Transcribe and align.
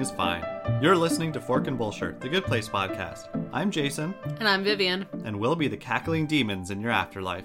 Everything 0.00 0.14
is 0.14 0.16
fine. 0.16 0.82
You're 0.82 0.96
listening 0.96 1.30
to 1.32 1.42
Fork 1.42 1.66
and 1.66 1.76
Bullshit, 1.76 2.22
the 2.22 2.28
Good 2.30 2.44
Place 2.46 2.70
podcast. 2.70 3.28
I'm 3.52 3.70
Jason, 3.70 4.14
And 4.38 4.48
I'm 4.48 4.64
Vivian. 4.64 5.06
and 5.26 5.38
we'll 5.38 5.54
be 5.54 5.68
the 5.68 5.76
cackling 5.76 6.26
demons 6.26 6.70
in 6.70 6.80
your 6.80 6.90
afterlife. 6.90 7.44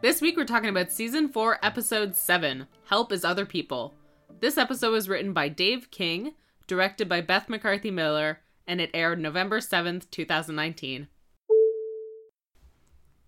This 0.00 0.22
week 0.22 0.38
we're 0.38 0.46
talking 0.46 0.70
about 0.70 0.90
season 0.92 1.28
4, 1.28 1.58
episode 1.62 2.16
7 2.16 2.66
Help 2.86 3.12
is 3.12 3.22
Other 3.22 3.44
People. 3.44 3.92
This 4.40 4.56
episode 4.56 4.92
was 4.92 5.10
written 5.10 5.34
by 5.34 5.50
Dave 5.50 5.90
King, 5.90 6.32
directed 6.66 7.06
by 7.06 7.20
Beth 7.20 7.50
McCarthy 7.50 7.90
Miller, 7.90 8.40
and 8.66 8.80
it 8.80 8.90
aired 8.94 9.20
November 9.20 9.58
7th, 9.60 10.10
2019. 10.10 11.08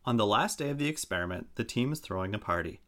On 0.06 0.16
the 0.16 0.26
last 0.26 0.58
day 0.58 0.70
of 0.70 0.78
the 0.78 0.88
experiment, 0.88 1.48
the 1.56 1.64
team 1.64 1.92
is 1.92 2.00
throwing 2.00 2.34
a 2.34 2.38
party. 2.38 2.80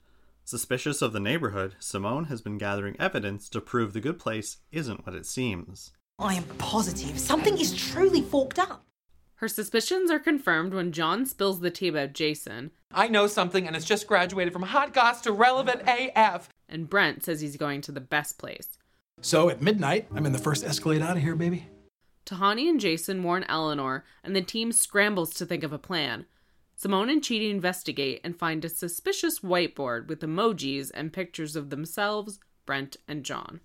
Suspicious 0.47 1.01
of 1.01 1.15
the 1.15 1.21
neighborhood, 1.21 1.75
Simone 1.79 2.27
has 2.27 2.43
been 2.43 2.59
gathering 2.59 2.97
evidence 3.01 3.49
to 3.49 3.63
prove 3.63 3.95
the 3.95 4.01
good 4.01 4.19
place 4.19 4.59
isn't 4.71 5.07
what 5.07 5.15
it 5.17 5.25
seems. 5.25 5.93
I 6.19 6.35
am 6.35 6.45
positive 6.59 7.19
something 7.19 7.59
is 7.59 7.75
truly 7.75 8.21
forked 8.21 8.59
up. 8.59 8.85
Her 9.37 9.49
suspicions 9.49 10.11
are 10.11 10.19
confirmed 10.19 10.75
when 10.75 10.93
John 10.93 11.25
spills 11.25 11.61
the 11.61 11.71
tea 11.71 11.89
about 11.89 12.13
Jason, 12.13 12.73
I 12.93 13.09
know 13.09 13.27
something 13.27 13.67
and 13.67 13.75
it's 13.75 13.87
just 13.87 14.07
graduated 14.07 14.53
from 14.53 14.63
hot 14.63 14.93
goss 14.93 15.23
to 15.23 15.33
relevant 15.33 15.83
AF. 15.87 16.51
and 16.69 16.89
Brent 16.91 17.25
says 17.25 17.41
he's 17.41 17.57
going 17.57 17.81
to 17.81 17.93
the 17.93 18.01
best 18.01 18.39
place. 18.39 18.77
So 19.23 19.49
at 19.49 19.63
midnight, 19.63 20.09
I'm 20.15 20.27
in 20.27 20.33
the 20.33 20.39
first 20.39 20.63
Escalade 20.63 21.01
out 21.03 21.17
of 21.17 21.23
here, 21.23 21.35
baby. 21.35 21.69
Tahani 22.27 22.69
and 22.69 22.79
Jason 22.81 23.23
warn 23.23 23.45
Eleanor, 23.49 24.05
and 24.23 24.37
the 24.37 24.43
team 24.43 24.73
scrambles 24.73 25.35
to 25.35 25.47
think 25.47 25.63
of 25.63 25.73
a 25.73 25.79
plan. 25.79 26.27
Simone 26.77 27.09
and 27.09 27.23
Chidi 27.23 27.51
investigate 27.51 28.21
and 28.25 28.37
find 28.37 28.65
a 28.65 28.69
suspicious 28.69 29.41
whiteboard 29.41 30.09
with 30.09 30.21
emojis 30.21 30.91
and 30.93 31.13
pictures 31.13 31.55
of 31.55 31.71
themselves, 31.71 32.41
Brent, 32.67 32.97
and 33.07 33.25
John. 33.25 33.61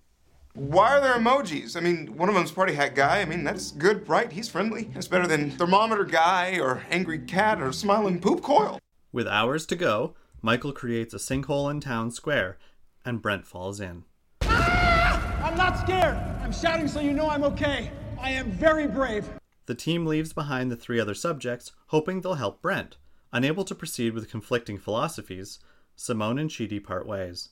Why 0.54 0.96
are 0.96 1.00
there 1.00 1.14
emojis? 1.14 1.76
I 1.76 1.80
mean, 1.80 2.16
one 2.16 2.28
of 2.28 2.34
them's 2.34 2.52
party 2.52 2.74
hat 2.74 2.94
guy. 2.94 3.20
I 3.20 3.24
mean, 3.24 3.44
that's 3.44 3.72
good, 3.72 4.08
right? 4.08 4.30
He's 4.30 4.48
friendly. 4.48 4.90
That's 4.94 5.08
better 5.08 5.26
than 5.26 5.50
thermometer 5.50 6.04
guy 6.04 6.58
or 6.58 6.82
angry 6.90 7.18
cat 7.18 7.60
or 7.60 7.72
smiling 7.72 8.20
poop 8.20 8.42
coil. 8.42 8.80
With 9.12 9.28
hours 9.28 9.66
to 9.66 9.76
go, 9.76 10.14
Michael 10.42 10.72
creates 10.72 11.12
a 11.12 11.18
sinkhole 11.18 11.70
in 11.70 11.80
town 11.80 12.10
square, 12.10 12.58
and 13.04 13.20
Brent 13.20 13.46
falls 13.46 13.80
in. 13.80 14.04
Ah! 14.42 15.42
I'm 15.44 15.56
not 15.56 15.78
scared. 15.78 16.16
I'm 16.42 16.52
shouting 16.52 16.88
so 16.88 17.00
you 17.00 17.12
know 17.12 17.28
I'm 17.28 17.44
okay. 17.44 17.90
I 18.20 18.30
am 18.30 18.50
very 18.52 18.86
brave. 18.86 19.28
The 19.66 19.74
team 19.74 20.06
leaves 20.06 20.32
behind 20.32 20.70
the 20.70 20.76
three 20.76 20.98
other 20.98 21.14
subjects, 21.14 21.72
hoping 21.88 22.20
they'll 22.20 22.34
help 22.34 22.60
Brent. 22.60 22.96
Unable 23.32 23.64
to 23.64 23.74
proceed 23.74 24.12
with 24.12 24.30
conflicting 24.30 24.76
philosophies, 24.78 25.60
Simone 25.94 26.38
and 26.38 26.50
Chidi 26.50 26.82
part 26.82 27.06
ways. 27.06 27.50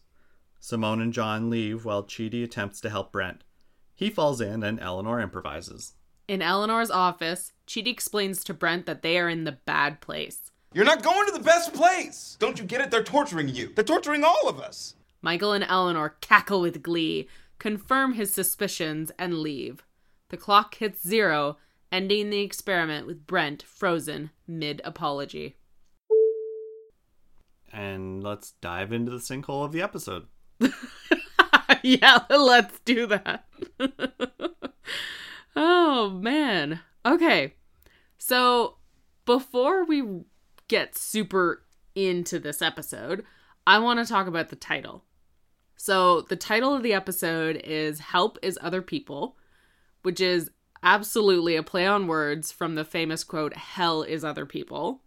Simone 0.58 1.00
and 1.00 1.12
John 1.12 1.50
leave 1.50 1.84
while 1.84 2.02
Chidi 2.02 2.42
attempts 2.42 2.80
to 2.80 2.90
help 2.90 3.12
Brent. 3.12 3.44
He 3.94 4.10
falls 4.10 4.40
in 4.40 4.62
and 4.62 4.80
Eleanor 4.80 5.20
improvises. 5.20 5.94
In 6.26 6.42
Eleanor's 6.42 6.90
office, 6.90 7.52
Chidi 7.66 7.88
explains 7.88 8.42
to 8.44 8.54
Brent 8.54 8.86
that 8.86 9.02
they 9.02 9.18
are 9.18 9.28
in 9.28 9.44
the 9.44 9.52
bad 9.52 10.00
place. 10.00 10.50
You're 10.74 10.84
not 10.84 11.02
going 11.02 11.26
to 11.26 11.32
the 11.32 11.44
best 11.44 11.72
place. 11.72 12.36
Don't 12.38 12.58
you 12.58 12.64
get 12.64 12.80
it? 12.80 12.90
They're 12.90 13.02
torturing 13.02 13.48
you. 13.48 13.72
They're 13.74 13.84
torturing 13.84 14.24
all 14.24 14.48
of 14.48 14.60
us. 14.60 14.94
Michael 15.22 15.52
and 15.52 15.64
Eleanor 15.64 16.16
cackle 16.20 16.60
with 16.60 16.82
glee, 16.82 17.28
confirm 17.58 18.14
his 18.14 18.32
suspicions, 18.32 19.10
and 19.18 19.38
leave. 19.38 19.84
The 20.28 20.36
clock 20.36 20.74
hits 20.76 21.06
zero, 21.06 21.56
ending 21.90 22.30
the 22.30 22.40
experiment 22.40 23.06
with 23.06 23.26
Brent 23.26 23.62
frozen 23.62 24.30
mid 24.46 24.80
apology. 24.84 25.56
And 27.72 28.22
let's 28.22 28.52
dive 28.52 28.92
into 28.92 29.10
the 29.10 29.18
sinkhole 29.18 29.64
of 29.64 29.72
the 29.72 29.82
episode. 29.82 30.26
yeah, 31.82 32.20
let's 32.30 32.78
do 32.80 33.06
that. 33.06 33.46
oh, 35.56 36.10
man. 36.10 36.80
Okay. 37.04 37.54
So, 38.18 38.76
before 39.24 39.84
we 39.84 40.22
get 40.68 40.96
super 40.96 41.64
into 41.94 42.38
this 42.38 42.62
episode, 42.62 43.24
I 43.66 43.78
want 43.78 43.98
to 44.00 44.06
talk 44.06 44.26
about 44.26 44.48
the 44.48 44.56
title. 44.56 45.04
So, 45.76 46.22
the 46.22 46.36
title 46.36 46.74
of 46.74 46.82
the 46.82 46.92
episode 46.92 47.56
is 47.64 48.00
Help 48.00 48.38
is 48.42 48.58
Other 48.60 48.82
People, 48.82 49.36
which 50.02 50.20
is 50.20 50.50
absolutely 50.82 51.56
a 51.56 51.62
play 51.62 51.86
on 51.86 52.06
words 52.06 52.50
from 52.52 52.74
the 52.74 52.84
famous 52.84 53.24
quote, 53.24 53.54
Hell 53.54 54.02
is 54.02 54.24
Other 54.24 54.46
People, 54.46 55.02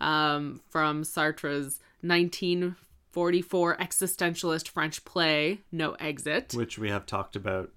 um, 0.00 0.60
from 0.68 1.04
Sartre's 1.04 1.80
1944 2.02 3.76
existentialist 3.76 4.68
French 4.68 5.04
play, 5.04 5.60
No 5.72 5.92
Exit. 5.92 6.52
which 6.54 6.78
we 6.78 6.90
have 6.90 7.06
talked 7.06 7.36
about 7.36 7.70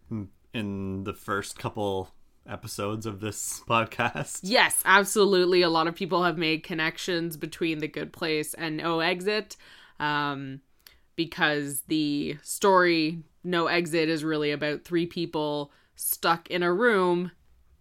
in 0.54 1.04
the 1.04 1.14
first 1.14 1.58
couple 1.58 2.10
episodes 2.48 3.06
of 3.06 3.20
this 3.20 3.62
podcast. 3.70 4.40
Yes, 4.44 4.82
absolutely. 4.86 5.62
A 5.62 5.70
lot 5.70 5.88
of 5.88 5.96
people 5.96 6.24
have 6.24 6.38
made 6.38 6.64
connections 6.64 7.38
between 7.38 7.80
The 7.80 7.88
Good 7.88 8.12
Place 8.14 8.54
and 8.54 8.78
No 8.78 9.00
Exit 9.00 9.56
um, 10.00 10.62
because 11.16 11.82
the 11.88 12.38
story 12.44 13.20
No 13.44 13.68
Exit 13.68 14.10
is 14.10 14.24
really 14.24 14.52
about 14.52 14.84
three 14.84 15.06
people 15.06 15.72
stuck 15.96 16.50
in 16.50 16.64
a 16.64 16.74
room 16.74 17.32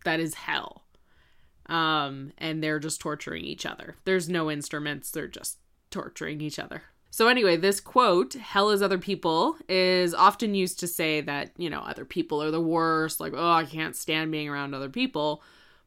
that 0.05 0.21
is 0.21 0.35
hell. 0.35 0.85
Um, 1.67 2.33
and 2.39 2.63
they're 2.63 2.81
just 2.81 3.01
torturing 3.01 3.45
each 3.45 3.65
other. 3.65 3.97
There's 4.05 4.29
no 4.29 4.51
instruments, 4.51 5.11
they're 5.11 5.29
just 5.29 5.59
torturing 5.93 6.41
each 6.41 6.59
other. 6.59 6.83
So, 7.11 7.29
anyway, 7.29 7.59
this 7.59 7.79
quote, 7.79 8.33
hell 8.33 8.71
is 8.71 8.81
other 8.81 8.99
people, 8.99 9.57
is 9.69 10.15
often 10.15 10.55
used 10.55 10.81
to 10.81 10.87
say 10.87 11.21
that, 11.21 11.51
you 11.59 11.69
know, 11.69 11.81
other 11.81 12.07
people 12.07 12.43
are 12.43 12.51
the 12.51 12.61
worst, 12.61 13.21
like, 13.21 13.35
oh, 13.37 13.53
I 13.53 13.67
can't 13.67 13.95
stand 13.95 14.33
being 14.33 14.49
around 14.49 14.75
other 14.75 14.89
people. 14.89 15.43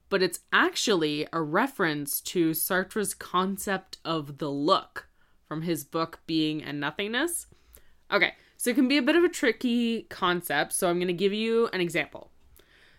But 0.09 0.21
it's 0.21 0.41
actually 0.53 1.27
a 1.33 1.41
reference 1.41 2.21
to 2.21 2.53
Sartre's 2.53 3.15
concept 3.15 3.97
of 4.05 4.37
the 4.37 4.51
look 4.51 5.07
from 5.47 5.63
his 5.63 5.83
book 5.83 6.19
Being 6.27 6.63
and 6.63 6.79
Nothingness. 6.79 7.47
Okay, 8.11 8.35
so 8.55 8.69
it 8.69 8.75
can 8.75 8.87
be 8.87 8.97
a 8.97 9.01
bit 9.01 9.15
of 9.15 9.23
a 9.23 9.29
tricky 9.29 10.03
concept, 10.03 10.73
so 10.73 10.89
I'm 10.89 10.97
going 10.99 11.07
to 11.07 11.13
give 11.13 11.33
you 11.33 11.69
an 11.73 11.81
example. 11.81 12.29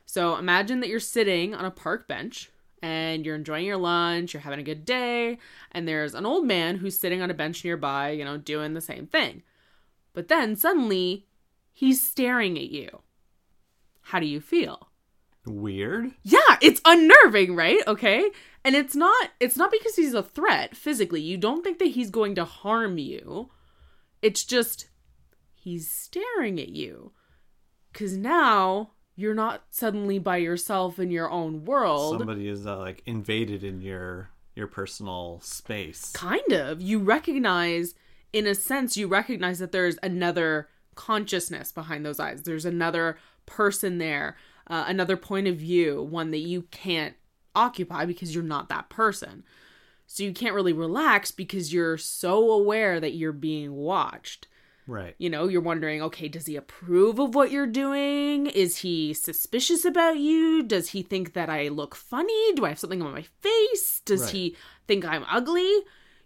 So 0.05 0.37
imagine 0.37 0.81
that 0.81 0.89
you're 0.89 1.00
sitting 1.00 1.55
on 1.55 1.65
a 1.65 1.71
park 1.71 2.09
bench 2.09 2.50
and 2.83 3.25
you're 3.25 3.35
enjoying 3.35 3.65
your 3.65 3.77
lunch, 3.77 4.33
you're 4.33 4.41
having 4.41 4.61
a 4.61 4.65
good 4.65 4.85
day, 4.85 5.39
and 5.73 5.87
there's 5.87 6.15
an 6.15 6.27
old 6.27 6.47
man 6.47 6.77
who's 6.77 6.99
sitting 6.99 7.23
on 7.23 7.31
a 7.31 7.35
bench 7.35 7.65
nearby, 7.65 8.11
you 8.11 8.25
know, 8.25 8.37
doing 8.37 8.75
the 8.75 8.81
same 8.81 9.07
thing. 9.07 9.43
But 10.13 10.29
then 10.29 10.57
suddenly 10.57 11.27
he's 11.73 12.03
staring 12.03 12.57
at 12.59 12.71
you. 12.71 13.03
How 14.01 14.21
do 14.21 14.27
you 14.27 14.41
feel? 14.41 14.89
Weird. 15.47 16.13
Yeah, 16.23 16.57
it's 16.61 16.81
unnerving, 16.85 17.55
right? 17.55 17.81
Okay? 17.87 18.31
And 18.65 18.75
it's 18.75 18.97
not 18.97 19.31
it's 19.39 19.57
not 19.57 19.71
because 19.71 19.95
he's 19.95 20.15
a 20.15 20.23
threat 20.23 20.77
physically. 20.77 21.21
You 21.21 21.37
don't 21.37 21.63
think 21.63 21.79
that 21.79 21.89
he's 21.89 22.11
going 22.11 22.35
to 22.35 22.45
harm 22.45 22.99
you. 22.99 23.51
It's 24.23 24.45
just 24.45 24.89
he's 25.55 25.89
staring 25.89 26.59
at 26.59 26.71
you. 26.71 27.13
Cuz 27.93 28.17
now 28.17 28.91
you're 29.16 29.34
not 29.34 29.62
suddenly 29.71 30.19
by 30.19 30.37
yourself 30.37 30.99
in 30.99 31.10
your 31.10 31.31
own 31.31 31.65
world. 31.65 32.19
Somebody 32.19 32.49
is 32.49 32.66
uh, 32.66 32.78
like 32.78 33.03
invaded 33.06 33.65
in 33.65 33.81
your 33.81 34.31
your 34.54 34.66
personal 34.66 35.38
space. 35.43 36.12
kind 36.12 36.53
of 36.53 36.81
you 36.81 36.99
recognize 36.99 37.94
in 38.32 38.47
a 38.47 38.54
sense 38.54 38.97
you 38.97 39.06
recognize 39.06 39.59
that 39.59 39.71
there's 39.71 39.99
another 40.03 40.69
consciousness 40.94 41.71
behind 41.72 42.07
those 42.07 42.18
eyes 42.18 42.42
there's 42.45 42.65
another 42.65 43.18
person 43.45 43.98
there 43.98 44.34
uh, 44.68 44.84
another 44.89 45.16
point 45.16 45.47
of 45.47 45.57
view 45.57 46.03
one 46.03 46.30
that 46.30 46.39
you 46.39 46.62
can't 46.71 47.16
occupy 47.54 48.07
because 48.07 48.34
you're 48.34 48.42
not 48.42 48.71
that 48.71 48.89
person 48.89 49.45
so 50.07 50.22
you 50.22 50.33
can't 50.33 50.54
really 50.54 50.72
relax 50.72 51.30
because 51.30 51.72
you're 51.72 51.98
so 51.98 52.51
aware 52.51 52.98
that 52.98 53.12
you're 53.12 53.33
being 53.33 53.74
watched 53.74 54.48
Right. 54.86 55.15
you 55.18 55.28
know, 55.28 55.48
you're 55.48 55.60
wondering, 55.60 56.00
okay, 56.03 56.28
does 56.28 56.47
he 56.47 56.54
approve 56.56 57.18
of 57.18 57.34
what 57.34 57.50
you're 57.50 57.66
doing? 57.66 58.47
Is 58.47 58.78
he 58.78 59.12
suspicious 59.15 59.84
about 59.84 60.18
you? 60.18 60.62
Does 60.62 60.91
he 60.91 61.03
think 61.03 61.33
that 61.33 61.50
I 61.50 61.68
look 61.68 61.94
funny? 61.97 62.53
Do 62.54 62.65
I 62.65 62.68
have 62.71 62.78
something 62.78 63.03
on 63.03 63.12
my 63.12 63.22
face? 63.41 64.00
Does 64.04 64.22
Right. 64.22 64.30
he 64.33 64.56
think 64.86 65.04
I'm 65.04 65.24
ugly? 65.30 65.80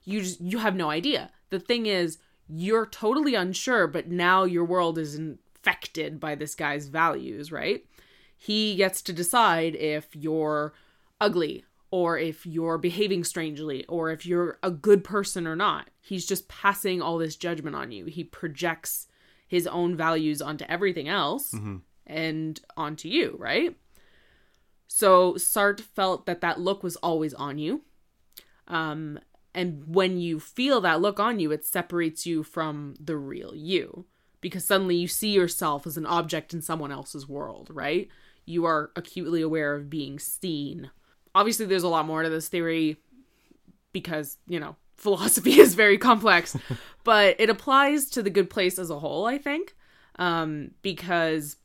You 0.05 0.21
just 0.21 0.41
you 0.41 0.59
have 0.59 0.77
no 0.77 0.91
idea. 0.91 1.31
The 1.51 1.61
thing 1.61 1.87
is, 1.87 2.19
you're 2.49 2.87
totally 2.87 3.35
unsure, 3.35 3.87
but 3.87 4.09
now 4.09 4.45
your 4.45 4.65
world 4.65 4.99
is 4.99 5.15
infected 5.15 6.19
by 6.21 6.35
this 6.35 6.55
guy's 6.55 6.89
values, 6.89 7.51
right? 7.53 7.85
He 8.37 8.77
gets 8.77 9.03
to 9.03 9.13
decide 9.13 9.75
if 9.77 10.09
you're 10.17 10.73
ugly 11.21 11.65
or 11.91 12.19
if 12.19 12.47
you're 12.47 12.79
behaving 12.79 13.25
strangely 13.25 13.85
or 13.87 14.11
if 14.11 14.25
you're 14.25 14.59
a 14.63 14.71
good 14.71 15.03
person 15.03 15.47
or 15.47 15.57
not. 15.57 15.91
He's 16.01 16.27
just 16.27 16.49
passing 16.49 17.03
all 17.03 17.19
this 17.19 17.37
judgment 17.37 17.75
on 17.77 17.91
you. 17.91 18.07
He 18.07 18.25
projects 18.25 19.09
his 19.49 19.67
own 19.67 19.97
values 19.97 20.41
onto 20.41 20.65
everything 20.69 21.09
else 21.09 21.53
and 22.07 22.61
onto 22.77 23.09
you, 23.09 23.37
right? 23.39 23.77
So 24.87 25.35
Sartre 25.35 25.81
felt 25.81 26.27
that 26.27 26.41
that 26.41 26.61
look 26.61 26.83
was 26.83 26.97
always 26.97 27.35
on 27.35 27.59
you. 27.59 27.83
Um, 28.69 29.19
and 29.55 29.83
when 29.87 30.21
you 30.21 30.39
feel 30.39 30.81
that 30.83 31.01
look 31.01 31.19
on 31.19 31.41
you, 31.41 31.51
it 31.51 31.65
separates 31.65 32.25
you 32.27 32.43
from 32.45 32.95
the 33.01 33.17
real 33.17 33.55
you 33.55 34.07
because 34.41 34.65
suddenly 34.65 34.97
you 34.97 35.09
see 35.09 35.31
yourself 35.31 35.87
as 35.87 35.97
an 35.97 36.07
object 36.07 36.55
in 36.55 36.63
someone 36.63 36.93
else's 36.93 37.29
world, 37.29 37.69
right? 37.73 38.09
You 38.47 38.65
are 38.65 38.91
acutely 38.97 39.43
aware 39.43 39.75
of 39.75 39.91
being 39.91 40.19
seen. 40.19 40.91
Obviously, 41.35 41.67
there's 41.67 41.83
a 41.83 41.89
lot 41.89 42.07
more 42.07 42.23
to 42.23 42.29
this 42.29 42.49
theory 42.49 42.97
because, 43.93 44.37
you 44.47 44.61
know, 44.61 44.77
philosophy 44.97 45.59
is 45.59 45.75
very 45.75 45.99
complex, 45.99 46.57
but 47.05 47.37
it 47.39 47.51
applies 47.51 48.11
to 48.11 48.23
the 48.23 48.31
good 48.31 48.51
place 48.51 48.79
as 48.79 48.91
a 48.91 48.99
whole, 48.99 49.27
I 49.27 49.39
think, 49.39 49.75
um, 50.19 50.73
because 50.83 51.57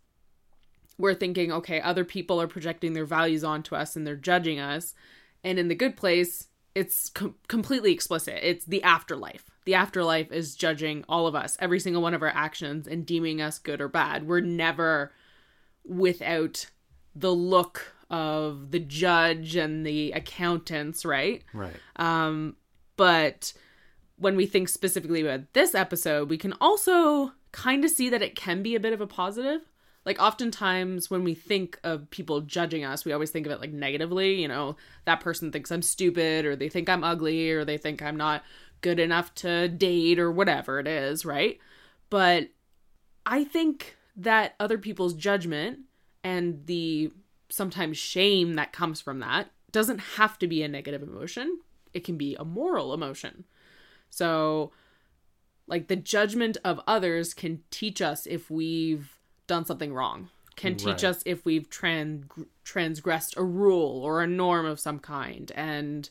we're 0.97 1.13
thinking, 1.13 1.51
okay, 1.51 1.81
other 1.81 2.05
people 2.05 2.41
are 2.41 2.47
projecting 2.47 2.93
their 2.93 3.05
values 3.05 3.43
onto 3.43 3.75
us 3.75 3.95
and 3.95 4.07
they're 4.07 4.15
judging 4.15 4.59
us. 4.59 4.93
And 5.43 5.59
in 5.59 5.67
the 5.67 5.75
good 5.75 5.97
place, 5.97 6.47
it's 6.73 7.09
com- 7.09 7.35
completely 7.47 7.91
explicit. 7.91 8.39
It's 8.41 8.65
the 8.65 8.83
afterlife. 8.83 9.49
The 9.65 9.75
afterlife 9.75 10.31
is 10.31 10.55
judging 10.55 11.03
all 11.09 11.27
of 11.27 11.35
us, 11.35 11.57
every 11.59 11.79
single 11.79 12.01
one 12.01 12.13
of 12.13 12.21
our 12.21 12.29
actions, 12.29 12.87
and 12.87 13.05
deeming 13.05 13.41
us 13.41 13.59
good 13.59 13.81
or 13.81 13.87
bad. 13.87 14.27
We're 14.27 14.41
never 14.41 15.11
without 15.83 16.67
the 17.15 17.33
look 17.33 17.94
of 18.09 18.71
the 18.71 18.79
judge 18.79 19.55
and 19.55 19.85
the 19.85 20.11
accountants, 20.11 21.05
right? 21.05 21.43
Right. 21.53 21.75
Um, 21.95 22.55
but 22.97 23.53
when 24.17 24.35
we 24.35 24.45
think 24.45 24.69
specifically 24.69 25.21
about 25.21 25.53
this 25.53 25.75
episode, 25.75 26.29
we 26.29 26.37
can 26.37 26.53
also 26.61 27.33
kind 27.51 27.83
of 27.83 27.91
see 27.91 28.09
that 28.09 28.21
it 28.21 28.35
can 28.35 28.61
be 28.63 28.75
a 28.75 28.79
bit 28.79 28.93
of 28.93 29.01
a 29.01 29.07
positive. 29.07 29.61
Like, 30.05 30.21
oftentimes 30.21 31.09
when 31.09 31.23
we 31.23 31.33
think 31.33 31.79
of 31.83 32.09
people 32.11 32.41
judging 32.41 32.85
us, 32.85 33.05
we 33.05 33.11
always 33.11 33.31
think 33.31 33.47
of 33.47 33.51
it 33.51 33.59
like 33.59 33.71
negatively. 33.71 34.39
You 34.39 34.47
know, 34.47 34.75
that 35.05 35.19
person 35.19 35.51
thinks 35.51 35.71
I'm 35.71 35.81
stupid, 35.81 36.45
or 36.45 36.55
they 36.55 36.69
think 36.69 36.89
I'm 36.89 37.03
ugly, 37.03 37.51
or 37.51 37.65
they 37.65 37.77
think 37.77 38.01
I'm 38.01 38.15
not 38.15 38.43
good 38.81 38.99
enough 38.99 39.33
to 39.35 39.67
date, 39.67 40.19
or 40.19 40.31
whatever 40.31 40.79
it 40.79 40.87
is, 40.87 41.25
right? 41.25 41.57
But 42.11 42.49
I 43.25 43.43
think 43.45 43.97
that 44.17 44.53
other 44.59 44.77
people's 44.77 45.15
judgment 45.15 45.79
and 46.23 46.65
the 46.67 47.11
sometimes 47.49 47.97
shame 47.97 48.53
that 48.55 48.73
comes 48.73 49.01
from 49.01 49.19
that 49.19 49.49
doesn't 49.71 49.99
have 49.99 50.37
to 50.39 50.47
be 50.47 50.63
a 50.63 50.67
negative 50.67 51.03
emotion. 51.03 51.59
It 51.93 52.03
can 52.03 52.17
be 52.17 52.35
a 52.35 52.45
moral 52.45 52.93
emotion. 52.93 53.45
So, 54.09 54.71
like, 55.67 55.87
the 55.87 55.95
judgment 55.95 56.57
of 56.63 56.79
others 56.87 57.33
can 57.33 57.63
teach 57.71 58.01
us 58.01 58.25
if 58.25 58.49
we've 58.49 59.17
done 59.47 59.65
something 59.65 59.93
wrong, 59.93 60.29
can 60.55 60.75
teach 60.75 61.03
Right. 61.03 61.03
us 61.05 61.23
if 61.25 61.43
we've 61.45 61.69
tran- 61.69 62.47
transgressed 62.63 63.35
a 63.37 63.43
rule 63.43 64.01
or 64.03 64.21
a 64.21 64.27
norm 64.27 64.65
of 64.65 64.79
some 64.79 64.99
kind. 64.99 65.51
And 65.55 66.09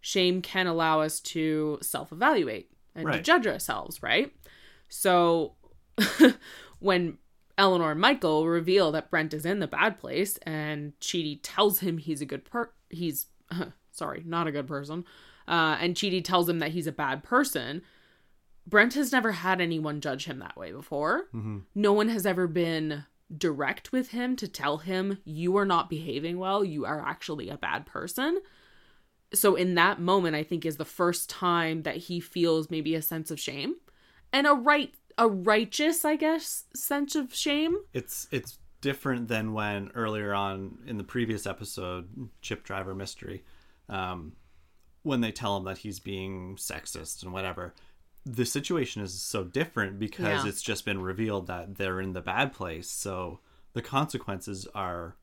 shame 0.00 0.40
can 0.42 0.66
allow 0.66 1.00
us 1.00 1.20
to 1.20 1.78
self 1.82 2.12
evaluate 2.12 2.70
and 2.94 3.06
to 3.12 3.20
judge 3.22 3.46
ourselves, 3.46 4.02
right? 4.02 4.32
So, 4.88 5.54
when 6.78 7.18
Eleanor 7.60 7.90
and 7.90 8.00
Michael 8.00 8.48
reveal 8.48 8.90
that 8.92 9.10
Brent 9.10 9.34
is 9.34 9.44
in 9.44 9.58
the 9.60 9.68
bad 9.68 9.98
place 9.98 10.38
and 10.38 10.98
Chidi 10.98 11.40
tells 11.42 11.80
him 11.80 11.98
he's 11.98 12.22
a 12.22 12.26
good 12.26 12.44
per 12.46 12.70
he's 12.88 13.26
sorry, 13.92 14.22
not 14.24 14.46
a 14.46 14.52
good 14.52 14.66
person. 14.66 15.04
Uh, 15.46 15.76
and 15.78 15.94
Chidi 15.94 16.24
tells 16.24 16.48
him 16.48 16.58
that 16.60 16.70
he's 16.70 16.86
a 16.86 16.92
bad 16.92 17.22
person. 17.22 17.82
Brent 18.66 18.94
has 18.94 19.12
never 19.12 19.32
had 19.32 19.60
anyone 19.60 20.00
judge 20.00 20.24
him 20.24 20.38
that 20.38 20.56
way 20.56 20.72
before. 20.72 21.28
No 21.74 21.92
one 21.92 22.08
has 22.08 22.24
ever 22.24 22.46
been 22.46 23.04
direct 23.36 23.92
with 23.92 24.10
him 24.10 24.36
to 24.36 24.48
tell 24.48 24.78
him 24.78 25.18
you 25.24 25.56
are 25.58 25.66
not 25.66 25.90
behaving 25.90 26.38
well, 26.38 26.64
you 26.64 26.86
are 26.86 27.04
actually 27.06 27.50
a 27.50 27.58
bad 27.58 27.84
person. 27.84 28.40
So 29.34 29.54
in 29.54 29.74
that 29.74 30.00
moment 30.00 30.34
I 30.34 30.44
think 30.44 30.64
is 30.64 30.78
the 30.78 30.84
first 30.86 31.28
time 31.28 31.82
that 31.82 31.96
he 31.96 32.20
feels 32.20 32.70
maybe 32.70 32.94
a 32.94 33.02
sense 33.02 33.30
of 33.30 33.38
shame 33.38 33.76
and 34.32 34.46
a 34.46 34.54
right 34.54 34.94
a 35.18 35.28
righteous, 35.28 36.04
I 36.04 36.16
guess, 36.16 36.64
sense 36.74 37.14
of 37.14 37.34
shame. 37.34 37.76
It's 37.92 38.28
it's 38.30 38.58
different 38.80 39.28
than 39.28 39.52
when 39.52 39.90
earlier 39.94 40.32
on 40.34 40.78
in 40.86 40.96
the 40.96 41.04
previous 41.04 41.46
episode, 41.46 42.30
Chip 42.40 42.64
Driver 42.64 42.94
Mystery, 42.94 43.44
um, 43.88 44.32
when 45.02 45.20
they 45.20 45.32
tell 45.32 45.56
him 45.56 45.64
that 45.64 45.78
he's 45.78 45.98
being 46.00 46.56
sexist 46.56 47.22
and 47.22 47.32
whatever. 47.32 47.74
The 48.26 48.44
situation 48.44 49.02
is 49.02 49.14
so 49.20 49.44
different 49.44 49.98
because 49.98 50.44
Yeah. 50.44 50.48
it's 50.48 50.62
just 50.62 50.84
been 50.84 51.00
revealed 51.00 51.46
that 51.46 51.76
they're 51.76 52.00
in 52.00 52.12
the 52.12 52.20
bad 52.20 52.52
place. 52.52 52.90
So 52.90 53.40
the 53.72 53.82
consequences 53.82 54.66
are 54.74 55.16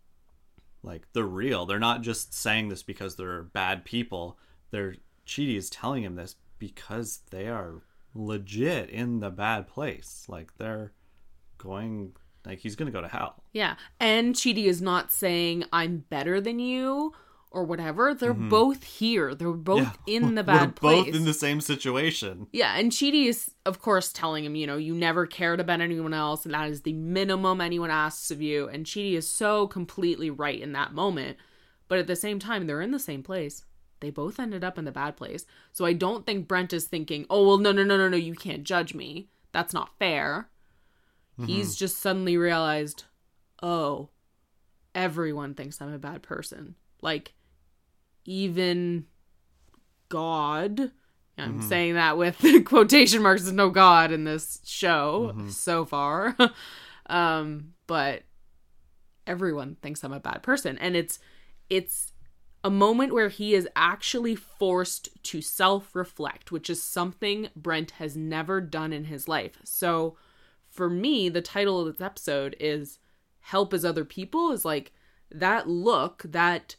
like 0.84 1.08
they're 1.14 1.24
real. 1.24 1.66
They're 1.66 1.80
not 1.80 2.02
just 2.02 2.34
saying 2.34 2.70
this 2.70 2.84
because 2.84 3.16
they're 3.16 3.44
bad 3.44 3.86
people. 3.86 4.38
They're 4.72 4.96
Chidi 5.26 5.56
is 5.58 5.70
telling 5.70 6.04
him 6.04 6.16
this 6.16 6.36
because 6.60 7.20
they 7.30 7.48
are 7.48 7.82
legit 8.18 8.90
in 8.90 9.20
the 9.20 9.30
bad 9.30 9.68
place. 9.68 10.26
Like 10.28 10.58
they're 10.58 10.94
going 11.58 12.14
like 12.46 12.60
he's 12.60 12.76
gonna 12.76 12.92
go 12.92 13.02
to 13.02 13.08
hell. 13.08 13.44
Yeah. 13.54 13.76
And 14.00 14.36
Chidi 14.36 14.66
is 14.66 14.82
not 14.82 15.12
saying 15.12 15.66
I'm 15.72 16.06
better 16.10 16.40
than 16.42 16.60
you 16.60 17.14
or 17.52 17.64
whatever. 17.64 18.14
They're 18.14 18.34
both 18.34 18.84
here. 18.84 19.34
They're 19.34 19.52
both 19.52 19.98
in 20.06 20.36
the 20.36 20.44
bad 20.46 20.76
Mm-hmm. 20.76 20.86
We're 20.86 21.02
place. 21.02 21.06
both 21.06 21.16
in 21.16 21.26
the 21.26 21.34
same 21.34 21.62
situation. 21.62 22.48
Yeah, 22.52 22.78
and 22.78 22.92
Chidi 22.92 23.26
is, 23.28 23.52
of 23.66 23.82
course, 23.82 24.12
telling 24.12 24.44
him, 24.44 24.56
you 24.56 24.68
know, 24.68 24.76
you 24.78 24.94
never 24.94 25.26
cared 25.26 25.60
about 25.62 25.80
anyone 25.82 26.14
else, 26.14 26.44
and 26.46 26.54
that 26.54 26.70
is 26.70 26.82
the 26.82 26.94
minimum 26.94 27.62
anyone 27.62 27.90
asks 27.90 28.32
of 28.32 28.42
you. 28.42 28.68
And 28.68 28.86
Chidi 28.86 29.14
is 29.14 29.30
so 29.30 29.66
completely 29.66 30.30
right 30.30 30.60
in 30.60 30.74
that 30.74 30.94
moment. 30.94 31.38
But 31.88 32.00
at 32.00 32.08
the 32.08 32.18
same 32.18 32.38
time, 32.38 32.68
they're 32.68 32.82
in 32.82 32.92
the 32.92 33.00
same 33.00 33.24
place. 33.24 33.64
They 34.00 34.10
both 34.10 34.40
ended 34.40 34.64
up 34.64 34.78
in 34.78 34.86
the 34.86 34.92
bad 34.92 35.18
place. 35.18 35.46
So 35.72 35.86
I 35.86 35.94
don't 35.94 36.26
think 36.26 36.48
Brent 36.48 36.74
is 36.74 36.86
thinking, 36.86 37.26
oh, 37.30 37.48
well, 37.48 37.58
no, 37.58 37.72
no, 37.72 37.84
no, 37.84 37.98
no, 37.98 38.10
no, 38.10 38.18
you 38.18 38.36
can't 38.36 38.64
judge 38.64 38.94
me. 38.94 39.30
That's 39.52 39.74
not 39.74 39.98
fair. 39.98 40.50
Mm-hmm. 41.40 41.48
He's 41.48 41.76
just 41.76 42.00
suddenly 42.00 42.38
realized, 42.38 43.06
oh, 43.62 44.10
everyone 44.94 45.54
thinks 45.54 45.82
I'm 45.82 45.94
a 45.94 46.00
bad 46.00 46.22
person. 46.22 46.76
Like, 47.02 47.34
even 48.26 49.06
God. 50.10 50.92
I'm 51.40 51.60
mm-hmm. 51.60 51.68
saying 51.68 51.94
that 51.96 52.18
with 52.18 52.44
quotation 52.66 53.22
marks. 53.22 53.44
There's 53.44 53.54
no 53.54 53.70
God 53.70 54.12
in 54.12 54.24
this 54.24 54.60
show 54.66 55.32
mm-hmm. 55.34 55.50
so 55.50 55.86
far. 55.86 56.36
um, 57.08 57.74
but 57.86 58.24
everyone 59.28 59.78
thinks 59.82 60.04
I'm 60.04 60.14
a 60.14 60.20
bad 60.20 60.42
person. 60.42 60.78
And 60.80 60.96
it's 60.96 61.20
it's 61.70 62.14
a 62.68 62.70
moment 62.70 63.14
where 63.14 63.30
he 63.30 63.54
is 63.54 63.66
actually 63.78 64.36
forced 64.36 65.08
to 65.24 65.42
self-reflect, 65.42 66.52
which 66.52 66.70
is 66.70 66.84
something 66.84 67.48
Brent 67.56 67.92
has 67.92 68.18
never 68.18 68.60
done 68.60 68.92
in 68.92 69.06
his 69.06 69.30
life. 69.30 69.58
So 69.64 70.18
for 70.70 70.90
me, 70.90 71.30
the 71.30 71.42
title 71.42 71.80
of 71.80 71.88
this 71.88 72.06
episode 72.06 72.58
is 72.60 73.00
Help 73.40 73.74
as 73.74 73.86
Other 73.86 74.04
People 74.04 74.52
is 74.52 74.66
like 74.66 74.92
that 75.32 75.70
look, 75.70 76.24
that 76.26 76.76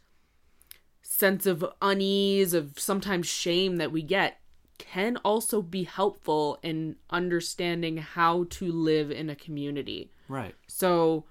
sense 1.01 1.47
of 1.47 1.65
unease, 1.81 2.53
of 2.53 2.79
sometimes 2.79 3.27
shame 3.27 3.77
that 3.77 3.91
we 3.91 4.03
get 4.03 4.41
can 4.77 5.17
also 5.25 5.63
be 5.63 5.85
helpful 5.85 6.59
in 6.63 6.97
understanding 7.09 7.97
how 7.97 8.45
to 8.51 8.71
live 8.71 9.11
in 9.11 9.31
a 9.31 9.35
community. 9.35 10.13
Right. 10.29 10.55
So 10.67 11.25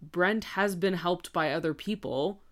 Brent 0.00 0.44
has 0.44 0.76
been 0.76 0.94
helped 0.94 1.32
by 1.32 1.50
other 1.50 1.74
people. 1.74 2.42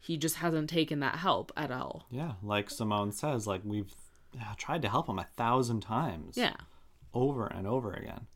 He 0.00 0.16
just 0.16 0.36
hasn't 0.36 0.70
taken 0.70 1.00
that 1.00 1.16
help 1.16 1.52
at 1.56 1.70
all. 1.70 2.06
Yeah. 2.10 2.32
Like 2.42 2.70
Simone 2.70 3.12
says, 3.12 3.46
like 3.46 3.62
we've 3.64 3.92
uh, 4.40 4.54
tried 4.56 4.82
to 4.82 4.88
help 4.88 5.08
him 5.08 5.18
a 5.18 5.26
thousand 5.36 5.80
times. 5.80 6.36
Yeah. 6.36 6.54
Over 7.14 7.46
and 7.46 7.66
over 7.66 7.92
again. 7.92 8.26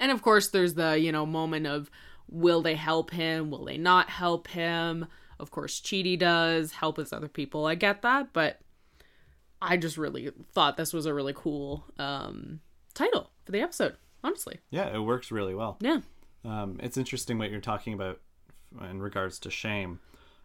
And 0.00 0.10
of 0.10 0.22
course, 0.22 0.48
there's 0.48 0.74
the, 0.74 0.98
you 0.98 1.12
know, 1.12 1.26
moment 1.26 1.66
of 1.66 1.90
will 2.28 2.62
they 2.62 2.74
help 2.74 3.10
him? 3.10 3.50
Will 3.50 3.64
they 3.64 3.78
not 3.78 4.10
help 4.10 4.48
him? 4.48 5.06
Of 5.38 5.50
course, 5.50 5.80
Chidi 5.80 6.18
does 6.18 6.72
help 6.72 6.98
as 6.98 7.12
other 7.12 7.28
people. 7.28 7.66
I 7.66 7.74
get 7.74 8.02
that, 8.02 8.32
but 8.32 8.60
I 9.62 9.76
just 9.76 9.96
really 9.96 10.30
thought 10.52 10.76
this 10.76 10.92
was 10.92 11.06
a 11.06 11.14
really 11.14 11.34
cool 11.34 11.84
um, 11.98 12.60
title 12.94 13.30
for 13.44 13.52
the 13.52 13.60
episode, 13.60 13.96
honestly. 14.22 14.58
Yeah, 14.70 14.94
it 14.94 15.00
works 15.00 15.30
really 15.30 15.54
well. 15.54 15.78
Yeah. 15.80 16.00
Um, 16.44 16.78
it's 16.82 16.96
interesting 16.96 17.38
what 17.38 17.50
you're 17.50 17.60
talking 17.60 17.94
about 17.94 18.20
in 18.90 19.00
regards 19.00 19.38
to 19.40 19.50
shame. 19.50 20.00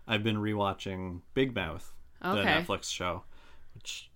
I've 0.08 0.24
been 0.24 0.38
rewatching 0.38 1.22
Big 1.34 1.56
Mouth, 1.56 1.94
the 2.22 2.28
Netflix 2.44 2.92
show, 2.92 3.24
which 3.74 4.10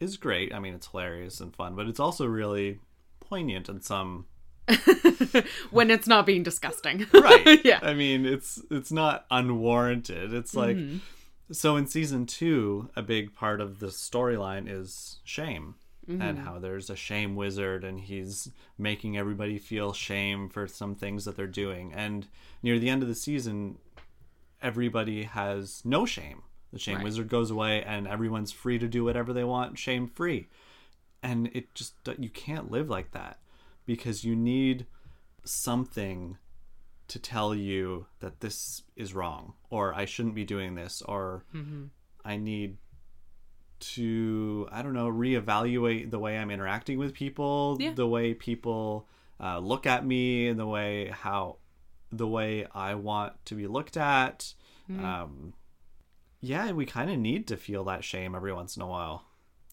is 0.00 0.16
great. 0.16 0.54
I 0.54 0.58
mean, 0.58 0.74
it's 0.74 0.86
hilarious 0.88 1.40
and 1.40 1.54
fun, 1.54 1.74
but 1.74 1.86
it's 1.88 2.00
also 2.00 2.26
really 2.26 2.80
poignant 3.20 3.68
in 3.68 3.80
some 3.80 4.26
When 5.70 5.90
it's 5.90 6.06
not 6.06 6.26
being 6.26 6.42
disgusting. 6.42 7.06
right. 7.14 7.60
yeah. 7.64 7.78
I 7.82 7.94
mean, 7.94 8.26
it's 8.26 8.60
it's 8.70 8.90
not 8.92 9.26
unwarranted. 9.30 10.32
It's 10.32 10.54
like 10.54 10.76
Mm-hmm. 10.76 10.98
so 11.52 11.76
in 11.76 11.86
season 11.86 12.26
2, 12.26 12.90
a 12.96 13.02
big 13.02 13.34
part 13.34 13.60
of 13.60 13.78
the 13.78 13.88
storyline 13.88 14.68
is 14.68 15.20
shame. 15.24 15.76
Mm-hmm. 16.08 16.22
And 16.22 16.38
how 16.38 16.60
there's 16.60 16.88
a 16.88 16.94
shame 16.94 17.34
wizard 17.34 17.82
and 17.82 17.98
he's 18.00 18.48
making 18.78 19.18
everybody 19.18 19.58
feel 19.58 19.92
shame 19.92 20.48
for 20.48 20.68
some 20.68 20.94
things 20.94 21.24
that 21.24 21.36
they're 21.36 21.48
doing. 21.48 21.92
And 21.92 22.28
near 22.62 22.78
the 22.78 22.88
end 22.88 23.02
of 23.02 23.08
the 23.08 23.14
season, 23.16 23.78
everybody 24.62 25.24
has 25.24 25.82
no 25.84 26.04
shame. 26.06 26.42
The 26.72 26.78
shame 26.78 26.96
Right. 26.96 27.04
wizard 27.04 27.28
goes 27.28 27.50
away 27.50 27.82
and 27.84 28.06
everyone's 28.08 28.52
free 28.52 28.78
to 28.78 28.88
do 28.88 29.04
whatever 29.04 29.32
they 29.32 29.44
want, 29.44 29.78
shame 29.78 30.08
free. 30.08 30.48
And 31.22 31.48
it 31.54 31.74
just 31.74 31.94
you 32.18 32.28
can't 32.30 32.70
live 32.70 32.88
like 32.90 33.12
that. 33.12 33.38
because 33.86 34.24
you 34.24 34.34
need 34.34 34.84
something 35.44 36.36
to 37.06 37.18
tell 37.20 37.54
you 37.54 38.06
that 38.18 38.40
this 38.40 38.82
is 38.96 39.14
wrong 39.14 39.54
or 39.70 39.94
I 39.94 40.06
shouldn't 40.06 40.34
be 40.34 40.44
doing 40.44 40.74
this 40.74 41.02
or 41.02 41.44
I 42.24 42.36
need 42.36 42.78
to 43.78 44.66
I 44.72 44.82
don't 44.82 44.92
know 44.94 45.08
reevaluate 45.10 46.10
the 46.10 46.18
way 46.18 46.36
I'm 46.38 46.50
interacting 46.50 46.98
with 46.98 47.14
people, 47.14 47.76
Yeah. 47.80 47.92
the 47.94 48.06
way 48.08 48.34
people 48.34 49.06
uh, 49.38 49.58
look 49.58 49.86
at 49.86 50.04
me, 50.04 50.48
and 50.48 50.58
the 50.58 50.66
way 50.66 51.08
how 51.10 51.58
the 52.12 52.26
way 52.26 52.66
I 52.74 52.94
want 52.94 53.32
to 53.46 53.54
be 53.54 53.66
looked 53.66 53.96
at. 53.96 54.54
Um, 54.88 55.54
yeah, 56.40 56.70
we 56.72 56.86
kind 56.86 57.10
of 57.10 57.18
need 57.18 57.46
to 57.48 57.56
feel 57.56 57.84
that 57.84 58.04
shame 58.04 58.34
every 58.34 58.52
once 58.52 58.76
in 58.76 58.82
a 58.82 58.86
while. 58.86 59.24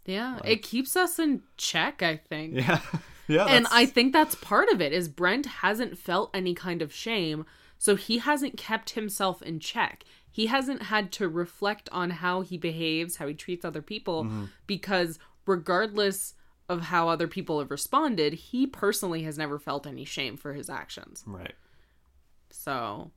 Yeah, 0.05 0.39
it 0.43 0.63
keeps 0.63 0.95
us 0.95 1.19
in 1.19 1.43
check, 1.57 2.01
I 2.01 2.17
think. 2.17 2.55
Yeah, 2.55 2.79
yeah, 3.27 3.45
and 3.45 3.65
that's- 3.65 3.71
I 3.71 3.85
think 3.85 4.11
that's 4.13 4.35
part 4.35 4.69
of 4.69 4.81
it 4.81 4.91
is 4.91 5.07
Brent 5.07 5.45
hasn't 5.45 5.97
felt 5.97 6.31
any 6.33 6.53
kind 6.53 6.81
of 6.81 6.93
shame, 6.93 7.45
so 7.77 7.95
he 7.95 8.17
hasn't 8.17 8.57
kept 8.57 8.91
himself 8.91 9.41
in 9.41 9.59
check. 9.59 10.03
He 10.31 10.47
hasn't 10.47 10.83
had 10.83 11.11
to 11.13 11.29
reflect 11.29 11.87
on 11.91 12.09
how 12.09 12.41
he 12.41 12.57
behaves, 12.57 13.17
how 13.17 13.27
he 13.27 13.33
treats 13.35 13.63
other 13.63 13.81
people 13.83 14.23
Mm-hmm. 14.25 14.45
because 14.67 15.19
regardless 15.45 16.33
of 16.69 16.81
how 16.81 17.07
other 17.07 17.27
people 17.27 17.59
have 17.59 17.69
responded, 17.71 18.33
he 18.33 18.65
personally 18.65 19.23
has 19.23 19.37
never 19.37 19.59
felt 19.59 19.85
any 19.85 20.05
shame 20.05 20.37
for 20.37 20.53
his 20.53 20.69
actions. 20.69 21.23
right. 21.27 21.53
So 22.53 23.11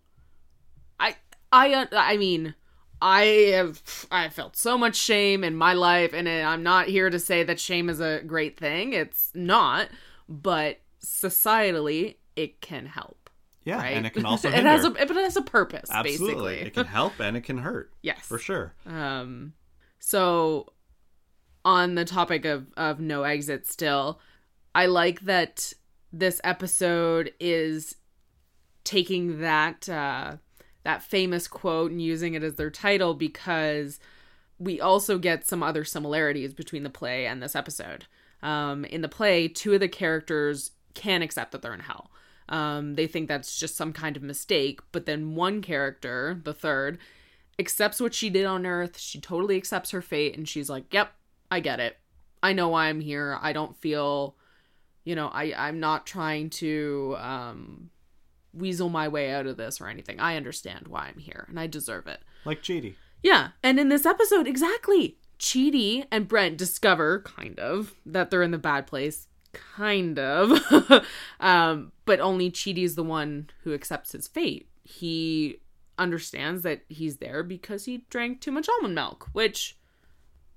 I 0.98 1.14
I 1.52 1.72
uh, 1.74 1.86
I 1.92 2.16
mean 2.16 2.54
I 3.00 3.20
have 3.54 3.82
I 4.10 4.28
felt 4.30 4.56
so 4.56 4.78
much 4.78 4.96
shame 4.96 5.44
in 5.44 5.54
my 5.54 5.74
life 5.74 6.12
and 6.14 6.26
I'm 6.28 6.62
not 6.62 6.86
here 6.88 7.10
to 7.10 7.18
say 7.18 7.42
that 7.44 7.60
shame 7.60 7.88
is 7.90 8.00
a 8.00 8.22
great 8.26 8.58
thing. 8.58 8.94
It's 8.94 9.30
not, 9.34 9.88
but 10.28 10.80
societally 11.04 12.16
it 12.34 12.60
can 12.60 12.86
help. 12.86 13.30
Yeah, 13.64 13.76
Right? 13.78 13.96
and 13.96 14.06
it 14.06 14.10
can 14.14 14.24
also 14.26 14.48
it 14.48 14.54
has 14.64 14.84
a 14.84 14.92
it 14.94 15.08
has 15.10 15.36
a 15.36 15.42
purpose 15.42 15.90
Absolutely, 15.90 16.54
basically. 16.54 16.66
it 16.68 16.74
can 16.74 16.86
help 16.86 17.20
and 17.20 17.36
it 17.36 17.42
can 17.42 17.58
hurt. 17.58 17.92
Yes. 18.02 18.20
for 18.26 18.38
sure. 18.38 18.74
Um, 18.86 19.52
so 19.98 20.72
on 21.64 21.94
the 21.94 22.04
topic 22.06 22.44
of 22.46 22.72
of 22.76 23.00
no 23.00 23.24
exit, 23.24 23.66
still, 23.66 24.18
I 24.74 24.86
like 24.86 25.20
that 25.22 25.72
this 26.12 26.40
episode 26.42 27.32
is 27.38 27.96
taking 28.86 29.40
that 29.40 29.88
uh, 29.88 30.36
that 30.84 31.02
famous 31.02 31.48
quote 31.48 31.90
and 31.90 32.00
using 32.00 32.34
it 32.34 32.42
as 32.42 32.54
their 32.54 32.70
title 32.70 33.12
because 33.12 34.00
we 34.58 34.80
also 34.80 35.18
get 35.18 35.46
some 35.46 35.62
other 35.62 35.84
similarities 35.84 36.54
between 36.54 36.82
the 36.82 36.90
play 36.90 37.26
and 37.26 37.42
this 37.42 37.56
episode. 37.56 38.06
Um, 38.42 38.84
in 38.84 39.02
the 39.02 39.08
play, 39.08 39.48
two 39.48 39.74
of 39.74 39.80
the 39.80 39.88
characters 39.88 40.70
can 40.94 41.20
accept 41.20 41.52
that 41.52 41.60
they're 41.60 41.74
in 41.74 41.80
hell. 41.80 42.10
Um, 42.48 42.94
they 42.94 43.06
think 43.06 43.28
that's 43.28 43.58
just 43.58 43.76
some 43.76 43.92
kind 43.92 44.16
of 44.16 44.22
mistake, 44.22 44.80
but 44.92 45.04
then 45.04 45.34
one 45.34 45.60
character, 45.60 46.40
the 46.44 46.54
third, 46.54 46.98
accepts 47.58 48.00
what 48.00 48.14
she 48.14 48.30
did 48.30 48.46
on 48.46 48.64
Earth. 48.64 48.98
She 48.98 49.20
totally 49.20 49.56
accepts 49.56 49.90
her 49.90 50.00
fate, 50.00 50.36
and 50.36 50.48
she's 50.48 50.70
like, 50.70 50.92
"Yep, 50.94 51.12
I 51.50 51.60
get 51.60 51.80
it. 51.80 51.98
I 52.42 52.52
know 52.52 52.68
why 52.68 52.86
I'm 52.86 53.00
here. 53.00 53.38
I 53.42 53.52
don't 53.52 53.76
feel, 53.76 54.36
you 55.04 55.16
know, 55.16 55.28
I 55.28 55.52
I'm 55.56 55.80
not 55.80 56.06
trying 56.06 56.50
to 56.50 57.16
um, 57.18 57.90
weasel 58.56 58.88
my 58.88 59.08
way 59.08 59.32
out 59.32 59.46
of 59.46 59.56
this 59.56 59.80
or 59.80 59.88
anything. 59.88 60.20
I 60.20 60.36
understand 60.36 60.88
why 60.88 61.06
I'm 61.06 61.18
here, 61.18 61.46
and 61.48 61.58
I 61.58 61.66
deserve 61.66 62.06
it." 62.06 62.20
Like 62.44 62.62
Chidi. 62.62 62.94
Yeah, 63.22 63.48
and 63.62 63.80
in 63.80 63.88
this 63.88 64.06
episode, 64.06 64.46
exactly, 64.46 65.18
Chidi 65.38 66.06
and 66.10 66.28
Brent 66.28 66.56
discover, 66.56 67.20
kind 67.22 67.58
of, 67.58 67.94
that 68.04 68.30
they're 68.30 68.42
in 68.42 68.50
the 68.50 68.58
bad 68.58 68.86
place. 68.86 69.28
Kind 69.52 70.18
of. 70.18 70.60
um, 71.40 71.92
but 72.04 72.20
only 72.20 72.50
Chidi's 72.50 72.94
the 72.94 73.02
one 73.02 73.50
who 73.62 73.74
accepts 73.74 74.12
his 74.12 74.28
fate. 74.28 74.68
He 74.84 75.60
understands 75.98 76.62
that 76.62 76.82
he's 76.88 77.16
there 77.16 77.42
because 77.42 77.86
he 77.86 78.04
drank 78.10 78.40
too 78.40 78.52
much 78.52 78.68
almond 78.68 78.94
milk, 78.94 79.28
which 79.32 79.78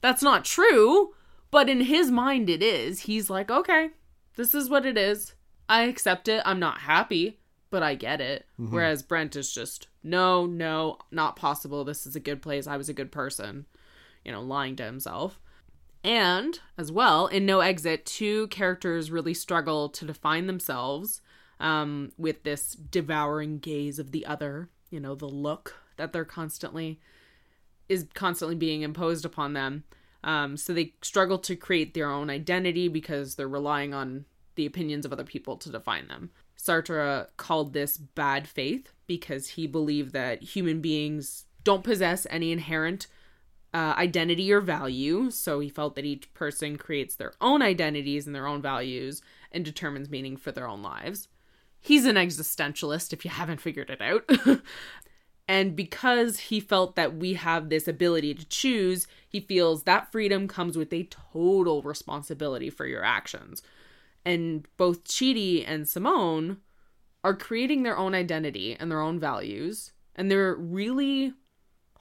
that's 0.02 0.22
not 0.22 0.46
true, 0.46 1.14
but 1.52 1.70
in 1.70 1.82
his 1.82 2.12
mind 2.12 2.50
it 2.50 2.62
is. 2.62 3.02
He's 3.02 3.30
like, 3.30 3.50
okay, 3.50 3.92
this 4.36 4.54
is 4.54 4.70
what 4.70 4.86
it 4.86 4.98
is. 4.98 5.34
I 5.68 5.84
accept 5.84 6.28
it. 6.28 6.42
I'm 6.46 6.60
not 6.60 6.80
happy, 6.80 7.39
but 7.70 7.84
I 7.84 7.96
get 7.96 8.22
it. 8.22 8.46
Whereas 8.72 9.04
Brent 9.04 9.36
is 9.36 9.54
just, 9.54 9.88
no, 10.04 10.46
no, 10.46 10.98
not 11.12 11.36
possible. 11.36 11.84
This 11.84 12.08
is 12.08 12.16
a 12.16 12.20
good 12.20 12.42
place. 12.42 12.68
I 12.68 12.78
was 12.78 12.90
a 12.90 12.94
good 12.94 13.12
person, 13.12 13.66
you 14.26 14.32
know, 14.32 14.42
lying 14.42 14.76
to 14.78 14.84
himself. 14.84 15.40
And 16.04 16.60
as 16.78 16.92
well, 16.92 17.28
in 17.28 17.46
No 17.46 17.60
Exit, 17.60 18.06
two 18.06 18.48
characters 18.48 19.12
really 19.12 19.34
struggle 19.34 19.90
to 19.90 20.06
define 20.06 20.48
themselves 20.48 21.22
um, 21.60 22.12
with 22.18 22.44
this 22.44 22.74
devouring 22.74 23.60
gaze 23.60 24.00
of 24.00 24.12
the 24.12 24.26
other, 24.26 24.70
you 24.90 25.00
know, 25.00 25.16
the 25.16 25.28
look 25.28 25.76
that 25.98 26.14
they're 26.14 26.26
constantly 26.26 27.00
is 27.90 28.08
constantly 28.14 28.56
being 28.56 28.82
imposed 28.82 29.26
upon 29.26 29.54
them. 29.54 29.84
Um, 30.24 30.58
so 30.58 30.74
they 30.74 30.94
struggle 31.02 31.38
to 31.40 31.56
create 31.56 31.94
their 31.94 32.10
own 32.10 32.30
identity 32.30 32.88
because 32.88 33.36
they're 33.36 33.48
relying 33.48 33.94
on 33.94 34.26
the 34.56 34.66
opinions 34.66 35.06
of 35.06 35.12
other 35.12 35.24
people 35.24 35.58
to 35.58 35.70
define 35.70 36.08
them. 36.08 36.32
Sartre 36.60 37.28
called 37.38 37.74
this 37.74 37.98
bad 37.98 38.48
faith 38.48 38.92
because 39.08 39.50
he 39.50 39.66
believed 39.66 40.14
that 40.14 40.44
human 40.44 40.82
beings 40.82 41.46
don't 41.64 41.84
possess 41.84 42.28
any 42.30 42.52
inherent 42.52 43.08
uh, 43.74 43.94
identity 43.98 44.52
or 44.52 44.60
value. 44.60 45.32
So 45.32 45.60
he 45.60 45.70
felt 45.70 45.96
that 45.96 46.06
each 46.06 46.34
person 46.34 46.78
creates 46.78 47.16
their 47.16 47.34
own 47.40 47.62
identities 47.62 48.26
and 48.26 48.36
their 48.36 48.48
own 48.48 48.62
values 48.62 49.22
and 49.52 49.64
determines 49.64 50.10
meaning 50.10 50.36
for 50.36 50.52
their 50.52 50.68
own 50.68 50.82
lives. 50.82 51.28
He's 51.80 52.06
an 52.06 52.16
existentialist, 52.16 53.14
if 53.14 53.24
you 53.24 53.32
haven't 53.32 53.62
figured 53.62 53.90
it 53.90 54.02
out. 54.02 54.30
and 55.48 55.78
because 55.78 56.40
he 56.40 56.60
felt 56.60 56.98
that 56.98 57.16
we 57.16 57.36
have 57.36 57.70
this 57.70 57.88
ability 57.88 58.34
to 58.34 58.46
choose, 58.46 59.08
he 59.30 59.40
feels 59.40 59.84
that 59.84 60.12
freedom 60.12 60.48
comes 60.48 60.78
with 60.78 60.92
a 60.92 61.06
total 61.06 61.82
responsibility 61.82 62.70
for 62.70 62.86
your 62.86 63.04
actions. 63.04 63.64
And 64.30 64.68
both 64.78 65.06
Chidi 65.06 65.64
and 65.68 65.88
Simone 65.88 66.58
are 67.24 67.36
creating 67.36 67.84
their 67.84 67.98
own 67.98 68.14
identity 68.14 68.78
and 68.80 68.92
their 68.92 69.02
own 69.02 69.20
values, 69.20 69.92
and 70.16 70.30
they're 70.30 70.56
really 70.56 71.34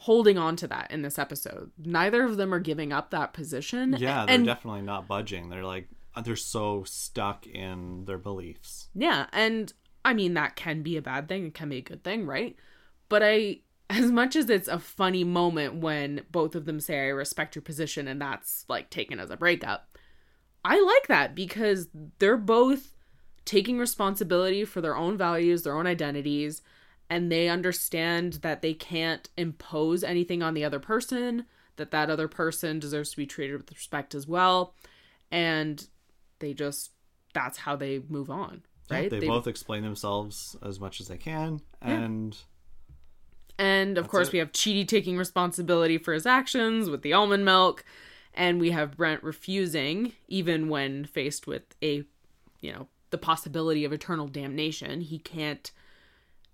holding 0.00 0.38
on 0.38 0.54
to 0.56 0.68
that 0.68 0.90
in 0.90 1.02
this 1.02 1.18
episode. 1.18 1.73
Neither 1.78 2.23
of 2.25 2.37
them 2.37 2.52
are 2.52 2.61
giving 2.61 2.92
up 2.92 3.11
that 3.11 3.32
position. 3.32 3.97
Yeah, 3.99 4.26
they're 4.26 4.35
and 4.37 4.47
definitely 4.47 4.82
not 4.82 5.08
budging. 5.08 5.49
They're 5.49 5.64
like 5.64 5.88
they're 6.23 6.37
so 6.37 6.85
stuck 6.85 7.47
in 7.47 8.04
their 8.04 8.18
beliefs. 8.18 8.88
Yeah, 8.94 9.26
and 9.32 9.73
I 10.04 10.14
mean 10.14 10.35
that 10.35 10.54
can 10.54 10.82
be 10.82 10.97
a 10.97 11.02
bad 11.02 11.28
thing, 11.28 11.47
it 11.47 11.54
can 11.54 11.68
be 11.70 11.78
a 11.78 11.82
good 11.82 12.04
thing, 12.04 12.26
right? 12.26 12.56
But 13.08 13.23
I 13.25 13.61
as 13.90 14.12
much 14.12 14.37
as 14.37 14.50
it's 14.50 14.68
a 14.68 14.78
funny 14.78 15.25
moment 15.25 15.76
when 15.76 16.23
both 16.30 16.54
of 16.54 16.66
them 16.66 16.78
say 16.78 17.00
I 17.00 17.08
respect 17.08 17.54
your 17.54 17.62
position 17.62 18.06
and 18.06 18.20
that's 18.20 18.66
like 18.68 18.90
taken 18.90 19.18
as 19.18 19.30
a 19.30 19.37
breakup. 19.37 19.98
I 20.64 20.80
like 20.80 21.06
that 21.08 21.34
because 21.34 21.88
they're 22.18 22.36
both 22.36 22.94
taking 23.44 23.78
responsibility 23.78 24.64
for 24.64 24.80
their 24.80 24.96
own 24.96 25.16
values, 25.16 25.62
their 25.62 25.76
own 25.76 25.86
identities, 25.86 26.62
and 27.08 27.32
they 27.32 27.48
understand 27.48 28.34
that 28.42 28.60
they 28.60 28.74
can't 28.74 29.28
impose 29.36 30.04
anything 30.04 30.42
on 30.42 30.54
the 30.54 30.64
other 30.64 30.78
person, 30.78 31.46
that 31.76 31.90
that 31.90 32.10
other 32.10 32.28
person 32.28 32.78
deserves 32.78 33.10
to 33.10 33.16
be 33.16 33.26
treated 33.26 33.56
with 33.56 33.72
respect 33.72 34.14
as 34.14 34.26
well, 34.26 34.74
and 35.30 35.88
they 36.40 36.52
just 36.52 36.90
that's 37.32 37.58
how 37.58 37.76
they 37.76 38.00
move 38.08 38.30
on, 38.30 38.62
right? 38.90 39.10
They, 39.10 39.20
both 39.20 39.46
explain 39.46 39.82
themselves 39.82 40.56
as 40.62 40.80
much 40.80 41.00
as 41.00 41.08
they 41.08 41.18
can, 41.18 41.60
and 41.80 42.36
And 43.58 43.98
of 43.98 44.08
course, 44.08 44.28
it. 44.28 44.32
we 44.34 44.38
have 44.38 44.52
Chidi 44.52 44.86
taking 44.86 45.16
responsibility 45.16 45.98
for 45.98 46.12
his 46.12 46.26
actions 46.26 46.88
with 46.88 47.02
the 47.02 47.12
almond 47.12 47.44
milk, 47.44 47.84
and 48.35 48.61
we 48.61 48.70
have 48.70 48.97
Brent 48.97 49.23
refusing, 49.23 50.12
even 50.28 50.68
when 50.68 51.04
faced 51.04 51.47
with 51.47 51.62
a, 51.82 52.04
you 52.61 52.73
know, 52.73 52.88
the 53.11 53.18
possibility 53.18 53.85
of 53.85 53.92
eternal 53.92 54.28
damnation. 54.28 55.00
He 55.00 55.18
can't 55.18 55.70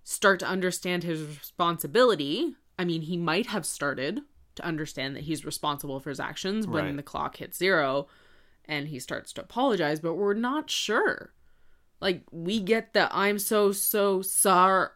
start 0.03 0.39
to 0.39 0.47
understand 0.47 1.03
his 1.03 1.21
responsibility. 1.21 2.55
I 2.79 2.85
mean, 2.85 3.01
he 3.01 3.17
might 3.17 3.47
have 3.47 3.65
started 3.65 4.21
to 4.55 4.65
understand 4.65 5.15
that 5.15 5.23
he's 5.23 5.45
responsible 5.45 5.99
for 5.99 6.09
his 6.09 6.19
actions 6.19 6.65
when 6.65 6.85
Right. 6.85 6.95
the 6.95 7.03
clock 7.03 7.37
hits 7.37 7.57
zero 7.57 8.07
and 8.65 8.87
he 8.87 8.99
starts 8.99 9.33
to 9.33 9.41
apologize, 9.41 9.99
but 9.99 10.15
we're 10.15 10.33
not 10.33 10.69
sure. 10.69 11.33
Like, 11.99 12.23
we 12.31 12.59
get 12.59 12.93
that 12.93 13.11
I'm 13.13 13.37
so, 13.39 13.71
so 13.71 14.21
sorry 14.21 14.89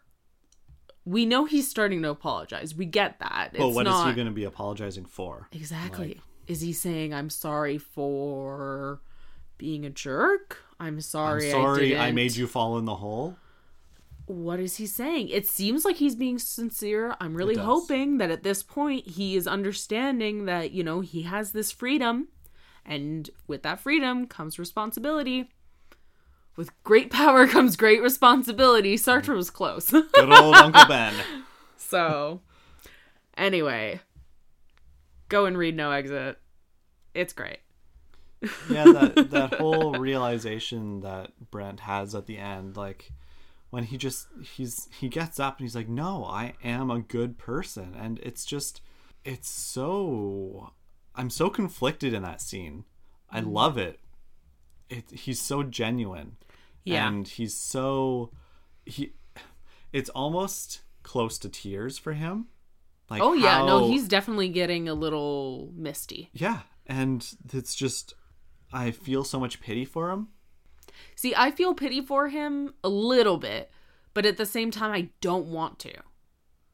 we 1.06 1.26
know 1.26 1.46
he's 1.46 1.68
starting 1.68 2.04
to 2.04 2.10
apologize. 2.10 2.76
We 2.76 2.86
get 2.86 3.20
that. 3.20 3.50
but 3.54 3.62
It's 3.66 3.76
what 3.76 3.88
is 3.88 3.92
not... 3.94 4.10
he 4.10 4.14
going 4.14 4.28
to 4.28 4.34
be 4.34 4.44
apologizing 4.44 5.06
for? 5.06 5.48
Exactly. 5.52 6.22
Is 6.50 6.62
he 6.62 6.74
saying 6.74 7.14
I'm 7.14 7.30
sorry 7.30 7.78
for 7.78 9.00
being 9.60 9.86
a 9.86 9.90
jerk? 9.90 10.58
I'm 10.80 11.00
sorry. 11.00 11.46
I'm 11.46 11.52
sorry, 11.52 11.96
I, 11.96 12.06
didn't... 12.06 12.16
made 12.16 12.36
you 12.36 12.48
fall 12.48 12.80
in 12.80 12.86
the 12.86 12.96
hole. 12.96 13.38
What 14.26 14.60
is 14.60 14.78
he 14.78 14.88
saying? 14.88 15.30
It 15.30 15.48
seems 15.48 15.86
like 15.86 15.98
he's 15.98 16.16
being 16.16 16.40
sincere. 16.40 17.16
I'm 17.22 17.36
really 17.36 17.56
hoping 17.56 18.18
that 18.18 18.32
at 18.32 18.44
this 18.44 18.64
point 18.64 19.08
he 19.08 19.36
is 19.36 19.48
understanding 19.48 20.46
that 20.46 20.72
you 20.72 20.84
know 20.84 21.02
he 21.02 21.22
has 21.24 21.52
this 21.52 21.72
freedom, 21.72 22.30
and 22.84 23.30
with 23.48 23.62
that 23.62 23.80
freedom 23.80 24.26
comes 24.26 24.58
responsibility. 24.58 25.50
with 26.56 26.72
great 26.84 27.12
power 27.12 27.46
comes 27.46 27.76
great 27.76 28.02
responsibility. 28.02 28.96
Sartre 28.96 29.36
was 29.36 29.52
close. 29.52 29.92
Good 29.92 30.08
old 30.16 30.56
Uncle 30.56 30.86
Ben. 30.88 31.14
so, 31.78 32.42
anyway, 33.38 34.02
go 35.30 35.46
and 35.46 35.58
read 35.58 35.76
No 35.76 35.92
Exit. 35.92 36.38
It's 37.14 37.34
great. 37.34 37.60
yeah, 38.70 38.86
that 38.86 39.28
that 39.32 39.54
whole 39.56 39.94
realization 39.94 41.02
that 41.02 41.32
Brent 41.52 41.82
has 41.82 42.14
at 42.16 42.26
the 42.26 42.38
end, 42.38 42.78
like 42.78 43.12
when 43.70 43.84
he 43.86 43.98
just 43.98 44.28
he's 44.42 44.88
he 45.00 45.10
gets 45.10 45.40
up 45.40 45.58
and 45.60 45.66
he's 45.66 45.76
like, 45.76 45.90
"No, 45.90 46.26
I 46.26 46.54
am 46.64 46.90
a 46.92 47.00
good 47.00 47.38
person," 47.38 47.96
and 47.98 48.20
it's 48.20 48.46
just 48.46 48.82
it's 49.26 49.50
so 49.50 50.72
I'm 51.16 51.30
so 51.30 51.50
conflicted 51.50 52.14
in 52.14 52.24
that 52.24 52.42
scene. 52.42 52.86
I 53.30 53.42
Mm-hmm. 53.42 53.50
love 53.52 53.78
it. 53.78 54.00
It 54.90 55.10
he's 55.12 55.42
so 55.42 55.62
genuine, 55.64 56.38
Yeah. 56.86 57.08
and 57.08 57.28
he's 57.28 57.56
so 57.56 58.32
he. 58.86 59.14
It's 59.92 60.10
almost 60.12 60.82
close 61.04 61.38
to 61.40 61.50
tears 61.50 61.98
for 61.98 62.14
him. 62.14 62.48
Like 63.10 63.22
Oh 63.22 63.34
yeah, 63.34 63.66
no, 63.66 63.90
he's 63.90 64.08
definitely 64.08 64.50
getting 64.50 64.88
a 64.88 64.94
little 64.94 65.72
misty. 65.76 66.30
yeah, 66.34 66.62
and 66.86 67.26
it's 67.54 67.76
just 67.76 68.14
I 68.72 68.92
feel 68.92 69.24
so 69.24 69.40
much 69.40 69.62
pity 69.62 69.86
for 69.86 70.12
him. 70.12 70.30
See, 71.16 71.34
I 71.36 71.52
feel 71.52 71.74
pity 71.74 72.02
for 72.02 72.28
him 72.30 72.74
a 72.84 72.90
little 72.90 73.38
bit, 73.38 73.72
but 74.14 74.26
at 74.26 74.38
the 74.38 74.46
same 74.46 74.70
time 74.72 74.92
I 74.92 75.10
don't 75.22 75.48
want 75.48 75.80
to. 75.80 75.94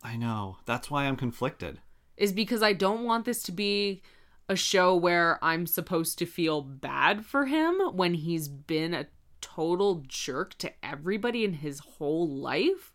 I 0.03 0.17
know. 0.17 0.57
That's 0.65 0.89
why 0.91 1.05
I'm 1.05 1.15
conflicted. 1.15 1.79
Is 2.17 2.31
because 2.31 2.61
I 2.63 2.73
don't 2.73 3.03
want 3.05 3.25
this 3.25 3.43
to 3.43 3.51
be 3.51 4.01
a 4.47 4.55
show 4.55 4.95
where 4.95 5.39
I'm 5.43 5.65
supposed 5.65 6.17
to 6.19 6.25
feel 6.25 6.61
bad 6.61 7.25
for 7.25 7.45
him 7.45 7.75
when 7.93 8.13
he's 8.13 8.47
been 8.47 8.93
a 8.93 9.07
total 9.41 10.03
jerk 10.07 10.57
to 10.59 10.71
everybody 10.83 11.43
in 11.43 11.53
his 11.53 11.79
whole 11.79 12.27
life. 12.27 12.93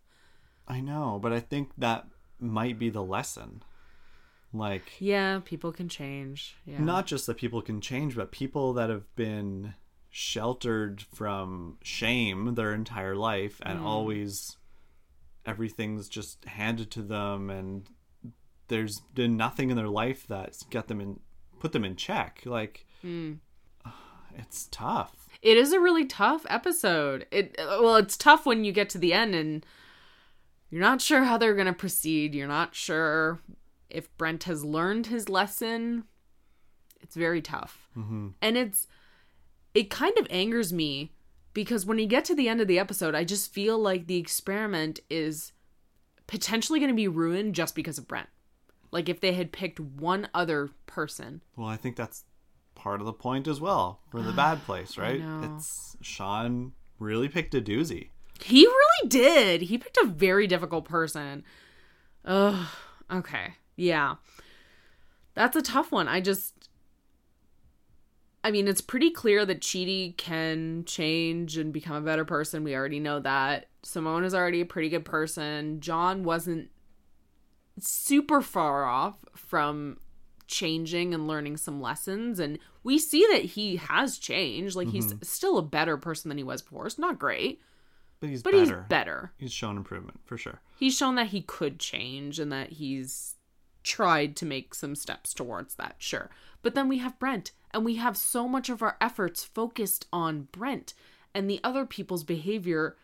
I 0.68 0.80
know, 0.80 1.18
but 1.20 1.32
I 1.32 1.40
think 1.40 1.70
that 1.78 2.06
might 2.40 2.78
be 2.78 2.90
the 2.90 3.02
lesson. 3.02 3.62
Like, 4.52 4.92
Yeah, 4.98 5.40
people 5.44 5.72
can 5.72 5.88
change. 5.88 6.56
Yeah. 6.64 6.80
not 6.80 7.06
just 7.06 7.26
that 7.26 7.36
people 7.36 7.62
can 7.62 7.80
change, 7.80 8.16
but 8.16 8.32
people 8.32 8.72
that 8.74 8.90
have 8.90 9.14
been 9.14 9.74
sheltered 10.10 11.02
from 11.14 11.78
shame 11.82 12.56
their 12.56 12.74
entire 12.74 13.14
life 13.14 13.60
and 13.64 13.78
mm. 13.78 13.84
always 13.84 14.56
everything's 15.46 16.08
just 16.08 16.44
handed 16.46 16.90
to 16.90 17.00
them 17.00 17.48
and 17.48 17.88
there's 18.66 18.98
been 19.14 19.36
nothing 19.36 19.70
in 19.70 19.76
their 19.76 19.88
life 19.88 20.26
that's 20.28 20.64
got 20.64 20.88
them 20.88 21.00
in 21.00 21.20
put 21.60 21.70
them 21.70 21.84
in 21.84 21.94
check 21.94 22.42
like 22.44 22.86
mm. 23.04 23.38
it's 24.36 24.66
tough 24.72 25.20
It 25.42 25.56
is 25.56 25.72
a 25.72 25.80
really 25.80 26.04
tough 26.04 26.44
episode. 26.48 27.26
It 27.30 27.54
well, 27.58 27.96
it's 27.96 28.16
tough 28.16 28.44
when 28.44 28.64
you 28.64 28.72
get 28.72 28.90
to 28.90 28.98
the 28.98 29.12
end 29.12 29.34
and 29.34 29.64
you're 30.70 30.80
not 30.80 31.00
sure 31.00 31.24
how 31.24 31.36
they're 31.36 31.54
going 31.54 31.66
to 31.66 31.72
proceed. 31.72 32.34
You're 32.34 32.48
not 32.48 32.74
sure 32.74 33.40
if 33.88 34.16
Brent 34.16 34.44
has 34.44 34.64
learned 34.64 35.08
his 35.08 35.28
lesson. 35.28 36.04
It's 37.00 37.16
very 37.16 37.42
tough. 37.42 37.88
Mm-hmm. 37.96 38.28
And 38.40 38.56
it's 38.56 38.86
it 39.74 39.90
kind 39.90 40.16
of 40.18 40.26
angers 40.30 40.72
me 40.72 41.12
because 41.54 41.86
when 41.86 41.98
you 41.98 42.06
get 42.06 42.24
to 42.26 42.34
the 42.34 42.48
end 42.48 42.60
of 42.60 42.68
the 42.68 42.78
episode, 42.78 43.14
I 43.14 43.24
just 43.24 43.52
feel 43.52 43.78
like 43.78 44.06
the 44.06 44.18
experiment 44.18 45.00
is 45.10 45.52
potentially 46.26 46.78
going 46.78 46.90
to 46.90 46.96
be 46.96 47.08
ruined 47.08 47.54
just 47.54 47.74
because 47.74 47.98
of 47.98 48.06
Brent. 48.06 48.28
Like 48.92 49.08
if 49.08 49.20
they 49.20 49.32
had 49.32 49.52
picked 49.52 49.80
one 49.80 50.28
other 50.34 50.70
person. 50.86 51.42
Well, 51.56 51.68
I 51.68 51.76
think 51.76 51.96
that's 51.96 52.24
part 52.74 53.00
of 53.00 53.06
the 53.06 53.12
point 53.12 53.46
as 53.48 53.60
well 53.60 54.00
for 54.10 54.22
the 54.22 54.32
bad 54.32 54.62
place, 54.66 54.96
right? 54.96 55.20
It's 55.42 55.96
Shawn 56.00 56.72
really 56.98 57.28
picked 57.28 57.54
a 57.54 57.60
doozy. 57.60 58.10
He 58.42 58.66
really 58.66 59.08
did. 59.08 59.62
He 59.62 59.78
picked 59.78 59.98
a 60.02 60.06
very 60.06 60.46
difficult 60.46 60.84
person. 60.84 61.44
Ugh. 62.24 62.66
Okay. 63.10 63.54
Yeah. 63.76 64.16
That's 65.34 65.56
a 65.56 65.62
tough 65.62 65.92
one. 65.92 66.08
I 66.08 66.20
just. 66.20 66.68
I 68.42 68.50
mean, 68.50 68.68
it's 68.68 68.80
pretty 68.80 69.10
clear 69.10 69.44
that 69.44 69.60
Chidi 69.60 70.16
can 70.16 70.84
change 70.86 71.58
and 71.58 71.74
become 71.74 71.96
a 71.96 72.00
better 72.00 72.24
person. 72.24 72.64
We 72.64 72.74
already 72.74 72.98
know 72.98 73.20
that. 73.20 73.66
Simone 73.82 74.24
is 74.24 74.34
already 74.34 74.62
a 74.62 74.66
pretty 74.66 74.88
good 74.88 75.04
person. 75.04 75.80
John 75.80 76.22
wasn't 76.22 76.70
super 77.78 78.40
far 78.40 78.84
off 78.84 79.16
from 79.34 79.98
changing 80.46 81.12
and 81.14 81.28
learning 81.28 81.58
some 81.58 81.80
lessons. 81.80 82.38
And 82.38 82.58
we 82.82 82.98
see 82.98 83.26
that 83.30 83.44
he 83.44 83.76
has 83.76 84.18
changed. 84.18 84.74
Like, 84.74 84.88
he's 84.88 85.12
mm-hmm. 85.12 85.22
still 85.22 85.58
a 85.58 85.62
better 85.62 85.96
person 85.98 86.30
than 86.30 86.38
he 86.38 86.44
was 86.44 86.62
before. 86.62 86.86
It's 86.86 86.98
not 86.98 87.18
great, 87.18 87.60
But 88.20 88.28
he's 88.28 88.42
but 88.42 88.52
better. 88.52 88.60
he's 88.64 88.88
better 88.88 89.32
He's 89.38 89.52
shown 89.52 89.76
improvement 89.76 90.20
for 90.24 90.36
sure. 90.36 90.60
he's 90.78 90.96
shown 90.96 91.14
that 91.16 91.28
he 91.28 91.40
could 91.42 91.78
change 91.78 92.38
and 92.38 92.52
that 92.52 92.72
he's 92.72 93.36
tried 93.82 94.36
to 94.36 94.44
make 94.46 94.74
some 94.74 94.94
steps 94.94 95.32
towards 95.32 95.74
that, 95.76 95.94
sure. 95.98 96.30
But 96.62 96.74
then 96.74 96.86
we 96.88 96.98
have 96.98 97.18
Brent, 97.18 97.52
and 97.72 97.82
we 97.84 97.96
have 97.96 98.16
so 98.16 98.46
much 98.46 98.68
of 98.68 98.82
our 98.82 98.96
efforts 99.00 99.42
focused 99.42 100.06
on 100.12 100.48
Brent 100.52 100.92
and 101.34 101.48
the 101.48 101.60
other 101.64 101.86
people's 101.86 102.24
behavior 102.24 102.96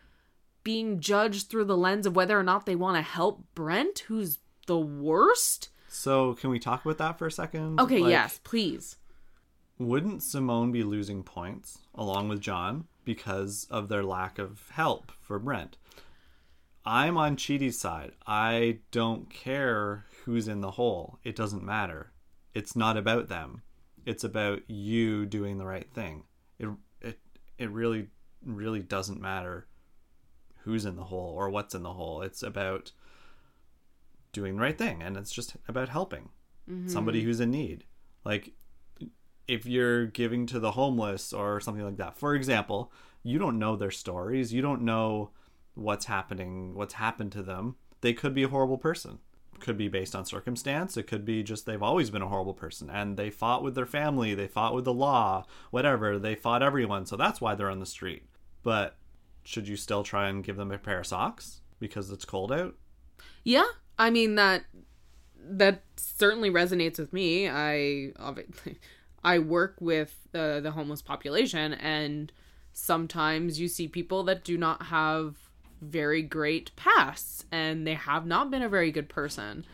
being 0.63 0.99
judged 0.99 1.49
through 1.49 1.65
the 1.65 1.77
lens 1.77 2.05
of 2.05 2.15
whether 2.15 2.37
or 2.37 2.43
not 2.43 2.65
they 2.67 2.75
want 2.75 2.95
to 2.97 3.01
help 3.01 3.43
Brent, 3.55 3.99
who's 4.07 4.37
the 4.67 4.77
worst. 4.77 5.69
So, 5.87 6.33
can 6.35 6.49
we 6.51 6.59
talk 6.59 6.85
about 6.85 6.97
that 6.99 7.17
for 7.17 7.25
a 7.25 7.31
second? 7.31 7.79
Okay, 7.79 7.99
Like, 7.99 8.11
yes, 8.11 8.39
please. 8.43 8.97
Wouldn't 9.79 10.21
Simone 10.21 10.71
be 10.71 10.83
losing 10.83 11.23
points 11.23 11.79
along 11.95 12.27
with 12.29 12.41
John 12.41 12.85
because 13.07 13.65
of 13.71 13.87
their 13.87 14.03
lack 14.03 14.37
of 14.37 14.69
help 14.73 15.13
for 15.21 15.39
Brent? 15.39 15.77
I'm 16.85 17.17
on 17.17 17.37
Chidi's 17.37 17.79
side. 17.79 18.11
I 18.27 18.79
don't 18.91 19.29
care 19.29 20.05
who's 20.25 20.49
in 20.49 20.59
the 20.59 20.71
hole. 20.71 21.17
It 21.23 21.33
doesn't 21.33 21.63
matter. 21.63 22.11
It's 22.53 22.75
not 22.75 22.97
about 22.97 23.29
them. 23.29 23.61
It's 24.05 24.25
about 24.25 24.69
you 24.69 25.25
doing 25.25 25.57
the 25.57 25.65
right 25.65 25.89
thing. 25.93 26.25
It 26.59 26.67
it 27.01 27.19
it 27.57 27.71
really 27.71 28.09
really 28.45 28.81
doesn't 28.81 29.21
matter 29.21 29.67
who's 30.63 30.83
in 30.83 30.97
the 30.97 31.05
hole 31.05 31.33
or 31.33 31.49
what's 31.49 31.75
in 31.75 31.83
the 31.83 31.93
hole. 31.93 32.21
It's 32.21 32.43
about 32.43 32.91
doing 34.33 34.57
the 34.57 34.61
right 34.61 34.77
thing 34.77 35.01
and 35.01 35.15
it's 35.15 35.31
just 35.31 35.55
about 35.69 35.87
helping 35.87 36.27
mm-hmm. 36.69 36.89
somebody 36.89 37.23
who's 37.23 37.39
in 37.39 37.51
need. 37.51 37.85
Like 38.25 38.51
if 39.47 39.65
you're 39.65 40.05
giving 40.07 40.45
to 40.47 40.59
the 40.59 40.71
homeless 40.71 41.33
or 41.33 41.59
something 41.59 41.83
like 41.83 41.97
that. 41.97 42.17
For 42.17 42.35
example, 42.35 42.91
you 43.23 43.39
don't 43.39 43.59
know 43.59 43.75
their 43.75 43.91
stories. 43.91 44.53
You 44.53 44.61
don't 44.61 44.81
know 44.81 45.31
what's 45.73 46.05
happening, 46.05 46.73
what's 46.73 46.95
happened 46.95 47.31
to 47.33 47.43
them. 47.43 47.75
They 48.01 48.13
could 48.13 48.33
be 48.33 48.43
a 48.43 48.49
horrible 48.49 48.77
person. 48.77 49.19
Could 49.59 49.77
be 49.77 49.87
based 49.87 50.15
on 50.15 50.25
circumstance. 50.25 50.97
It 50.97 51.07
could 51.07 51.25
be 51.25 51.41
just 51.41 51.65
they've 51.65 51.81
always 51.81 52.09
been 52.09 52.21
a 52.21 52.27
horrible 52.27 52.53
person 52.53 52.89
and 52.89 53.17
they 53.17 53.31
fought 53.31 53.63
with 53.63 53.73
their 53.73 53.87
family, 53.87 54.35
they 54.35 54.47
fought 54.47 54.75
with 54.75 54.85
the 54.85 54.93
law, 54.93 55.45
whatever. 55.71 56.19
They 56.19 56.35
fought 56.35 56.61
everyone. 56.61 57.05
So 57.05 57.15
that's 57.15 57.41
why 57.41 57.55
they're 57.55 57.71
on 57.71 57.79
the 57.79 57.85
street. 57.85 58.23
But 58.61 58.97
should 59.43 59.67
you 59.67 59.75
still 59.75 60.03
try 60.03 60.27
and 60.27 60.43
give 60.43 60.57
them 60.57 60.71
a 60.71 60.77
pair 60.77 60.99
of 60.99 61.07
socks 61.07 61.61
because 61.79 62.11
it's 62.11 62.25
cold 62.25 62.51
out? 62.51 62.75
Yeah, 63.43 63.65
I 63.97 64.09
mean 64.09 64.35
that 64.35 64.65
that 65.49 65.81
certainly 65.95 66.49
resonates 66.49 66.99
with 66.99 67.13
me. 67.13 67.49
I 67.49 68.11
obvi- 68.19 68.53
I 69.27 69.39
work 69.39 69.75
with 69.81 70.17
uh, 70.33 70.61
the 70.61 70.71
homeless 70.71 71.01
population, 71.01 71.73
and 71.73 72.31
sometimes 72.71 73.59
you 73.59 73.67
see 73.67 73.89
people 73.89 74.23
that 74.23 74.45
do 74.45 74.57
not 74.57 74.83
have 74.83 75.35
very 75.81 76.21
great 76.21 76.73
pasts, 76.77 77.43
and 77.51 77.85
they 77.85 77.95
have 77.95 78.25
not 78.25 78.49
been 78.49 78.61
a 78.61 78.69
very 78.69 78.89
good 78.89 79.09
person. 79.09 79.65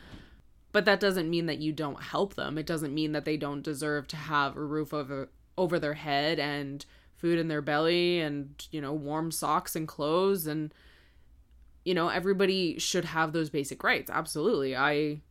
But 0.72 0.86
that 0.86 1.00
doesn't 1.00 1.30
mean 1.30 1.46
that 1.46 1.60
you 1.60 1.72
don't 1.72 2.02
help 2.02 2.34
them. 2.34 2.58
It 2.58 2.66
doesn't 2.66 2.96
mean 2.96 3.12
that 3.12 3.26
they 3.26 3.38
don't 3.38 3.62
deserve 3.62 4.08
to 4.08 4.16
have 4.16 4.58
a 4.58 4.66
roof 4.66 4.92
over 4.92 5.30
over 5.56 5.78
their 5.78 5.94
head 5.94 6.40
and 6.40 6.84
food 7.16 7.38
in 7.38 7.48
their 7.48 7.62
belly 7.62 8.22
and 8.22 8.68
you 8.72 8.82
know 8.82 8.92
warm 8.92 9.30
socks 9.30 9.76
and 9.76 9.88
clothes 9.88 10.48
and 10.48 10.74
you 11.86 11.94
know 11.94 12.10
everybody 12.10 12.80
should 12.80 13.06
have 13.06 13.34
those 13.34 13.52
basic 13.52 13.84
rights 13.84 14.10
absolutely 14.10 14.76
i 14.76 15.22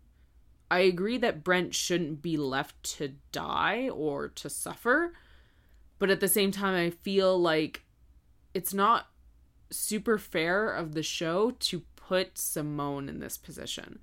i 0.72 0.80
agree 0.80 1.18
that 1.18 1.44
brent 1.44 1.74
shouldn't 1.74 2.22
be 2.22 2.36
left 2.36 2.82
to 2.82 3.12
die 3.30 3.88
or 3.88 4.28
to 4.28 4.48
suffer 4.48 5.12
but 5.98 6.10
at 6.10 6.20
the 6.20 6.28
same 6.28 6.50
time 6.50 6.74
i 6.74 6.90
feel 6.90 7.38
like 7.38 7.84
it's 8.54 8.74
not 8.74 9.08
super 9.72 10.18
fair 10.18 10.70
of 10.70 10.94
the 10.94 11.02
show 11.02 11.52
to 11.52 11.82
put 11.96 12.38
simone 12.38 13.08
in 13.08 13.20
this 13.20 13.38
position. 13.38 14.00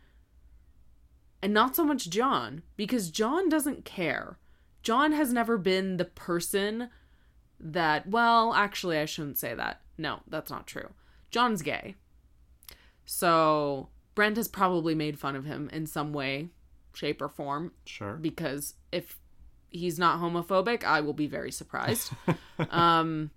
And 1.41 1.53
not 1.53 1.75
so 1.75 1.85
much 1.85 2.09
john 2.09 2.63
because 2.75 3.09
john 3.09 3.49
doesn't 3.49 3.85
care. 3.85 4.37
John 4.81 5.11
has 5.11 5.33
never 5.33 5.57
been 5.57 5.97
the 5.97 6.05
person 6.05 6.89
that 7.59 8.07
well 8.07 8.53
actually 8.53 8.97
i 8.97 9.05
shouldn't 9.05 9.37
say 9.37 9.53
that. 9.53 9.81
No 9.97 10.21
that's 10.27 10.51
not 10.51 10.67
true. 10.67 10.89
John's 11.31 11.61
gay. 11.61 11.95
So 13.05 13.89
Brent 14.15 14.37
has 14.37 14.47
probably 14.47 14.95
made 14.95 15.19
fun 15.19 15.35
of 15.35 15.45
him 15.45 15.69
in 15.71 15.85
some 15.85 16.11
way, 16.11 16.49
shape, 16.93 17.21
or 17.21 17.29
form. 17.29 17.71
Sure. 17.85 18.13
Because 18.13 18.75
if 18.91 19.17
he's 19.69 19.99
not 19.99 20.19
homophobic, 20.19 20.83
I 20.83 21.01
will 21.01 21.13
be 21.13 21.27
very 21.27 21.51
surprised. 21.51 22.11
um, 22.71 23.31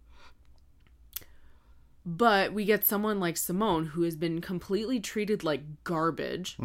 But 2.05 2.53
we 2.53 2.65
get 2.65 2.85
someone 2.85 3.21
like 3.21 3.37
Simone 3.37 3.87
who 3.87 4.03
has 4.03 4.17
been 4.17 4.41
completely 4.41 4.99
treated 4.99 5.45
like 5.45 5.85
garbage 5.85 6.57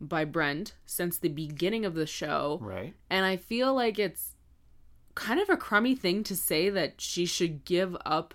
by 0.00 0.24
Brent 0.24 0.74
since 0.84 1.16
the 1.16 1.28
beginning 1.28 1.86
of 1.86 1.94
the 1.94 2.06
show. 2.06 2.58
Right. 2.60 2.94
And 3.08 3.24
I 3.24 3.36
feel 3.36 3.74
like 3.74 3.98
it's 3.98 4.34
kind 5.14 5.40
of 5.40 5.48
a 5.48 5.56
crummy 5.56 5.94
thing 5.94 6.24
to 6.24 6.36
say 6.36 6.68
that 6.68 7.00
she 7.00 7.24
should 7.24 7.64
give 7.64 7.96
up 8.04 8.34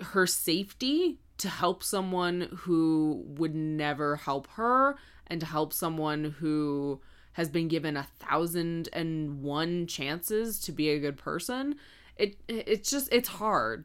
her 0.00 0.26
safety 0.26 1.18
to 1.38 1.48
help 1.48 1.82
someone 1.82 2.48
who 2.60 3.24
would 3.26 3.54
never 3.54 4.16
help 4.16 4.46
her 4.52 4.96
and 5.30 5.40
to 5.40 5.46
help 5.46 5.72
someone 5.72 6.24
who 6.38 7.00
has 7.32 7.48
been 7.48 7.68
given 7.68 7.96
a 7.96 8.06
thousand 8.18 8.88
and 8.92 9.42
one 9.42 9.86
chances 9.86 10.58
to 10.60 10.72
be 10.72 10.88
a 10.90 10.98
good 10.98 11.16
person. 11.16 11.76
It 12.16 12.36
it's 12.48 12.90
just 12.90 13.08
it's 13.12 13.28
hard. 13.28 13.84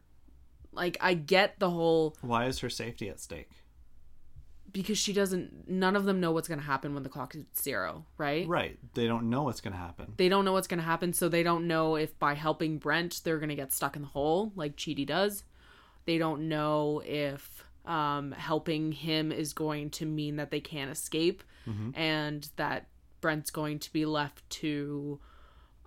Like 0.72 0.98
I 1.02 1.14
get 1.14 1.60
the 1.60 1.70
whole 1.70 2.18
Why 2.22 2.46
is 2.46 2.60
her 2.60 2.70
safety 2.70 3.10
at 3.10 3.20
stake? 3.20 3.50
because 4.72 4.98
she 4.98 5.14
doesn't 5.14 5.70
none 5.70 5.96
of 5.96 6.04
them 6.04 6.20
know 6.20 6.32
what's 6.32 6.48
going 6.48 6.60
to 6.60 6.66
happen 6.66 6.96
when 6.96 7.04
the 7.04 7.10
clock 7.10 7.36
is 7.36 7.44
zero, 7.56 8.06
right? 8.18 8.48
Right. 8.48 8.80
They 8.96 9.06
don't 9.06 9.30
know 9.30 9.44
what's 9.44 9.62
going 9.62 9.74
to 9.74 9.80
happen. 9.80 10.14
they 10.18 10.30
don't 10.30 10.46
know 10.46 10.54
what's 10.54 10.68
going 10.68 10.80
to 10.80 10.86
happen 10.86 11.14
so 11.14 11.30
they 11.30 11.44
don't 11.44 11.68
know 11.68 11.96
if 11.96 12.18
by 12.18 12.34
helping 12.34 12.80
brent 12.80 13.22
they're 13.24 13.38
going 13.38 13.50
to 13.50 13.56
get 13.56 13.72
stuck 13.72 13.96
in 13.96 14.02
the 14.02 14.08
hole 14.08 14.52
like 14.56 14.76
Chidi 14.76 15.06
does 15.06 15.44
they 16.06 16.18
don't 16.18 16.50
know 16.50 17.04
if 17.06 17.64
um, 17.86 18.32
helping 18.32 18.92
him 18.92 19.32
is 19.32 19.54
going 19.54 19.90
to 19.92 20.06
mean 20.06 20.38
that 20.38 20.52
they 20.52 20.60
can't 20.62 20.92
escape 20.92 21.44
and 21.96 22.50
that 22.58 22.88
brent's 23.22 23.52
going 23.52 23.80
to 23.80 23.92
be 23.94 24.06
left 24.06 24.50
to 24.50 25.20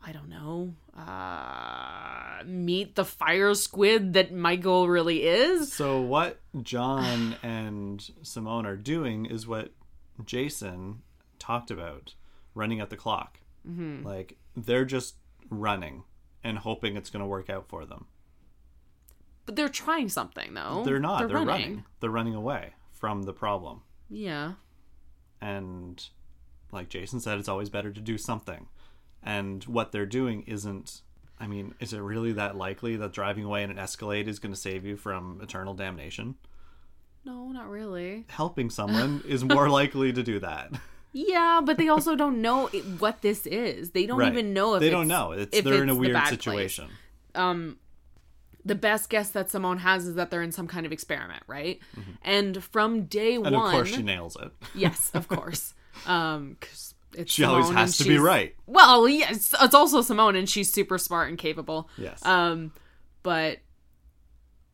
i 0.02 0.10
don't 0.12 0.28
know 0.28 0.72
uh, 0.98 2.42
meet 2.46 2.94
the 2.94 3.04
fire 3.04 3.54
squid 3.54 4.14
that 4.14 4.32
michael 4.32 4.88
really 4.88 5.22
is 5.22 5.72
So 5.72 6.00
what 6.00 6.38
John 6.62 7.36
and 7.42 8.08
Simone 8.22 8.64
are 8.66 8.76
doing 8.76 9.26
is 9.26 9.46
what 9.46 9.72
Jason 10.24 11.02
talked 11.38 11.70
about, 11.70 12.14
running 12.54 12.80
at 12.80 12.88
the 12.90 12.96
clock. 12.96 13.40
Mm-hmm. 13.68 14.06
Like 14.06 14.36
they're 14.56 14.84
just 14.84 15.16
running 15.50 16.04
and 16.42 16.58
hoping 16.58 16.96
it's 16.96 17.10
going 17.10 17.20
to 17.22 17.26
work 17.26 17.50
out 17.50 17.68
for 17.68 17.84
them. 17.84 18.06
But 19.46 19.56
they're 19.56 19.68
trying 19.68 20.08
something 20.08 20.52
though 20.54 20.82
they're 20.84 20.98
not. 21.00 21.28
They're, 21.28 21.38
running. 21.38 21.84
They're 22.00 22.10
running 22.10 22.34
away 22.34 22.74
from 22.92 23.22
the 23.22 23.32
problem. 23.32 23.82
yeah 24.10 24.52
And 25.40 26.04
like 26.72 26.88
Jason 26.88 27.20
said, 27.20 27.38
it's 27.38 27.48
always 27.48 27.70
better 27.70 27.92
to 27.92 28.00
do 28.00 28.18
something. 28.18 28.66
And 29.22 29.64
what 29.64 29.92
they're 29.92 30.06
doing 30.06 30.42
isn't. 30.46 31.00
I 31.38 31.46
mean, 31.46 31.74
is 31.80 31.92
it 31.92 31.98
really 31.98 32.32
that 32.32 32.56
likely 32.56 32.96
that 32.96 33.12
driving 33.12 33.44
away 33.44 33.62
in 33.62 33.70
an 33.70 33.78
Escalade 33.78 34.26
is 34.26 34.38
going 34.38 34.54
to 34.54 34.58
save 34.60 34.86
you 34.86 34.96
from 34.96 35.40
eternal 35.42 35.74
damnation? 35.74 36.36
no 37.24 37.48
not 37.48 37.68
really 37.68 38.24
Helping 38.28 38.70
someone 38.70 39.20
is 39.28 39.42
more 39.42 39.68
likely 39.68 40.12
to 40.12 40.22
do 40.22 40.38
that. 40.40 40.70
Yeah, 41.12 41.60
but 41.64 41.76
they 41.76 41.88
also 41.88 42.14
don't 42.14 42.40
know 42.40 42.68
what 42.98 43.20
this 43.22 43.46
is. 43.46 43.90
They 43.90 44.06
don't 44.06 44.18
Right. 44.18 44.30
even 44.32 44.52
know 44.54 44.74
if 44.74 44.80
they 44.80 44.86
it's, 44.86 44.92
don't 44.92 45.08
know. 45.08 45.32
It's 45.32 45.60
they're 45.62 45.82
in 45.82 45.88
a 45.88 45.94
the 45.94 45.98
weird 46.00 46.12
bad 46.12 46.24
place. 46.28 46.30
situation. 46.38 46.88
Um, 47.34 47.78
The 48.66 48.74
best 48.74 49.08
guess 49.10 49.30
that 49.30 49.50
Simone 49.50 49.78
has 49.78 50.06
is 50.06 50.14
that 50.16 50.30
they're 50.30 50.42
in 50.42 50.52
some 50.52 50.66
kind 50.66 50.84
of 50.86 50.92
experiment, 50.92 51.42
right? 51.46 51.78
And 52.22 52.62
from 52.62 53.04
day 53.04 53.34
Mm-hmm. 53.36 53.46
And 53.46 53.54
one, 53.56 53.64
of 53.66 53.70
course, 53.72 53.88
she 53.88 54.02
nails 54.02 54.36
it. 54.40 54.50
yes, 54.74 55.10
of 55.14 55.28
course, 55.36 55.74
um, 56.06 56.56
'cause 56.60 56.94
it's 57.14 57.32
She 57.32 57.44
always 57.44 57.70
has 57.70 57.96
to 57.98 58.04
be 58.04 58.18
right. 58.18 58.54
Well, 58.66 59.08
yes, 59.08 59.54
it's 59.60 59.74
also 59.74 60.02
Simone, 60.02 60.36
and 60.36 60.48
she's 60.48 60.72
super 60.72 60.98
smart 60.98 61.28
and 61.28 61.38
capable. 61.38 61.88
Yes. 61.96 62.24
Um, 62.26 62.72
but 63.22 63.58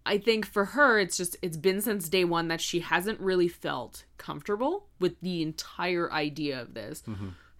I 0.05 0.19
think 0.19 0.47
for 0.47 0.65
her, 0.65 0.99
it's 0.99 1.17
just 1.17 1.37
it's 1.43 1.57
been 1.57 1.81
since 1.81 2.09
day 2.09 2.25
one 2.25 2.49
that 2.49 2.61
she 2.61 2.81
hasn't 2.81 3.21
really 3.21 3.47
felt 3.49 4.05
comfortable 4.19 4.89
with 4.99 5.21
the 5.21 5.43
entire 5.43 6.13
idea 6.13 6.61
of 6.61 6.75
this. 6.75 7.03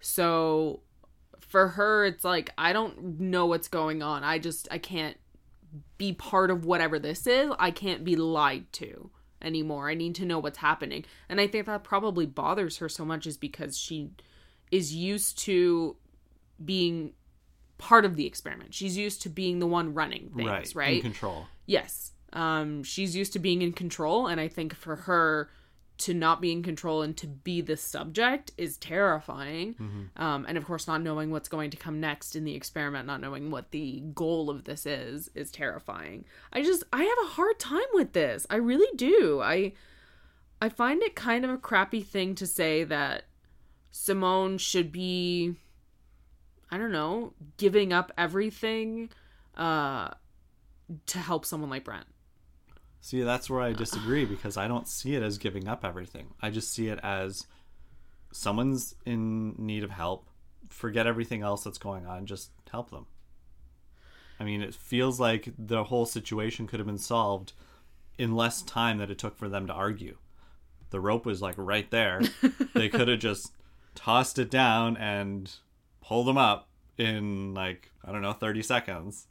So 0.01 0.81
for 1.39 1.69
her, 1.69 2.05
it's 2.05 2.23
like 2.25 2.51
I 2.57 2.73
don't 2.73 3.19
know 3.21 3.45
what's 3.45 3.67
going 3.69 4.01
on. 4.03 4.23
I 4.23 4.39
just 4.39 4.67
I 4.71 4.77
can't 4.79 5.15
be 5.97 6.13
part 6.13 6.51
of 6.51 6.65
whatever 6.65 6.99
this 6.99 7.27
is. 7.27 7.51
I 7.59 7.71
can't 7.71 8.03
be 8.03 8.15
lied 8.15 8.71
to 8.73 9.09
anymore. 9.41 9.89
I 9.89 9.93
need 9.93 10.15
to 10.15 10.25
know 10.25 10.39
what's 10.39 10.59
happening. 10.59 11.05
And 11.29 11.39
I 11.41 11.47
think 11.47 11.65
that 11.65 11.83
probably 11.83 12.25
bothers 12.25 12.77
her 12.77 12.89
so 12.89 13.05
much 13.05 13.27
is 13.27 13.37
because 13.37 13.77
she 13.77 14.11
is 14.71 14.93
used 14.93 15.37
to 15.39 15.95
being 16.63 17.13
part 17.77 18.05
of 18.05 18.15
the 18.15 18.25
experiment. 18.25 18.73
She's 18.73 18.97
used 18.97 19.21
to 19.23 19.29
being 19.29 19.59
the 19.59 19.67
one 19.67 19.93
running 19.93 20.31
things, 20.35 20.47
right. 20.47 20.75
right? 20.75 20.95
In 20.97 21.01
control. 21.01 21.47
Yes. 21.65 22.11
Um, 22.31 22.83
she's 22.83 23.15
used 23.15 23.33
to 23.33 23.39
being 23.39 23.61
in 23.61 23.73
control, 23.73 24.27
and 24.27 24.39
I 24.39 24.47
think 24.47 24.73
for 24.73 24.95
her 24.95 25.49
to 25.95 26.13
not 26.13 26.41
be 26.41 26.51
in 26.51 26.63
control 26.63 27.03
and 27.03 27.15
to 27.15 27.27
be 27.27 27.61
the 27.61 27.77
subject 27.77 28.51
is 28.57 28.77
terrifying. 28.77 29.75
Um, 30.17 30.45
and 30.47 30.57
of 30.57 30.65
course, 30.65 30.87
not 30.87 31.01
knowing 31.01 31.29
what's 31.29 31.47
going 31.47 31.69
to 31.69 31.77
come 31.77 31.99
next 31.99 32.35
in 32.35 32.43
the 32.45 32.55
experiment, 32.55 33.05
not 33.05 33.21
knowing 33.21 33.51
what 33.51 33.71
the 33.71 34.01
goal 34.13 34.49
of 34.49 34.63
this 34.63 34.85
is, 34.85 35.29
is 35.35 35.51
terrifying. 35.51 36.25
I 36.51 36.63
just, 36.63 36.83
I 36.91 37.03
have 37.03 37.17
a 37.25 37.33
hard 37.33 37.59
time 37.59 37.81
with 37.93 38.13
this. 38.13 38.47
I 38.49 38.55
really 38.55 38.95
do. 38.97 39.39
I, 39.41 39.73
I 40.59 40.69
find 40.69 41.03
it 41.03 41.15
kind 41.15 41.45
of 41.45 41.51
a 41.51 41.57
crappy 41.57 42.01
thing 42.01 42.35
to 42.35 42.47
say 42.47 42.83
that 42.85 43.25
Simone 43.91 44.57
should 44.57 44.91
be, 44.91 45.55
I 46.71 46.79
don't 46.79 46.91
know, 46.91 47.33
giving 47.57 47.93
up 47.93 48.11
everything, 48.17 49.09
uh, 49.55 50.09
to 51.05 51.19
help 51.19 51.45
someone 51.45 51.69
like 51.69 51.83
Brent. 51.83 52.07
See, 53.03 53.21
that's 53.21 53.49
where 53.49 53.59
I 53.59 53.73
disagree 53.73 54.23
because 54.23 54.55
I 54.55 54.69
don't 54.69 54.87
see 54.87 55.13
it 55.13 55.21
as 55.21 55.37
giving 55.37 55.67
up 55.67 55.83
everything. 55.83 56.27
I 56.41 56.49
just 56.49 56.73
see 56.73 56.87
it 56.87 57.01
as 57.03 57.45
someone's 58.31 58.95
in 59.05 59.55
need 59.57 59.83
of 59.83 59.89
help. 59.89 60.29
Forget 60.69 61.05
everything 61.05 61.41
else 61.41 61.65
that's 61.65 61.77
going 61.77 62.05
on. 62.05 62.25
Just 62.25 62.51
help 62.71 62.91
them. 62.91 63.07
I 64.39 64.45
mean, 64.45 64.61
it 64.61 64.73
feels 64.73 65.19
like 65.19 65.49
the 65.57 65.83
whole 65.83 66.05
situation 66.05 66.65
could 66.65 66.79
have 66.79 66.87
been 66.87 66.97
solved 66.97 67.51
in 68.17 68.37
less 68.37 68.61
time 68.61 68.99
than 68.99 69.11
it 69.11 69.17
took 69.17 69.37
for 69.37 69.49
them 69.49 69.67
to 69.67 69.73
argue. 69.73 70.15
The 70.91 71.01
rope 71.01 71.25
was 71.25 71.41
like 71.41 71.55
right 71.57 71.91
there. 71.91 72.21
they 72.73 72.87
could 72.87 73.09
have 73.09 73.19
just 73.19 73.51
tossed 73.95 74.39
it 74.39 74.49
down 74.49 74.95
and 74.95 75.51
pulled 75.99 76.27
them 76.27 76.37
up 76.37 76.69
in 76.97 77.53
like, 77.53 77.91
I 78.05 78.13
don't 78.13 78.21
know, 78.21 78.31
30 78.31 78.61
seconds. 78.61 79.27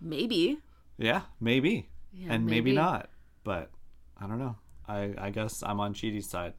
Maybe. 0.00 0.58
Yeah, 0.98 1.22
maybe. 1.40 1.90
And 2.28 2.44
maybe. 2.46 2.70
maybe. 2.70 2.72
not. 2.72 3.10
But 3.44 3.70
I 4.20 4.26
don't 4.26 4.38
know. 4.38 4.56
I 4.88 5.14
I 5.18 5.30
guess 5.30 5.62
I'm 5.62 5.80
on 5.80 5.94
Chidi's 5.94 6.28
side. 6.28 6.54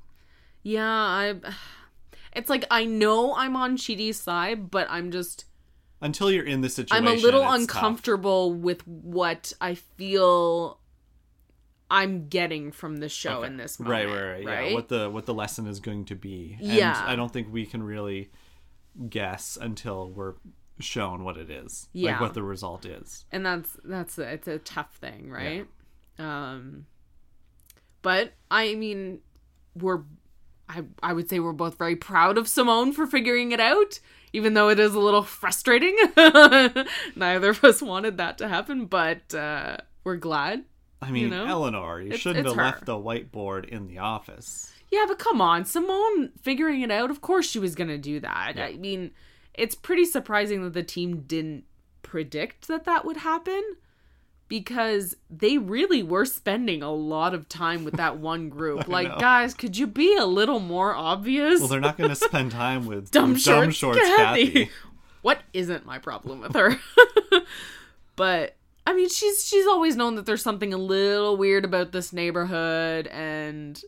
Yeah, 0.63 0.87
I. 0.89 1.35
It's 2.33 2.49
like 2.49 2.65
I 2.69 2.85
know 2.85 3.33
I'm 3.35 3.55
on 3.55 3.77
Chidi's 3.77 4.19
side, 4.19 4.69
but 4.69 4.87
I'm 4.89 5.11
just 5.11 5.45
Until 6.01 6.29
you're 6.31 6.43
in 6.45 6.61
the 6.61 6.69
situation, 6.69 7.07
I'm 7.07 7.17
a 7.17 7.19
little 7.21 7.41
it's 7.41 7.65
tough. 7.67 7.77
uncomfortable 7.77 8.53
with 8.53 8.85
what 8.85 9.53
I 9.61 9.75
feel 9.75 10.79
I'm 11.89 12.27
getting 12.27 12.71
from 12.71 12.97
the 12.97 13.07
show 13.09 13.37
Okay. 13.37 13.47
in 13.47 13.57
this 13.57 13.79
Right, 13.79 14.07
moment. 14.07 14.25
right, 14.25 14.45
right, 14.45 14.67
Yeah, 14.69 14.73
what 14.73 14.89
the 14.89 15.09
what 15.09 15.25
the 15.27 15.33
lesson 15.33 15.65
is 15.67 15.79
going 15.79 16.05
to 16.05 16.15
be. 16.15 16.57
And 16.59 16.67
Yeah. 16.73 17.03
I 17.07 17.15
don't 17.15 17.31
think 17.31 17.53
we 17.53 17.65
can 17.65 17.81
really 17.83 18.31
guess 19.09 19.57
until 19.59 20.09
we're 20.09 20.33
shown 20.79 21.23
what 21.23 21.37
it 21.37 21.49
is. 21.49 21.87
Yeah. 21.93 22.11
Like 22.13 22.21
what 22.21 22.33
the 22.33 22.43
result 22.43 22.85
is. 22.85 23.25
and 23.31 23.45
that's 23.45 23.77
that's 23.83 24.17
a, 24.17 24.23
it's 24.33 24.47
a 24.47 24.59
tough 24.59 24.95
thing, 24.95 25.29
right? 25.31 25.65
Um, 26.19 26.85
but 28.01 28.33
I 28.51 28.75
mean, 28.75 29.19
we're 29.75 30.01
I 30.69 30.83
I 31.01 31.13
would 31.13 31.29
say 31.29 31.39
we're 31.39 31.51
both 31.53 31.77
very 31.77 31.95
proud 31.95 32.37
of 32.37 32.47
Simone 32.47 32.91
for 32.91 33.05
figuring 33.07 33.51
it 33.51 33.59
out, 33.59 33.99
even 34.33 34.53
though 34.53 34.69
it 34.69 34.79
is 34.79 34.93
a 34.95 34.99
little 34.99 35.23
frustrating. 35.23 35.95
Neither 37.15 37.49
of 37.49 37.63
us 37.63 37.81
wanted 37.81 38.17
that 38.17 38.37
to 38.39 38.47
happen, 38.47 38.85
but 38.85 39.33
uh, 39.33 39.77
we're 40.03 40.17
glad. 40.17 40.65
I 41.01 41.11
mean, 41.11 41.29
know? 41.29 41.45
Eleanor, 41.45 41.99
you 41.99 42.07
It's- 42.07 42.21
shouldn't 42.21 42.47
it's 42.47 42.55
have 42.55 42.57
her. 42.57 42.63
left 42.71 42.85
the 42.85 42.93
whiteboard 42.95 43.65
in 43.65 43.87
the 43.87 43.99
office. 43.99 44.71
Yeah, 44.91 45.05
but 45.07 45.19
come 45.19 45.41
on, 45.41 45.65
Simone 45.65 46.31
figuring 46.41 46.81
it 46.81 46.91
out. 46.91 47.09
Of 47.11 47.21
course, 47.21 47.49
she 47.49 47.59
was 47.59 47.75
gonna 47.75 47.97
do 47.97 48.19
that. 48.21 48.53
I 48.57 48.73
mean, 48.77 49.11
it's 49.57 49.75
pretty 49.75 50.05
surprising 50.05 50.63
that 50.63 50.73
the 50.73 50.83
team 50.83 51.21
didn't 51.21 51.65
predict 52.01 52.67
that 52.67 52.85
that 52.85 53.05
would 53.05 53.17
happen 53.17 53.61
because 54.47 55.15
they 55.29 55.57
really 55.57 56.03
were 56.03 56.25
spending 56.25 56.83
a 56.83 56.91
lot 56.91 57.33
of 57.33 57.49
time 57.49 57.83
with 57.83 57.95
that 57.95 58.17
one 58.17 58.49
group. 58.49 58.87
like, 58.87 59.07
know. 59.07 59.17
guys, 59.17 59.53
could 59.53 59.77
you 59.77 59.87
be 59.87 60.15
a 60.15 60.25
little 60.25 60.59
more 60.59 60.95
obvious? 60.95 61.59
Well, 61.59 61.69
they're 61.69 61.79
not 61.79 61.97
going 61.97 62.09
to 62.09 62.15
spend 62.15 62.51
time 62.51 62.85
with 62.85 63.11
dumb 63.11 63.35
shorts, 63.35 63.79
Kathy. 63.79 64.51
Kathy. 64.51 64.69
what 65.21 65.41
isn't 65.53 65.85
my 65.85 65.97
problem 65.97 66.41
with 66.41 66.53
her? 66.53 66.77
but 68.15 68.55
I 68.85 68.93
mean, 68.93 69.09
she's 69.09 69.45
she's 69.45 69.65
always 69.65 69.95
known 69.95 70.15
that 70.15 70.25
there's 70.25 70.43
something 70.43 70.73
a 70.73 70.77
little 70.77 71.37
weird 71.37 71.65
about 71.65 71.91
this 71.91 72.13
neighborhood, 72.13 73.07
and 73.07 73.81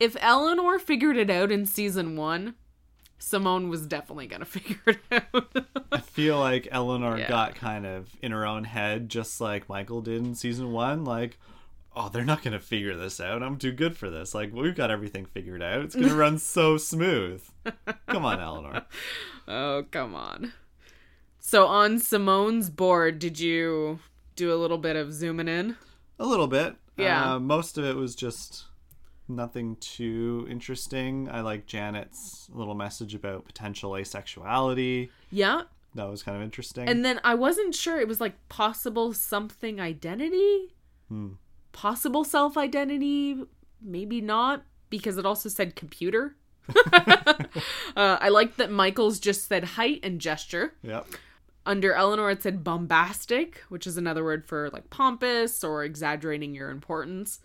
if 0.00 0.16
Eleanor 0.20 0.78
figured 0.78 1.16
it 1.16 1.30
out 1.30 1.52
in 1.52 1.64
season 1.64 2.16
one, 2.16 2.54
Simone 3.18 3.68
was 3.68 3.86
definitely 3.86 4.26
gonna 4.26 4.44
figure 4.56 4.78
it 4.86 4.98
out. 5.10 5.66
I 5.92 6.00
feel 6.00 6.38
like 6.38 6.68
Eleanor 6.70 7.18
Yeah. 7.18 7.28
got 7.28 7.54
kind 7.54 7.86
of 7.86 8.14
in 8.22 8.32
her 8.32 8.46
own 8.46 8.64
head, 8.64 9.08
just 9.08 9.40
like 9.40 9.68
Michael 9.68 10.00
did 10.02 10.22
in 10.24 10.34
season 10.34 10.72
one. 10.72 11.04
Like, 11.04 11.38
oh, 11.94 12.08
they're 12.10 12.24
not 12.26 12.42
going 12.42 12.52
to 12.52 12.60
figure 12.60 12.94
this 12.94 13.20
out. 13.20 13.42
I'm 13.42 13.56
too 13.56 13.72
good 13.72 13.96
for 13.96 14.10
this. 14.10 14.34
Like, 14.34 14.52
we've 14.52 14.74
got 14.76 14.90
everything 14.90 15.24
figured 15.24 15.62
out. 15.62 15.80
It's 15.80 15.94
going 15.94 16.08
to 16.10 16.14
run 16.14 16.38
so 16.38 16.76
smooth. 16.76 17.42
Come 18.08 18.24
on, 18.26 18.38
Eleanor. 18.40 18.82
Oh, 19.48 19.84
come 19.92 20.14
on. 20.14 20.52
So 21.38 21.66
on 21.68 22.00
Simone's 22.00 22.68
board, 22.68 23.18
did 23.20 23.38
you 23.38 24.00
do 24.34 24.52
a 24.52 24.56
little 24.58 24.76
bit 24.76 24.96
of 24.96 25.12
zooming 25.14 25.46
in? 25.48 25.76
A 26.18 26.26
little 26.26 26.48
bit. 26.48 26.74
Yeah. 26.96 27.34
Uh, 27.34 27.38
most 27.38 27.78
of 27.78 27.84
it 27.84 27.94
was 27.96 28.14
just 28.16 28.64
nothing 29.28 29.76
too 29.76 30.46
interesting. 30.50 31.28
I 31.30 31.40
like 31.40 31.66
Janet's 31.66 32.48
little 32.52 32.74
message 32.74 33.14
about 33.14 33.44
potential 33.44 33.92
asexuality. 33.92 35.10
Yeah. 35.30 35.62
That 35.94 36.10
was 36.10 36.22
kind 36.22 36.36
of 36.36 36.42
interesting. 36.42 36.88
And 36.88 37.04
then 37.04 37.20
I 37.24 37.34
wasn't 37.34 37.74
sure. 37.74 37.98
It 38.00 38.08
was 38.08 38.20
like 38.20 38.34
possible 38.48 39.12
something 39.12 39.80
identity, 39.80 40.74
possible 41.72 42.22
self 42.24 42.56
identity, 42.56 43.42
maybe 43.80 44.20
not, 44.20 44.64
because 44.90 45.16
it 45.16 45.26
also 45.26 45.48
said 45.48 45.74
computer. 45.74 46.36
uh, 46.92 47.46
I 47.96 48.28
like 48.28 48.56
that 48.56 48.70
Michael's 48.70 49.18
just 49.18 49.48
said 49.48 49.64
height 49.64 50.00
and 50.02 50.20
gesture. 50.20 50.74
yep. 50.82 51.06
Under 51.64 51.94
Eleanor, 51.94 52.30
it 52.30 52.42
said 52.42 52.62
bombastic, 52.62 53.62
which 53.70 53.88
is 53.88 53.96
another 53.96 54.22
word 54.22 54.46
for 54.46 54.70
like 54.70 54.88
pompous 54.88 55.64
or 55.64 55.82
exaggerating 55.82 56.54
your 56.54 56.70
importance. 56.70 57.40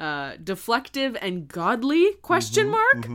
Uh, 0.00 0.36
deflective 0.38 1.14
and 1.20 1.46
godly 1.46 2.14
question 2.22 2.70
mark. 2.70 3.06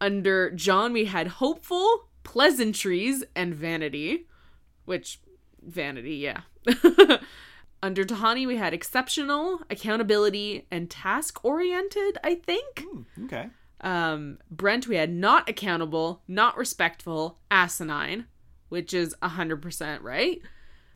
Under 0.00 0.50
John, 0.50 0.92
we 0.92 1.04
had 1.04 1.28
hopeful, 1.28 2.08
pleasantries, 2.24 3.22
and 3.36 3.54
vanity, 3.54 4.26
which 4.84 5.20
vanity, 5.62 6.16
yeah. 6.16 6.40
Under 7.82 8.04
Tahani, 8.04 8.48
we 8.48 8.56
had 8.56 8.74
exceptional, 8.74 9.60
accountability, 9.70 10.66
and 10.72 10.90
task 10.90 11.44
oriented, 11.44 12.18
I 12.24 12.34
think. 12.34 12.84
Okay. 13.26 13.46
Um, 13.80 14.38
Brent, 14.50 14.88
we 14.88 14.96
had 14.96 15.12
not 15.12 15.48
accountable, 15.48 16.22
not 16.26 16.56
respectful, 16.56 17.38
asinine, 17.48 18.26
which 18.68 18.92
is 18.92 19.14
100% 19.22 20.02
right. 20.02 20.42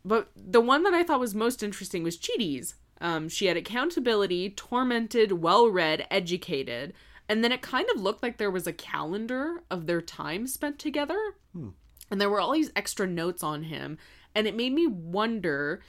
But 0.04 0.32
the 0.34 0.60
one 0.60 0.82
that 0.82 0.94
I 0.94 1.04
thought 1.04 1.20
was 1.20 1.32
most 1.32 1.62
interesting 1.62 2.02
was 2.02 2.18
Chidi's. 2.18 2.74
Um, 3.02 3.28
she 3.28 3.46
had 3.46 3.56
accountability, 3.58 4.48
tormented, 4.50 5.32
well 5.32 5.68
read, 5.68 6.06
educated. 6.10 6.94
And 7.28 7.42
then 7.44 7.52
it 7.52 7.60
kind 7.60 7.86
of 7.94 8.00
looked 8.00 8.22
like 8.22 8.38
there 8.38 8.50
was 8.50 8.66
a 8.66 8.72
calendar 8.72 9.62
of 9.70 9.86
their 9.86 10.00
time 10.00 10.46
spent 10.46 10.78
together. 10.78 11.18
And 11.54 12.20
there 12.20 12.30
were 12.30 12.40
all 12.40 12.52
these 12.52 12.70
extra 12.76 13.06
notes 13.06 13.42
on 13.42 13.64
him. 13.64 13.98
And 14.34 14.46
it 14.46 14.54
made 14.56 14.72
me 14.72 14.86
wonder 14.86 15.80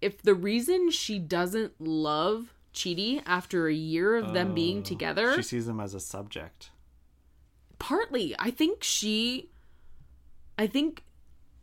if 0.00 0.22
the 0.22 0.34
reason 0.34 0.90
she 0.90 1.18
doesn't 1.18 1.80
love 1.80 2.52
Chidi 2.74 3.22
after 3.26 3.68
a 3.68 3.74
year 3.74 4.16
of 4.16 4.32
them 4.34 4.54
being 4.54 4.82
together 4.82 5.34
She 5.36 5.42
sees 5.42 5.68
him 5.68 5.80
as 5.80 5.94
a 5.94 6.00
subject. 6.00 6.70
partly 7.78 8.34
i 8.38 8.50
think 8.50 8.82
she 8.84 9.48
i 10.58 10.66
think 10.66 11.02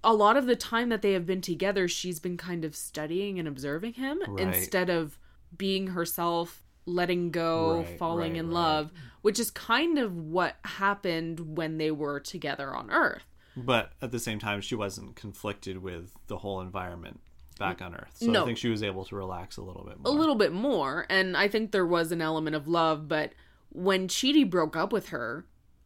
a 0.03 0.13
lot 0.13 0.35
of 0.37 0.45
the 0.45 0.55
time 0.55 0.89
that 0.89 1.01
they 1.01 1.13
have 1.13 1.25
been 1.25 1.41
together 1.41 1.87
she's 1.87 2.19
been 2.19 2.37
kind 2.37 2.65
of 2.65 2.75
studying 2.75 3.39
and 3.39 3.47
observing 3.47 3.93
him 3.93 4.19
Right. 4.27 4.47
instead 4.53 4.89
of 4.89 5.17
being 5.57 5.87
herself 5.87 6.63
letting 6.85 7.31
go 7.31 7.77
Right, 7.77 7.97
falling 7.97 8.33
right, 8.33 8.39
in 8.39 8.51
love 8.51 8.91
which 9.21 9.39
is 9.39 9.49
kind 9.51 9.97
of 9.97 10.17
what 10.17 10.55
happened 10.65 11.55
when 11.57 11.77
they 11.77 11.91
were 11.91 12.19
together 12.19 12.73
on 12.75 12.91
earth 12.91 13.23
But 13.55 13.93
at 14.01 14.11
the 14.11 14.19
same 14.19 14.39
time, 14.39 14.61
she 14.61 14.75
wasn't 14.75 15.15
conflicted 15.15 15.77
with 15.81 16.11
the 16.27 16.37
whole 16.39 16.59
environment 16.59 17.19
back 17.59 17.81
on 17.83 17.93
Earth. 17.93 18.15
So 18.15 18.25
No. 18.31 18.41
I 18.41 18.45
think 18.47 18.57
she 18.57 18.67
was 18.69 18.81
able 18.81 19.05
to 19.05 19.15
relax 19.15 19.57
a 19.57 19.61
little 19.61 19.83
bit 19.85 19.99
more. 19.99 20.11
a 20.11 20.17
little 20.17 20.33
bit 20.35 20.51
more 20.51 21.05
and 21.09 21.37
i 21.37 21.47
think 21.47 21.71
there 21.71 21.85
was 21.85 22.11
an 22.11 22.19
element 22.21 22.55
of 22.55 22.67
love 22.67 23.07
but 23.07 23.33
when 23.69 24.07
Chidi 24.07 24.47
broke 24.49 24.75
up 24.75 24.91
with 24.91 25.09
her 25.09 25.45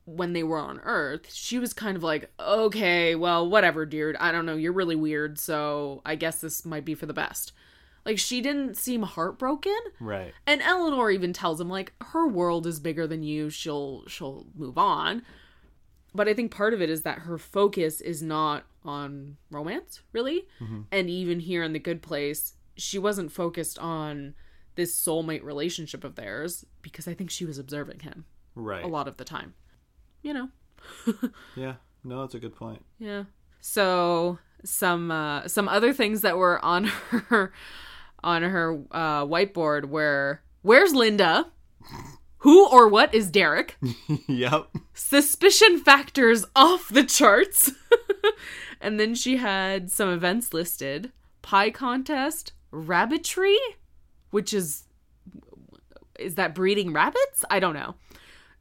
when 0.09 0.31
they 0.31 0.41
were 0.41 0.57
on 0.57 0.79
earth 0.85 1.33
she 1.33 1.59
was 1.59 1.73
kind 1.73 1.97
of 1.97 2.01
like 2.01 2.31
okay 2.39 3.13
well 3.13 3.47
whatever 3.47 3.85
dude. 3.85 4.15
I 4.15 4.31
don't 4.31 4.45
know. 4.45 4.55
You're 4.55 4.71
really 4.71 4.95
weird 4.95 5.37
so 5.37 6.01
i 6.05 6.15
guess 6.15 6.39
this 6.41 6.65
might 6.65 6.85
be 6.85 6.95
for 6.95 7.05
the 7.05 7.13
best. 7.13 7.51
Like 8.05 8.17
she 8.17 8.39
didn't 8.39 8.77
seem 8.77 9.01
heartbroken. 9.03 9.77
Right. 9.99 10.33
and 10.45 10.61
eleanor 10.61 11.11
even 11.11 11.33
tells 11.33 11.59
him 11.59 11.67
like 11.69 11.91
her 12.01 12.25
world 12.25 12.65
is 12.65 12.79
bigger 12.79 13.05
than 13.05 13.21
you. 13.21 13.49
She'll 13.49 14.03
she'll 14.07 14.47
move 14.55 14.77
on. 14.77 15.23
But 16.15 16.29
i 16.29 16.33
think 16.33 16.51
part 16.51 16.73
of 16.73 16.81
it 16.81 16.89
is 16.89 17.01
that 17.01 17.19
her 17.19 17.37
focus 17.37 17.99
is 17.99 18.23
not 18.23 18.63
on 18.85 19.35
romance 19.51 20.01
really. 20.13 20.47
Mm-hmm. 20.61 20.81
And 20.91 21.09
even 21.09 21.41
here 21.41 21.63
in 21.63 21.73
the 21.73 21.79
good 21.79 22.01
place 22.01 22.53
she 22.77 22.97
wasn't 22.97 23.31
focused 23.31 23.77
on 23.79 24.35
this 24.75 24.95
soulmate 24.95 25.43
relationship 25.43 26.03
of 26.05 26.15
theirs 26.15 26.63
because 26.81 27.07
i 27.09 27.13
think 27.13 27.29
she 27.29 27.43
was 27.43 27.57
observing 27.57 27.99
him 28.01 28.23
Right. 28.55 28.83
a 28.85 28.87
lot 28.87 29.07
of 29.07 29.17
the 29.17 29.25
time 29.25 29.53
you 30.21 30.33
know 30.33 30.49
Yeah. 31.55 31.75
No, 32.03 32.21
that's 32.21 32.35
a 32.35 32.39
good 32.39 32.55
point. 32.55 32.83
yeah 32.99 33.23
so 33.59 34.39
some 34.63 35.11
uh 35.11 35.47
some 35.47 35.67
other 35.67 35.91
things 35.93 36.21
that 36.21 36.37
were 36.37 36.63
on 36.63 36.85
her 37.29 37.51
on 38.23 38.43
her 38.43 38.73
uh 38.91 39.25
whiteboard 39.25 39.85
were 39.85 40.41
where's 40.61 40.93
linda 40.93 41.47
who 42.39 42.67
or 42.69 42.87
what 42.87 43.13
is 43.13 43.29
derek 43.31 43.77
yep. 44.27 44.67
suspicion 44.93 45.79
factors 45.79 46.45
off 46.55 46.87
the 46.89 47.03
charts. 47.03 47.71
and 48.81 48.99
then 48.99 49.13
she 49.15 49.37
had 49.37 49.91
some 49.91 50.09
events 50.09 50.53
listed 50.53 51.11
pie 51.41 51.71
contest, 51.71 52.51
rabbitry, 52.71 53.57
which 54.31 54.53
is. 54.53 54.83
Is 56.19 56.35
that 56.35 56.53
breeding 56.55 56.91
rabbits? 56.93 57.45
I 57.49 57.59
don't 57.59 57.73
know. 57.73 57.95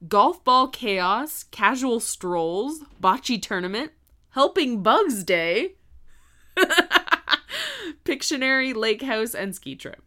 Golf 0.07 0.45
ball 0.45 0.69
chaos, 0.69 1.43
casual 1.43 2.01
strolls, 2.01 2.81
bocce 3.01 3.41
tournament, 3.41 3.93
helping 4.31 4.83
bugs 4.83 5.25
day, 5.25 5.77
Pictionary, 8.05 8.75
lake 8.75 9.03
house, 9.03 9.35
and 9.35 9.55
ski 9.55 9.75
trip. 9.75 10.03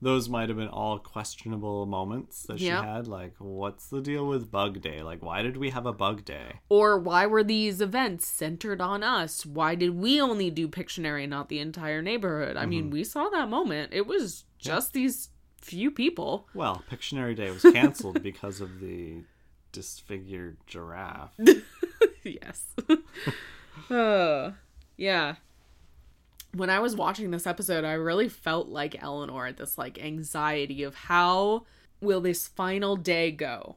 Those 0.00 0.28
might 0.28 0.48
have 0.50 0.58
been 0.58 0.68
all 0.68 0.98
questionable 0.98 1.86
moments 1.86 2.42
that 2.44 2.58
she 2.58 2.66
Yeah. 2.66 2.84
had. 2.96 3.08
Like, 3.08 3.34
what's 3.38 3.88
the 3.88 4.02
deal 4.02 4.26
with 4.26 4.50
Bug 4.50 4.80
Day? 4.82 5.02
Like, 5.02 5.22
why 5.22 5.42
did 5.42 5.56
we 5.56 5.70
have 5.70 5.86
a 5.86 5.92
Bug 5.92 6.24
Day? 6.24 6.60
Or 6.68 6.98
why 6.98 7.26
were 7.26 7.42
these 7.42 7.80
events 7.80 8.26
centered 8.26 8.80
on 8.80 9.02
us? 9.02 9.46
Why 9.46 9.74
did 9.74 9.90
we 9.90 10.20
only 10.20 10.50
do 10.50 10.68
Pictionary, 10.68 11.26
not 11.26 11.48
the 11.48 11.60
entire 11.60 12.02
neighborhood? 12.02 12.56
I 12.56 12.66
mean, 12.66 12.84
mm-hmm. 12.84 12.92
we 12.92 13.04
saw 13.04 13.30
that 13.30 13.48
moment. 13.48 13.94
It 13.94 14.06
was 14.06 14.44
just 14.58 14.92
these 14.92 15.30
few 15.66 15.90
people. 15.90 16.46
Well, 16.54 16.82
Pictionary 16.90 17.34
Day 17.34 17.50
was 17.50 17.62
canceled 17.72 18.22
because 18.22 18.60
of 18.60 18.80
the 18.80 19.22
disfigured 19.72 20.56
giraffe. 20.66 21.32
yes. 22.22 22.66
uh, 23.90 24.52
yeah. 24.96 25.34
When 26.54 26.70
I 26.70 26.78
was 26.78 26.94
watching 26.94 27.30
this 27.30 27.46
episode, 27.46 27.84
I 27.84 27.92
really 27.94 28.28
felt 28.28 28.68
like 28.68 29.02
Eleanor, 29.02 29.52
this 29.52 29.76
like 29.76 30.02
anxiety 30.02 30.84
of 30.84 30.94
how 30.94 31.66
will 32.00 32.20
this 32.20 32.46
final 32.46 32.96
day 32.96 33.32
go? 33.32 33.76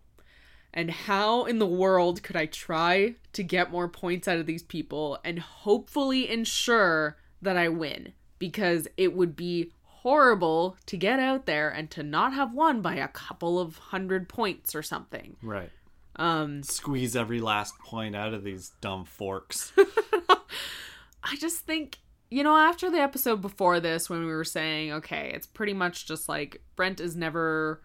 And 0.72 0.92
how 0.92 1.46
in 1.46 1.58
the 1.58 1.66
world 1.66 2.22
could 2.22 2.36
I 2.36 2.46
try 2.46 3.16
to 3.34 3.44
get 3.44 3.72
more 3.72 3.88
points 3.88 4.28
out 4.28 4.38
of 4.38 4.46
these 4.46 4.62
people 4.62 5.18
and 5.26 5.40
hopefully 5.40 6.30
ensure 6.30 7.18
that 7.42 7.58
I 7.58 7.68
win? 7.70 8.14
Because 8.38 8.88
it 8.96 9.16
would 9.16 9.36
be 9.36 9.72
horrible 10.02 10.78
to 10.86 10.96
get 10.98 11.20
out 11.20 11.46
there 11.46 11.70
and 11.70 11.92
to 11.92 12.04
not 12.04 12.34
have 12.34 12.54
won 12.54 12.82
by 12.82 12.96
a 12.96 13.08
couple 13.08 13.60
of 13.60 13.78
hundred 13.78 14.30
points 14.30 14.74
or 14.74 14.82
something. 14.82 15.36
Right. 15.42 15.70
Um, 16.16 16.64
Squeeze 16.64 17.16
every 17.16 17.42
last 17.42 17.78
point 17.80 18.16
out 18.16 18.34
of 18.34 18.44
these 18.44 18.72
dumb 18.82 19.06
forks. 19.06 19.72
I 19.78 21.36
just 21.38 21.60
think, 21.60 21.98
you 22.30 22.44
know, 22.44 22.56
after 22.56 22.90
the 22.90 23.00
episode 23.00 23.42
before 23.42 23.80
this, 23.80 24.10
when 24.10 24.22
we 24.22 24.32
were 24.32 24.44
saying, 24.44 24.92
okay, 24.94 25.32
it's 25.34 25.48
pretty 25.48 25.74
much 25.74 26.08
just 26.08 26.30
like 26.30 26.62
Brent 26.76 27.00
is 27.00 27.16
never 27.16 27.82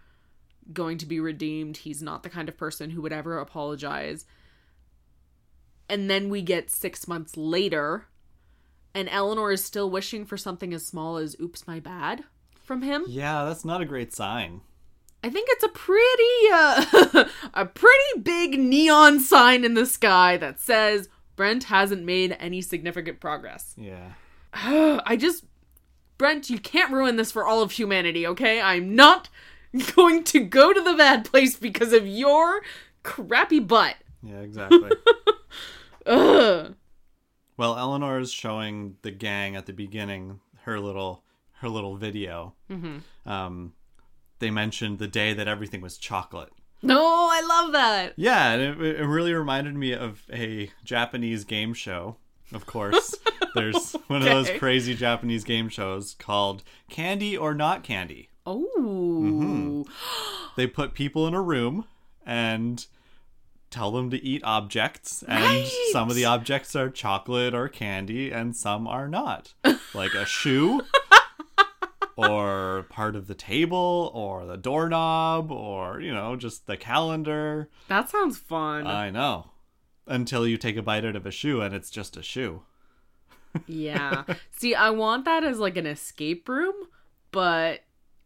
going 0.72 0.98
to 0.98 1.06
be 1.06 1.20
redeemed. 1.20 1.78
He's 1.78 2.02
not 2.02 2.22
the 2.22 2.30
kind 2.30 2.48
of 2.48 2.56
person 2.56 2.90
who 2.90 3.02
would 3.02 3.12
ever 3.12 3.38
apologize. 3.38 4.24
And 5.88 6.08
then 6.08 6.28
we 6.28 6.42
get 6.42 6.70
six 6.70 7.06
months 7.06 7.36
later, 7.36 8.06
and 8.94 9.08
Eleanor 9.10 9.52
is 9.52 9.64
still 9.64 9.90
wishing 9.90 10.24
for 10.24 10.36
something 10.36 10.72
as 10.72 10.86
small 10.86 11.16
as 11.16 11.36
oops, 11.40 11.66
my 11.66 11.80
bad 11.80 12.24
from 12.62 12.82
him. 12.82 13.04
yeah, 13.08 13.44
that's 13.44 13.64
not 13.64 13.80
a 13.80 13.84
great 13.84 14.12
sign. 14.12 14.60
I 15.22 15.30
think 15.30 15.48
it's 15.50 15.64
a 15.64 15.68
pretty 15.68 16.50
uh, 16.52 17.24
a 17.54 17.66
pretty 17.66 18.20
big 18.22 18.58
neon 18.58 19.20
sign 19.20 19.64
in 19.64 19.74
the 19.74 19.86
sky 19.86 20.36
that 20.36 20.60
says 20.60 21.08
Brent 21.36 21.64
hasn't 21.64 22.04
made 22.04 22.36
any 22.38 22.60
significant 22.60 23.20
progress. 23.20 23.74
Yeah. 23.78 24.12
I 24.52 25.16
just 25.18 25.44
Brent, 26.18 26.48
you 26.50 26.58
can't 26.58 26.92
ruin 26.92 27.16
this 27.16 27.32
for 27.32 27.44
all 27.44 27.62
of 27.62 27.72
humanity, 27.72 28.26
okay? 28.26 28.60
I'm 28.60 28.94
not 28.94 29.28
going 29.96 30.24
to 30.24 30.40
go 30.40 30.72
to 30.72 30.80
the 30.80 30.94
bad 30.94 31.24
place 31.24 31.56
because 31.56 31.92
of 31.92 32.06
your 32.06 32.60
crappy 33.02 33.60
butt. 33.60 33.96
Yeah, 34.22 34.40
exactly. 34.40 34.90
Ugh. 36.06 36.74
Well, 37.56 37.76
Eleanor 37.78 38.18
is 38.18 38.32
showing 38.32 38.96
the 39.02 39.10
gang 39.10 39.56
at 39.56 39.66
the 39.66 39.72
beginning 39.72 40.40
her 40.62 40.80
little 40.80 41.22
her 41.58 41.68
little 41.68 41.96
video. 41.96 42.54
Mm-hmm. 42.70 43.28
Um, 43.30 43.74
they 44.38 44.50
mentioned 44.50 44.98
the 44.98 45.06
day 45.08 45.32
that 45.32 45.48
everything 45.48 45.80
was 45.80 45.96
chocolate. 45.96 46.50
No, 46.82 47.00
I 47.30 47.40
love 47.40 47.72
that. 47.72 48.12
Yeah, 48.16 48.52
and 48.52 48.82
it, 48.82 49.00
it 49.00 49.06
really 49.06 49.32
reminded 49.32 49.74
me 49.74 49.92
of 49.92 50.22
a 50.30 50.70
Japanese 50.84 51.44
game 51.44 51.72
show. 51.72 52.16
Of 52.52 52.66
course, 52.66 53.14
there's 53.54 53.92
one 54.08 54.20
of 54.20 54.28
those 54.28 54.50
crazy 54.58 54.94
Japanese 54.94 55.44
game 55.44 55.68
shows 55.70 56.14
called 56.18 56.62
Candy 56.90 57.36
or 57.36 57.54
Not 57.54 57.82
Candy. 57.84 58.28
Oh, 58.44 58.68
Mm-hmm. 58.76 59.82
They 60.56 60.66
put 60.66 60.94
people 60.94 61.26
in 61.26 61.34
a 61.34 61.40
room 61.42 61.86
and 62.26 62.86
tell 63.74 63.90
them 63.90 64.10
to 64.10 64.22
eat 64.24 64.42
objects, 64.44 65.22
and 65.26 65.42
Right. 65.42 65.70
some 65.92 66.08
of 66.08 66.16
the 66.16 66.24
objects 66.24 66.74
are 66.76 66.88
chocolate 66.90 67.54
or 67.54 67.68
candy, 67.68 68.30
and 68.30 68.54
some 68.56 68.86
are 68.86 69.08
not, 69.08 69.52
like 69.94 70.14
a 70.14 70.24
shoe. 70.24 70.80
Or 72.16 72.86
part 72.90 73.16
of 73.16 73.26
the 73.26 73.34
table, 73.34 74.12
or 74.14 74.46
the 74.46 74.56
doorknob, 74.56 75.50
or 75.50 76.00
you 76.00 76.14
know, 76.14 76.36
just 76.36 76.66
the 76.68 76.76
calendar. 76.76 77.68
that 77.88 78.08
sounds 78.08 78.38
fun. 78.38 78.86
I 78.86 79.10
know. 79.10 79.50
Until 80.06 80.46
you 80.46 80.56
take 80.56 80.76
a 80.76 80.82
bite 80.82 81.04
out 81.04 81.16
of 81.16 81.26
a 81.26 81.32
shoe 81.32 81.60
and 81.60 81.74
it's 81.74 81.90
just 81.90 82.16
a 82.16 82.22
shoe. 82.22 82.62
yeah. 83.66 84.22
See, 84.52 84.76
I 84.76 84.90
want 84.90 85.24
that 85.24 85.42
as 85.42 85.58
like 85.58 85.76
an 85.76 85.86
escape 85.86 86.48
room, 86.48 86.74
but 87.32 87.80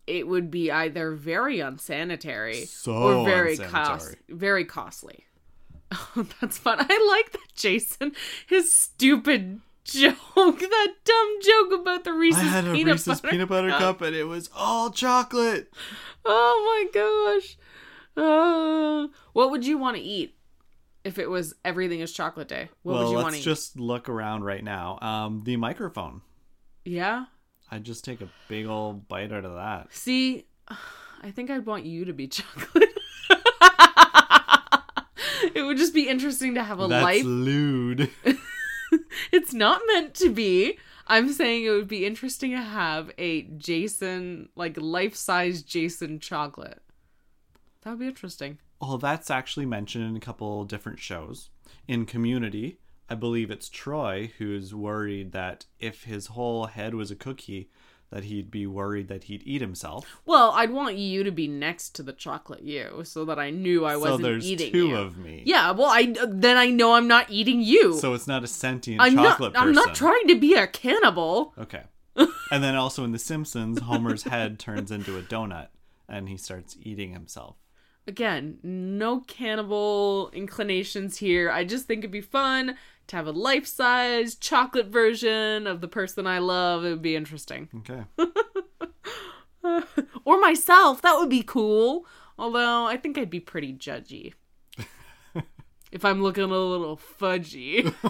it 0.06 0.26
would 0.28 0.50
be 0.50 0.70
either 0.70 1.12
very 1.12 1.60
unsanitary 1.60 2.64
So 2.66 2.92
or 2.92 3.24
very 3.24 3.52
unsanitary. 3.52 3.72
cost 3.84 4.16
very 4.28 4.64
costly. 4.66 5.24
Oh, 5.92 6.26
that's 6.40 6.58
fun. 6.58 6.78
I 6.80 7.16
like 7.16 7.32
that 7.32 7.54
Jason 7.54 8.12
his 8.46 8.70
stupid 8.70 9.60
joke, 9.84 10.14
that 10.34 10.94
dumb 11.04 11.36
joke 11.42 11.80
about 11.80 12.04
the 12.04 12.12
Reese's 12.12 12.42
I 12.42 12.46
had 12.46 12.66
a 12.66 12.72
peanut 12.72 12.92
Reese's 12.92 13.20
butter 13.20 13.32
peanut 13.32 13.48
butter 13.48 13.70
cup 13.70 14.00
and 14.02 14.14
it 14.14 14.24
was 14.24 14.50
all 14.54 14.90
chocolate. 14.90 15.72
Oh 16.24 16.88
my 16.94 17.40
gosh. 17.40 17.56
Uh, 18.16 19.08
what 19.32 19.50
would 19.50 19.64
you 19.64 19.78
want 19.78 19.96
to 19.96 20.02
eat 20.02 20.36
if 21.04 21.18
it 21.18 21.30
was 21.30 21.54
everything 21.64 22.00
is 22.00 22.12
chocolate 22.12 22.48
day? 22.48 22.68
What 22.82 22.94
well, 22.94 23.04
would 23.04 23.10
you 23.10 23.16
want 23.16 23.34
to 23.34 23.40
eat? 23.40 23.44
just 23.44 23.78
look 23.78 24.08
around 24.08 24.44
right 24.44 24.62
now. 24.62 24.98
Um, 25.00 25.42
the 25.44 25.56
microphone. 25.56 26.22
Yeah. 26.84 27.26
I'd 27.70 27.84
just 27.84 28.04
take 28.04 28.20
a 28.20 28.28
big 28.48 28.66
old 28.66 29.08
bite 29.08 29.32
out 29.32 29.44
of 29.44 29.54
that. 29.54 29.88
See, 29.92 30.46
I 31.22 31.30
think 31.30 31.50
I'd 31.50 31.66
want 31.66 31.84
you 31.84 32.04
to 32.06 32.12
be 32.12 32.26
chocolate. 32.28 32.88
it 35.54 35.62
would 35.62 35.76
just 35.76 35.94
be 35.94 36.08
interesting 36.08 36.54
to 36.54 36.62
have 36.62 36.80
a 36.80 36.88
That's 36.88 37.04
life. 37.04 37.24
lewd. 37.24 38.10
It's 39.32 39.52
not 39.52 39.82
meant 39.86 40.14
to 40.14 40.30
be. 40.30 40.78
I'm 41.06 41.30
saying 41.32 41.64
it 41.64 41.70
would 41.70 41.88
be 41.88 42.06
interesting 42.06 42.52
to 42.52 42.60
have 42.62 43.10
a 43.18 43.42
Jason, 43.42 44.48
like 44.56 44.78
life 44.80 45.14
size 45.14 45.62
Jason 45.62 46.20
chocolate. 46.20 46.80
That 47.82 47.90
would 47.90 47.98
be 47.98 48.06
interesting. 48.06 48.58
well, 48.80 48.96
that's 48.96 49.30
actually 49.30 49.66
mentioned 49.66 50.04
in 50.08 50.16
a 50.16 50.20
couple 50.20 50.64
different 50.64 51.00
shows. 51.00 51.50
In 51.86 52.06
Community, 52.06 52.78
I 53.10 53.14
believe 53.14 53.50
it's 53.50 53.68
Troy 53.68 54.32
who's 54.38 54.74
worried 54.74 55.32
that 55.32 55.66
if 55.78 56.04
his 56.04 56.28
whole 56.28 56.66
head 56.66 56.94
was 56.94 57.10
a 57.10 57.16
cookie, 57.16 57.68
that 58.10 58.24
he'd 58.24 58.50
be 58.50 58.66
worried 58.66 59.08
that 59.08 59.24
he'd 59.24 59.42
eat 59.44 59.60
himself. 59.60 60.06
Well, 60.24 60.52
I'd 60.52 60.70
want 60.70 60.96
you 60.96 61.22
to 61.24 61.30
be 61.30 61.46
next 61.46 61.94
to 61.96 62.02
the 62.02 62.12
chocolate 62.12 62.62
you, 62.62 63.02
so 63.04 63.24
that 63.26 63.38
I 63.38 63.50
knew 63.50 63.84
I 63.84 63.94
So 63.94 64.00
wasn't 64.00 64.22
there's 64.22 64.46
eating 64.46 64.72
two 64.72 64.88
you. 64.88 64.96
of 64.96 65.18
me. 65.18 65.42
Yeah, 65.44 65.72
well, 65.72 65.88
I 65.90 66.14
then 66.26 66.56
I 66.56 66.70
know 66.70 66.94
I'm 66.94 67.06
not 67.08 67.30
eating 67.30 67.60
you. 67.60 67.94
So 67.98 68.14
it's 68.14 68.26
not 68.26 68.44
a 68.44 68.46
sentient 68.46 69.00
I'm 69.00 69.14
not. 69.14 69.24
chocolate 69.32 69.54
person. 69.54 69.68
I'm 69.68 69.74
not 69.74 69.94
trying 69.94 70.26
to 70.28 70.36
be 70.38 70.54
a 70.54 70.66
cannibal. 70.66 71.52
Okay. 71.58 71.82
and 72.50 72.64
then 72.64 72.74
also 72.74 73.04
in 73.04 73.12
The 73.12 73.18
Simpsons, 73.18 73.80
Homer's 73.80 74.24
head 74.24 74.58
turns 74.58 74.90
into 74.90 75.16
a 75.18 75.22
donut 75.22 75.68
and 76.08 76.28
he 76.28 76.36
starts 76.36 76.76
eating 76.82 77.12
himself. 77.12 77.56
Again, 78.08 78.58
no 78.62 79.20
cannibal 79.20 80.30
inclinations 80.32 81.18
here. 81.18 81.50
I 81.50 81.62
just 81.64 81.86
think 81.86 81.98
it'd 82.00 82.10
be 82.10 82.22
fun 82.22 82.74
to 83.08 83.16
have 83.16 83.26
a 83.26 83.32
life-size 83.32 84.34
chocolate 84.36 84.86
version 84.86 85.66
of 85.66 85.82
the 85.82 85.88
person 85.88 86.26
I 86.26 86.38
love. 86.38 86.86
It 86.86 86.90
would 86.90 87.02
be 87.02 87.14
interesting. 87.16 87.68
Okay. 87.78 88.04
Or 90.24 90.40
myself. 90.40 91.02
That 91.02 91.16
would 91.18 91.28
be 91.28 91.42
cool. 91.42 92.06
Although 92.38 92.86
I 92.86 92.96
think 92.96 93.18
I'd 93.18 93.28
be 93.28 93.40
pretty 93.40 93.74
judgy. 93.74 94.32
if 95.92 96.02
I'm 96.04 96.22
looking 96.22 96.44
a 96.44 96.46
little 96.46 96.96
fudgy. 97.20 97.92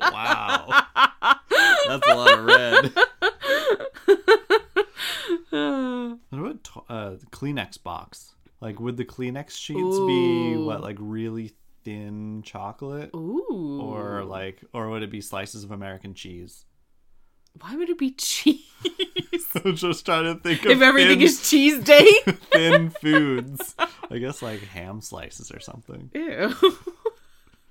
Wow. 0.00 0.84
That's 1.88 2.08
a 2.08 2.14
lot 2.14 2.38
of 2.38 2.44
red. 2.44 2.92
What 5.50 6.38
about 6.38 6.64
to- 6.64 6.84
uh, 6.88 7.10
the 7.16 7.26
Kleenex 7.32 7.82
box? 7.82 8.33
Like, 8.64 8.80
would 8.80 8.96
the 8.96 9.04
Kleenex 9.04 9.50
sheets 9.50 9.98
be 10.06 10.56
what, 10.56 10.80
like 10.80 10.96
really 10.98 11.52
thin 11.84 12.40
chocolate, 12.42 13.10
Ooh. 13.14 13.78
or 13.82 14.24
like, 14.24 14.64
or 14.72 14.88
would 14.88 15.02
it 15.02 15.10
be 15.10 15.20
slices 15.20 15.64
of 15.64 15.70
American 15.70 16.14
cheese? 16.14 16.64
Why 17.60 17.76
would 17.76 17.90
it 17.90 17.98
be 17.98 18.12
cheese? 18.12 18.62
I'm 19.66 19.76
just 19.76 20.06
trying 20.06 20.24
to 20.24 20.40
think 20.40 20.64
of 20.64 20.70
if 20.70 20.80
everything 20.80 21.18
thin, 21.18 21.26
is 21.26 21.46
cheese 21.46 21.78
day? 21.84 22.10
thin 22.52 22.88
foods. 22.88 23.74
I 24.10 24.16
guess 24.16 24.40
like 24.40 24.60
ham 24.60 25.02
slices 25.02 25.52
or 25.52 25.60
something. 25.60 26.10
Ew. 26.14 26.54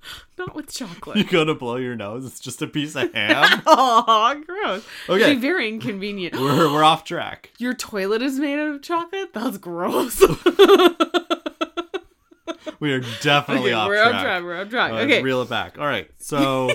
Not 0.38 0.54
with 0.54 0.72
chocolate. 0.72 1.16
You 1.16 1.24
go 1.24 1.44
to 1.44 1.54
blow 1.54 1.76
your 1.76 1.96
nose, 1.96 2.24
it's 2.26 2.40
just 2.40 2.60
a 2.62 2.66
piece 2.66 2.94
of 2.96 3.12
ham. 3.12 3.62
Oh, 3.66 4.42
gross. 4.46 4.86
Okay. 5.08 5.22
It'd 5.22 5.36
be 5.40 5.40
very 5.46 5.68
inconvenient. 5.68 6.34
we're 6.36 6.72
we're 6.72 6.84
off 6.84 7.04
track. 7.04 7.50
Your 7.58 7.74
toilet 7.74 8.22
is 8.22 8.38
made 8.38 8.58
out 8.58 8.74
of 8.74 8.82
chocolate? 8.82 9.32
That's 9.32 9.58
gross. 9.58 10.22
We 12.80 12.92
are 12.92 13.00
definitely 13.22 13.70
okay, 13.70 13.72
off 13.72 13.88
we're 13.88 14.02
track. 14.02 14.14
on 14.14 14.22
track. 14.22 14.42
We're 14.42 14.60
on 14.60 14.68
track. 14.68 14.92
Uh, 14.92 14.96
okay. 14.96 15.22
reel 15.22 15.40
it 15.40 15.48
back. 15.48 15.78
All 15.78 15.86
right, 15.86 16.10
so 16.18 16.70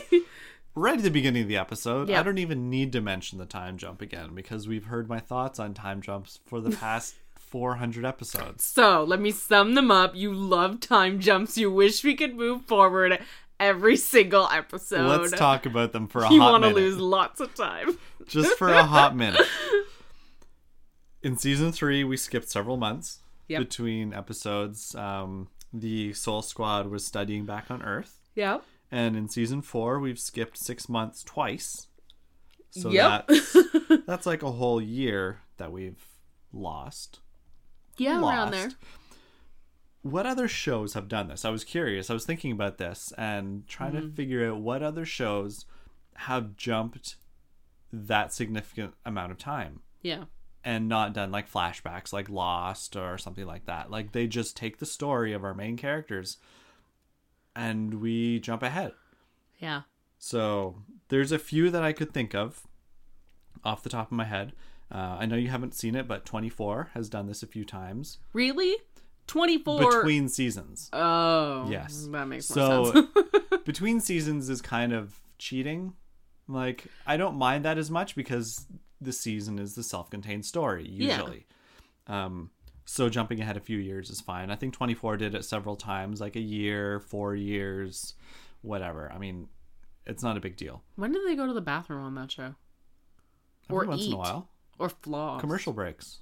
right 0.74 0.98
at 0.98 1.04
the 1.04 1.12
beginning 1.12 1.44
of 1.44 1.48
the 1.48 1.58
episode, 1.58 2.10
Yeah. 2.10 2.20
I 2.20 2.24
don't 2.24 2.40
even 2.40 2.70
need 2.70 2.94
to 2.94 3.02
mention 3.02 3.38
the 3.38 3.46
time 3.46 3.78
jump 3.78 4.02
again 4.02 4.34
because 4.34 4.68
we've 4.68 4.86
heard 4.86 5.08
my 5.08 5.20
thoughts 5.20 5.60
on 5.60 5.74
time 5.76 6.02
jumps 6.02 6.40
for 6.48 6.62
the 6.62 6.76
past 6.76 7.16
400 7.50 8.06
episodes. 8.06 8.64
So 8.64 9.04
let 9.04 9.20
me 9.20 9.32
sum 9.32 9.76
them 9.76 9.92
up. 9.92 10.16
You 10.16 10.34
love 10.34 10.80
time 10.80 11.20
jumps. 11.20 11.58
You 11.58 11.72
wish 11.72 12.04
we 12.04 12.16
could 12.16 12.36
move 12.36 12.66
forward 12.66 13.20
every 13.60 13.98
single 13.98 14.48
episode. 14.52 15.08
Let's 15.08 15.32
talk 15.34 15.66
about 15.66 15.92
them 15.92 16.08
for 16.08 16.24
a 16.24 16.30
You 16.34 16.42
hot 16.42 16.52
want 16.52 16.64
to 16.64 16.70
minute. 16.70 16.82
lose 16.82 16.98
lots 16.98 17.42
of 17.42 17.54
time. 17.56 17.98
Just 18.28 18.58
for 18.58 18.70
a 18.70 18.84
hot 18.84 19.16
minute. 19.16 19.46
In 21.22 21.36
season 21.38 21.72
three, 21.72 22.04
we 22.04 22.16
skipped 22.18 22.50
several 22.50 22.78
months 22.78 23.20
Yep. 23.50 23.60
between 23.62 24.14
episodes. 24.14 24.94
Um, 24.96 25.48
the 25.74 26.14
Soul 26.14 26.42
Squad 26.44 26.88
was 26.88 27.04
studying 27.06 27.46
back 27.46 27.70
on 27.72 27.82
Earth. 27.82 28.20
Yeah. 28.36 28.60
And 28.92 29.16
in 29.16 29.28
season 29.28 29.62
four, 29.62 30.00
we've 30.00 30.20
skipped 30.20 30.58
six 30.58 30.88
months 30.88 31.24
twice. 31.24 31.88
So 32.72 32.90
Yep. 32.92 33.28
that's 33.28 33.58
that's 34.06 34.26
like 34.28 34.44
a 34.44 34.52
whole 34.52 34.80
year 34.82 35.42
that 35.58 35.72
we've 35.72 36.04
lost. 36.54 37.20
Yeah, 38.00 38.18
lost. 38.20 38.34
around 38.36 38.52
there. 38.52 38.72
What 40.02 40.26
other 40.26 40.48
shows 40.48 40.94
have 40.94 41.08
done 41.10 41.28
this? 41.28 41.44
I 41.44 41.50
was 41.50 41.64
curious. 41.66 42.10
I 42.10 42.14
was 42.14 42.26
thinking 42.26 42.52
about 42.52 42.78
this 42.78 43.12
and 43.18 43.68
trying 43.68 43.92
Mm-hmm. 43.94 44.10
to 44.10 44.16
figure 44.16 44.50
out 44.50 44.60
what 44.62 44.82
other 44.82 45.06
shows 45.06 45.66
have 46.16 46.56
jumped 46.56 47.16
that 47.92 48.32
significant 48.34 48.94
amount 49.06 49.32
of 49.32 49.38
time 49.38 49.82
Yeah. 50.02 50.26
and 50.64 50.88
not 50.88 51.14
done 51.14 51.32
like 51.32 51.52
flashbacks 51.52 52.14
like 52.14 52.30
Lost 52.30 52.96
or 52.96 53.18
something 53.18 53.46
like 53.46 53.66
that. 53.66 53.90
Like 53.92 54.12
they 54.14 54.28
just 54.28 54.56
take 54.56 54.78
the 54.78 54.86
story 54.86 55.34
of 55.34 55.44
our 55.44 55.54
main 55.54 55.76
characters 55.76 56.38
and 57.56 57.96
we 57.96 58.40
jump 58.40 58.64
ahead. 58.64 58.94
Yeah. 59.58 59.82
So 60.18 60.76
there's 61.10 61.32
a 61.32 61.40
few 61.40 61.70
that 61.72 61.84
I 61.84 61.94
could 61.94 62.14
think 62.14 62.34
of 62.36 62.68
off 63.64 63.84
the 63.84 63.90
top 63.90 64.08
of 64.08 64.18
my 64.18 64.26
head. 64.26 64.54
Uh, 64.92 65.18
I 65.20 65.26
know 65.26 65.36
you 65.36 65.50
haven't 65.50 65.76
seen 65.76 65.96
it, 65.96 66.08
but 66.08 66.26
24 66.26 66.90
has 66.94 67.10
done 67.10 67.28
this 67.28 67.44
a 67.44 67.48
few 67.48 67.64
times 67.64 68.18
Really? 68.34 68.76
24. 69.28 69.98
between 69.98 70.28
seasons. 70.28 70.90
Oh. 70.94 71.68
Yes. 71.70 72.08
That 72.12 72.26
makes 72.28 72.54
more 72.56 72.86
so 72.86 72.92
sense. 72.94 73.08
between 73.66 74.00
seasons 74.00 74.50
is 74.50 74.62
kind 74.62 74.92
of 74.94 75.20
cheating. 75.38 75.94
Like 76.48 76.86
I 77.06 77.18
don't 77.18 77.36
mind 77.36 77.66
that 77.66 77.78
as 77.78 77.92
much 77.92 78.16
because 78.16 78.66
the 79.00 79.14
season 79.14 79.60
is 79.60 79.76
the 79.76 79.84
self-contained 79.84 80.46
story 80.46 80.88
Yeah. 80.90 81.18
usually. 81.18 81.46
Um 82.08 82.50
so 82.86 83.08
jumping 83.08 83.40
ahead 83.40 83.56
a 83.56 83.60
few 83.60 83.78
years 83.78 84.10
is 84.10 84.20
fine. 84.20 84.50
I 84.50 84.56
think 84.56 84.74
24 84.74 85.18
did 85.18 85.36
it 85.36 85.46
several 85.46 85.76
times, 85.76 86.20
like 86.20 86.36
a 86.36 86.40
year, 86.42 87.00
4 87.00 87.36
years, 87.36 88.16
whatever. 88.62 89.12
I 89.14 89.20
mean, 89.20 89.48
it's 90.08 90.24
not 90.24 90.36
a 90.38 90.40
big 90.40 90.58
deal. 90.58 90.82
when 90.96 91.12
did 91.12 91.22
they 91.28 91.36
go 91.36 91.46
to 91.46 91.54
the 91.54 91.62
bathroom 91.62 92.04
on 92.04 92.16
that 92.16 92.32
show? 92.32 92.56
Every 93.70 93.86
Or 93.86 93.90
once 93.90 94.08
in 94.08 94.14
a 94.14 94.18
while. 94.18 94.50
Or 94.80 94.90
flaws. 94.90 95.42
commercial 95.42 95.74
breaks. 95.74 96.20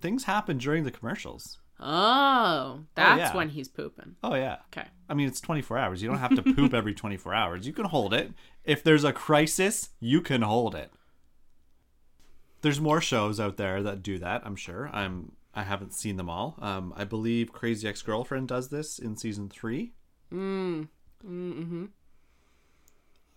Things 0.00 0.24
happen 0.24 0.58
during 0.58 0.84
the 0.84 0.90
commercials. 0.90 1.58
Oh, 1.84 2.84
that's 2.94 3.18
yeah. 3.18 3.36
when 3.36 3.48
he's 3.48 3.68
pooping. 3.68 4.14
Oh 4.22 4.34
yeah. 4.34 4.58
Okay. 4.72 4.86
I 5.08 5.14
mean, 5.14 5.26
it's 5.26 5.40
24 5.40 5.78
hours. 5.78 6.02
You 6.02 6.08
don't 6.08 6.18
have 6.18 6.36
to 6.36 6.42
poop 6.54 6.72
every 6.72 6.94
24 6.94 7.34
hours. 7.34 7.66
You 7.66 7.72
can 7.72 7.86
hold 7.86 8.14
it. 8.14 8.32
If 8.64 8.84
there's 8.84 9.04
a 9.04 9.12
crisis, 9.12 9.90
you 9.98 10.20
can 10.20 10.42
hold 10.42 10.76
it. 10.76 10.92
There's 12.60 12.80
more 12.80 13.00
shows 13.00 13.40
out 13.40 13.56
there 13.56 13.82
that 13.82 14.02
do 14.02 14.18
that. 14.18 14.42
I'm 14.44 14.56
sure. 14.56 14.88
I'm. 14.92 15.32
I 15.54 15.64
haven't 15.64 15.92
seen 15.92 16.16
them 16.16 16.30
all. 16.30 16.56
Um, 16.62 16.94
I 16.96 17.04
believe 17.04 17.52
Crazy 17.52 17.86
Ex 17.86 18.00
Girlfriend 18.00 18.48
does 18.48 18.68
this 18.68 18.98
in 18.98 19.16
season 19.16 19.48
three. 19.50 19.92
Mm. 20.32 20.88
Mm-hmm. 21.26 21.86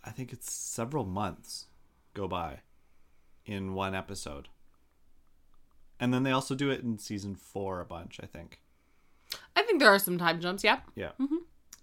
I 0.03 0.09
think 0.11 0.31
it's 0.31 0.51
several 0.53 1.03
months 1.03 1.65
go 2.13 2.27
by 2.27 2.59
in 3.45 3.73
one 3.73 3.93
episode. 3.95 4.47
And 5.99 6.13
then 6.13 6.23
they 6.23 6.31
also 6.31 6.55
do 6.55 6.69
it 6.69 6.81
in 6.81 6.97
season 6.97 7.35
four 7.35 7.79
a 7.79 7.85
bunch, 7.85 8.19
I 8.21 8.25
think. 8.25 8.59
I 9.55 9.61
think 9.63 9.79
there 9.79 9.89
are 9.93 9.99
some 9.99 10.17
time 10.17 10.41
jumps. 10.41 10.63
Yeah. 10.63 10.79
Yeah. 10.95 11.11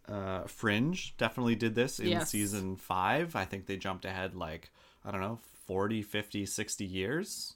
Uh, 0.09 0.43
Fringe 0.47 1.15
definitely 1.17 1.55
did 1.55 1.75
this 1.75 1.99
in 1.99 2.09
Yes. 2.09 2.31
season 2.31 2.77
five. 2.77 3.35
I 3.37 3.45
think 3.45 3.67
they 3.67 3.77
jumped 3.77 4.05
ahead 4.05 4.35
like, 4.35 4.71
I 5.05 5.11
don't 5.11 5.21
know, 5.21 5.39
40, 5.67 6.03
50, 6.03 6.45
60 6.45 6.85
years. 6.85 7.55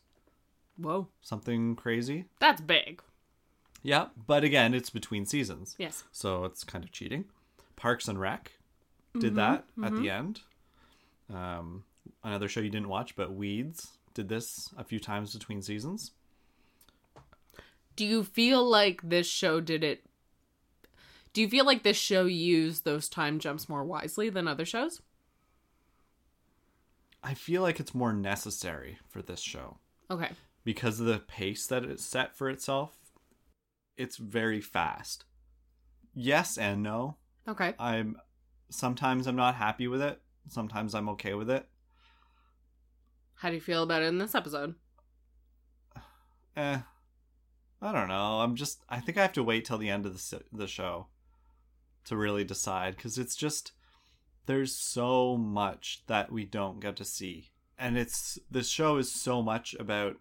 Whoa, 0.78 1.08
Something 1.20 1.74
crazy. 1.76 2.24
that's 2.38 2.60
big. 2.60 3.02
Yeah. 3.82 4.06
But 4.26 4.44
again, 4.44 4.74
it's 4.74 4.90
between 4.90 5.26
seasons. 5.26 5.74
Yes. 5.78 6.04
So 6.12 6.44
it's 6.44 6.64
kind 6.64 6.84
of 6.84 6.92
cheating. 6.92 7.26
Parks 7.76 8.08
and 8.08 8.18
Rec 8.20 8.52
did 9.18 9.34
Mm-hmm, 9.34 9.36
that 9.36 9.64
at 9.86 9.94
the 9.96 10.10
end. 10.10 10.40
Um, 11.32 11.84
another 12.24 12.48
show 12.48 12.60
you 12.60 12.70
didn't 12.70 12.88
watch, 12.88 13.16
but 13.16 13.32
Weeds 13.34 13.95
did 14.16 14.28
this 14.30 14.72
a 14.78 14.82
few 14.82 14.98
times 14.98 15.34
between 15.34 15.60
seasons. 15.62 16.12
Do 17.94 18.04
you 18.06 18.24
feel 18.24 18.64
like 18.68 19.00
this 19.02 19.26
show 19.28 19.60
did 19.60 19.84
it? 19.84 20.04
Do 21.34 21.42
you 21.42 21.48
feel 21.48 21.66
like 21.66 21.82
this 21.82 21.98
show 21.98 22.24
used 22.24 22.84
those 22.84 23.08
time 23.10 23.38
jumps 23.38 23.68
more 23.68 23.84
wisely 23.84 24.30
than 24.30 24.48
other 24.48 24.64
shows? 24.64 25.02
I 27.22 27.34
feel 27.34 27.60
like 27.60 27.78
it's 27.78 27.94
more 27.94 28.12
necessary 28.12 28.98
for 29.08 29.20
this 29.20 29.40
show 29.40 29.78
Okay. 30.10 30.30
because 30.64 30.98
of 30.98 31.06
the 31.06 31.18
pace 31.18 31.66
that 31.66 31.84
it's 31.84 32.04
set 32.06 32.34
for 32.36 32.48
itself. 32.48 32.96
It's 33.98 34.16
very 34.16 34.60
fast. 34.62 35.24
Yes 36.14 36.56
and 36.56 36.82
no. 36.82 37.16
Okay. 37.46 37.74
I'm 37.78 38.16
sometimes 38.70 39.26
I'm 39.26 39.36
not 39.36 39.56
happy 39.56 39.88
with 39.88 40.00
it. 40.00 40.20
Sometimes 40.48 40.94
I'm 40.94 41.08
okay 41.10 41.34
with 41.34 41.50
it. 41.50 41.68
How 43.36 43.48
do 43.48 43.54
you 43.54 43.60
feel 43.60 43.82
about 43.82 44.02
it 44.02 44.06
in 44.06 44.18
this 44.18 44.34
episode? 44.34 44.74
Eh, 46.56 46.78
I 47.82 47.92
don't 47.92 48.08
know. 48.08 48.40
I'm 48.40 48.56
just. 48.56 48.82
I 48.88 48.98
think 49.00 49.18
I 49.18 49.22
have 49.22 49.34
to 49.34 49.42
wait 49.42 49.66
till 49.66 49.76
the 49.78 49.90
end 49.90 50.06
of 50.06 50.14
the 50.14 50.42
the 50.50 50.66
show 50.66 51.08
to 52.04 52.16
really 52.16 52.44
decide 52.44 52.96
because 52.96 53.18
it's 53.18 53.36
just 53.36 53.72
there's 54.46 54.74
so 54.74 55.36
much 55.36 56.02
that 56.06 56.32
we 56.32 56.46
don't 56.46 56.80
get 56.80 56.96
to 56.96 57.04
see, 57.04 57.50
and 57.78 57.98
it's 57.98 58.38
this 58.50 58.70
show 58.70 58.96
is 58.96 59.12
so 59.12 59.42
much 59.42 59.74
about 59.78 60.16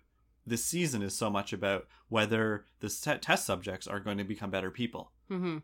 this 0.45 0.65
season 0.65 1.01
is 1.01 1.17
so 1.17 1.29
much 1.29 1.53
about 1.53 1.87
whether 2.09 2.65
the 2.81 2.89
test 3.21 3.45
subjects 3.45 3.87
are 3.87 4.01
going 4.01 4.17
to 4.17 4.23
become 4.25 4.51
better 4.51 4.69
people, 4.71 5.11
Mm-hmm. 5.31 5.59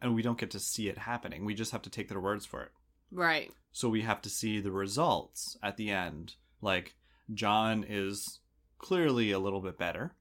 and 0.00 0.14
we 0.14 0.22
don't 0.22 0.38
get 0.38 0.50
to 0.52 0.58
see 0.58 0.88
it 0.88 0.96
happening. 0.98 1.44
We 1.44 1.52
just 1.54 1.72
have 1.72 1.82
to 1.82 1.90
take 1.90 2.08
their 2.08 2.18
words 2.18 2.46
for 2.46 2.62
it. 2.62 2.72
Right. 3.12 3.52
So 3.72 3.90
we 3.90 4.00
have 4.02 4.22
to 4.22 4.30
see 4.30 4.58
the 4.58 4.72
results 4.72 5.58
at 5.62 5.76
the 5.76 5.90
end. 5.90 6.36
Like 6.60 6.94
John 7.32 7.84
is 7.88 8.40
clearly 8.78 9.30
a 9.32 9.38
little 9.38 9.60
bit 9.60 9.78
better. 9.78 10.14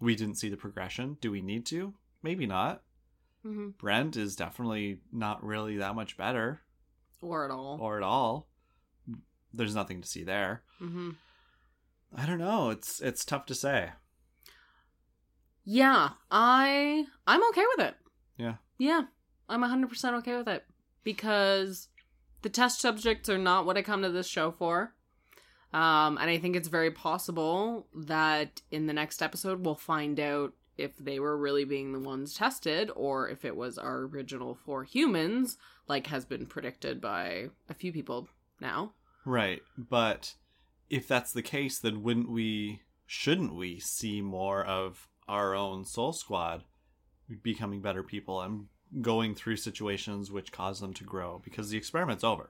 We 0.00 0.14
didn't 0.14 0.36
see 0.36 0.48
the 0.48 0.56
progression. 0.56 1.16
Do 1.20 1.30
we 1.30 1.40
need 1.40 1.64
to? 1.66 1.94
Maybe 2.22 2.46
not. 2.46 2.82
Mm-hmm. 3.46 3.70
Brent 3.78 4.16
is 4.16 4.36
definitely 4.36 4.98
not 5.12 5.44
really 5.44 5.76
that 5.78 5.94
much 5.94 6.16
better 6.16 6.60
Or 7.22 7.44
at 7.44 7.50
all. 7.50 7.78
or 7.80 7.96
at 7.96 8.02
all. 8.02 8.48
There's 9.54 9.74
nothing 9.74 10.02
to 10.02 10.08
see 10.08 10.22
there. 10.24 10.62
mm-hmm. 10.82 11.10
I 12.16 12.26
don't 12.26 12.38
know. 12.38 12.70
It's 12.70 13.00
it's 13.00 13.24
tough 13.24 13.46
to 13.46 13.54
say. 13.54 13.90
Yeah, 15.64 16.10
I 16.30 17.06
I'm 17.26 17.42
okay 17.48 17.64
with 17.76 17.86
it. 17.88 17.94
Yeah. 18.38 18.54
Yeah, 18.78 19.02
I'm 19.48 19.62
100% 19.62 20.14
okay 20.18 20.36
with 20.36 20.48
it 20.48 20.64
because 21.02 21.88
the 22.42 22.48
test 22.48 22.80
subjects 22.80 23.28
are 23.28 23.38
not 23.38 23.64
what 23.66 23.76
I 23.76 23.82
come 23.82 24.02
to 24.02 24.10
this 24.10 24.28
show 24.28 24.52
for. 24.52 24.94
Um, 25.76 26.16
and 26.16 26.30
I 26.30 26.38
think 26.38 26.56
it's 26.56 26.68
very 26.68 26.90
possible 26.90 27.86
that 27.94 28.62
in 28.70 28.86
the 28.86 28.94
next 28.94 29.20
episode 29.20 29.62
we'll 29.62 29.74
find 29.74 30.18
out 30.18 30.54
if 30.78 30.96
they 30.96 31.20
were 31.20 31.36
really 31.36 31.66
being 31.66 31.92
the 31.92 32.00
ones 32.00 32.32
tested 32.32 32.90
or 32.96 33.28
if 33.28 33.44
it 33.44 33.54
was 33.54 33.76
our 33.76 34.04
original 34.04 34.54
four 34.54 34.84
humans, 34.84 35.58
like 35.86 36.06
has 36.06 36.24
been 36.24 36.46
predicted 36.46 36.98
by 36.98 37.48
a 37.68 37.74
few 37.74 37.92
people 37.92 38.26
now. 38.58 38.94
Right. 39.26 39.60
But 39.76 40.32
if 40.88 41.06
that's 41.06 41.32
the 41.32 41.42
case, 41.42 41.78
then 41.78 42.02
wouldn't 42.02 42.30
we 42.30 42.80
shouldn't 43.04 43.54
we 43.54 43.78
see 43.78 44.22
more 44.22 44.64
of 44.64 45.10
our 45.28 45.54
own 45.54 45.84
soul 45.84 46.14
squad 46.14 46.64
becoming 47.42 47.82
better 47.82 48.02
people 48.02 48.40
and 48.40 48.68
going 49.02 49.34
through 49.34 49.56
situations 49.56 50.30
which 50.30 50.52
cause 50.52 50.80
them 50.80 50.94
to 50.94 51.04
grow 51.04 51.38
because 51.44 51.68
the 51.68 51.76
experiment's 51.76 52.24
over. 52.24 52.48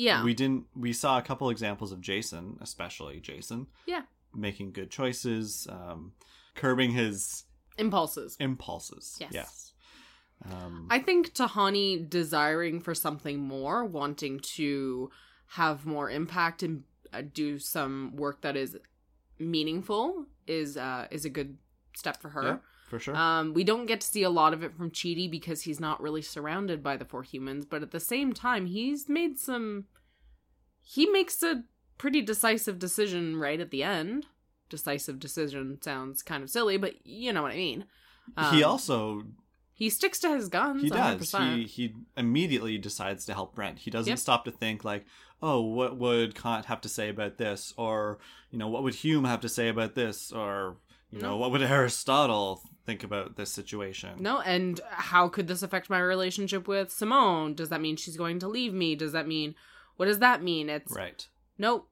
Yeah. 0.00 0.24
We 0.24 0.32
didn't 0.32 0.64
we 0.74 0.92
saw 0.94 1.18
a 1.18 1.22
couple 1.22 1.50
examples 1.50 1.92
of 1.92 2.00
Jason, 2.00 2.56
especially 2.62 3.20
Jason, 3.20 3.66
yeah. 3.86 4.02
making 4.34 4.72
good 4.72 4.90
choices, 4.90 5.66
um 5.70 6.12
curbing 6.54 6.92
his 6.92 7.44
Impulses. 7.76 8.36
impulses. 8.40 9.18
Yes. 9.20 9.30
Yes. 9.32 9.72
Um 10.50 10.86
I 10.90 11.00
think 11.00 11.34
Tahani 11.34 12.08
desiring 12.08 12.80
for 12.80 12.94
something 12.94 13.40
more, 13.40 13.84
wanting 13.84 14.40
to 14.56 15.10
have 15.48 15.84
more 15.84 16.08
impact 16.10 16.62
and 16.62 16.84
uh, 17.12 17.22
do 17.34 17.58
some 17.58 18.16
work 18.16 18.40
that 18.40 18.56
is 18.56 18.78
meaningful 19.38 20.26
is 20.46 20.76
uh 20.76 21.08
is 21.10 21.24
a 21.26 21.30
good 21.30 21.58
step 21.94 22.16
for 22.22 22.30
her. 22.30 22.60
For 22.90 22.98
sure. 22.98 23.16
Um 23.16 23.54
we 23.54 23.64
don't 23.64 23.86
get 23.86 24.00
to 24.02 24.06
see 24.06 24.22
a 24.22 24.30
lot 24.30 24.52
of 24.52 24.62
it 24.62 24.74
from 24.76 24.90
Chidi 24.90 25.30
because 25.30 25.62
he's 25.62 25.80
not 25.80 26.02
really 26.02 26.20
surrounded 26.22 26.82
by 26.82 26.96
the 26.98 27.04
four 27.06 27.22
humans, 27.22 27.64
but 27.64 27.82
at 27.82 27.90
the 27.92 28.00
same 28.00 28.32
time 28.34 28.66
he's 28.66 29.08
made 29.08 29.38
some 29.38 29.86
he 30.82 31.06
makes 31.06 31.42
a 31.42 31.64
pretty 31.98 32.20
decisive 32.20 32.78
decision 32.78 33.36
right 33.38 33.60
at 33.60 33.70
the 33.70 33.82
end. 33.82 34.26
Decisive 34.68 35.18
decision 35.18 35.80
sounds 35.82 36.22
kind 36.22 36.42
of 36.42 36.50
silly, 36.50 36.76
but 36.76 36.94
you 37.06 37.32
know 37.32 37.42
what 37.42 37.52
I 37.52 37.56
mean. 37.56 37.84
he 38.50 38.62
Um, 38.62 38.70
also 38.70 39.22
he 39.72 39.88
sticks 39.88 40.18
to 40.20 40.28
his 40.34 40.48
guns. 40.48 40.82
he 40.82 40.90
does 40.90 41.20
100%. 41.32 41.56
he 41.56 41.64
he 41.64 41.94
immediately 42.16 42.76
decides 42.78 43.24
to 43.26 43.32
help 43.34 43.54
brent 43.54 43.78
he 43.80 43.90
doesn't 43.90 44.10
Yep. 44.10 44.18
stop 44.18 44.44
to 44.44 44.50
think 44.50 44.84
like 44.84 45.06
oh 45.42 45.60
what 45.62 45.96
would 45.96 46.34
kant 46.34 46.66
have 46.66 46.80
to 46.82 46.88
say 46.88 47.08
about 47.08 47.38
this 47.38 47.72
or 47.78 48.18
you 48.50 48.58
know 48.58 48.68
what 48.68 48.82
would 48.82 48.94
hume 48.96 49.24
have 49.24 49.40
to 49.40 49.48
say 49.48 49.68
about 49.68 49.94
this 49.94 50.32
or 50.32 50.76
you 51.10 51.18
know 51.20 51.30
No. 51.30 51.36
what 51.36 51.50
would 51.52 51.62
aristotle 51.78 52.62
think 52.86 53.02
about 53.04 53.36
this 53.36 53.50
situation 53.52 54.10
No, 54.22 54.40
and 54.40 54.80
how 54.90 55.28
could 55.28 55.46
this 55.48 55.62
affect 55.62 55.90
my 55.90 56.00
relationship 56.00 56.66
with 56.66 56.90
Simone? 56.90 57.54
Does 57.54 57.68
that 57.68 57.80
mean 57.80 57.96
she's 57.96 58.16
going 58.16 58.38
to 58.40 58.48
leave 58.48 58.72
me? 58.74 58.94
Does 58.96 59.12
that 59.12 59.26
mean 59.28 59.54
what 59.96 60.06
does 60.06 60.18
that 60.20 60.42
mean? 60.42 60.68
It's 60.70 60.92
right 60.94 61.26
nope. 61.58 61.88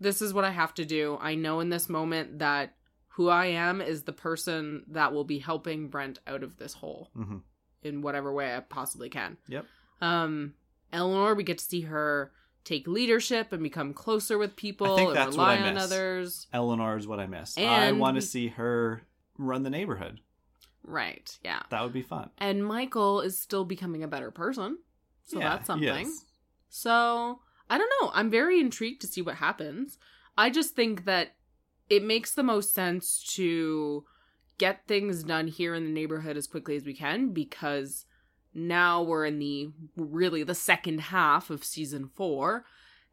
This 0.00 0.20
is 0.22 0.32
what 0.34 0.44
I 0.44 0.50
have 0.50 0.74
to 0.74 0.84
do. 0.84 1.16
I 1.20 1.34
know 1.36 1.60
in 1.60 1.70
this 1.70 1.88
moment 1.88 2.38
that 2.40 2.74
who 3.16 3.28
I 3.28 3.46
am 3.46 3.80
is 3.80 4.02
the 4.02 4.12
person 4.12 4.84
that 4.88 5.12
will 5.12 5.24
be 5.24 5.38
helping 5.38 5.88
Brent 5.88 6.18
out 6.26 6.42
of 6.42 6.56
this 6.56 6.74
hole 6.74 7.10
hmm 7.14 7.38
in 7.82 8.00
whatever 8.00 8.32
way 8.32 8.54
I 8.56 8.60
possibly 8.60 9.08
can. 9.10 9.38
yep 9.48 9.66
Um 10.00 10.54
Eleanor, 10.92 11.34
we 11.34 11.42
get 11.42 11.58
to 11.58 11.64
see 11.64 11.80
her 11.82 12.32
take 12.64 12.86
leadership 12.86 13.52
and 13.52 13.62
become 13.62 13.92
closer 13.92 14.38
with 14.38 14.54
people 14.56 14.96
and 14.98 15.08
rely 15.34 15.58
on 15.58 15.74
miss. 15.74 15.84
others. 15.84 16.46
eleanor 16.52 16.96
is 16.96 17.06
what 17.06 17.18
i 17.20 17.26
miss 17.26 17.56
i 17.58 17.90
want 17.92 18.14
to 18.16 18.22
see 18.22 18.48
her 18.48 19.02
run 19.38 19.62
the 19.62 19.70
neighborhood 19.70 20.20
Right. 20.84 21.38
Yeah. 21.44 21.62
that 21.70 21.82
would 21.82 21.92
be 21.92 22.02
fun 22.02 22.30
And 22.38 22.64
Michael 22.66 23.20
is 23.20 23.38
still 23.38 23.64
becoming 23.64 24.02
a 24.02 24.08
better 24.08 24.32
person. 24.32 24.78
So 25.22 25.38
Yeah, 25.38 25.50
that's 25.50 25.66
something. 25.68 26.06
yes. 26.08 26.24
So 26.68 27.40
I 27.70 27.78
don't 27.78 27.92
know. 28.00 28.10
I'm 28.12 28.30
very 28.30 28.58
intrigued 28.58 29.00
to 29.02 29.06
see 29.06 29.22
what 29.22 29.36
happens. 29.36 29.96
I 30.36 30.50
just 30.50 30.74
think 30.74 31.04
that 31.04 31.36
it 31.88 32.02
makes 32.02 32.34
the 32.34 32.42
most 32.42 32.74
sense 32.74 33.22
to 33.36 34.04
get 34.58 34.86
things 34.88 35.22
done 35.22 35.46
here 35.46 35.72
in 35.74 35.84
the 35.84 35.90
neighborhood 35.90 36.36
as 36.36 36.48
quickly 36.48 36.74
as 36.76 36.84
we 36.84 36.94
can 36.94 37.28
because 37.32 38.04
now 38.54 39.02
we're 39.02 39.24
in 39.24 39.38
the 39.38 39.70
really 39.96 40.42
the 40.42 40.54
second 40.54 41.00
half 41.00 41.50
of 41.50 41.64
season 41.64 42.10
four 42.14 42.64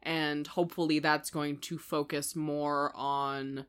and 0.02 0.46
hopefully 0.46 0.98
that's 0.98 1.30
going 1.30 1.58
to 1.58 1.76
focus 1.78 2.34
more 2.34 2.90
on 2.94 3.66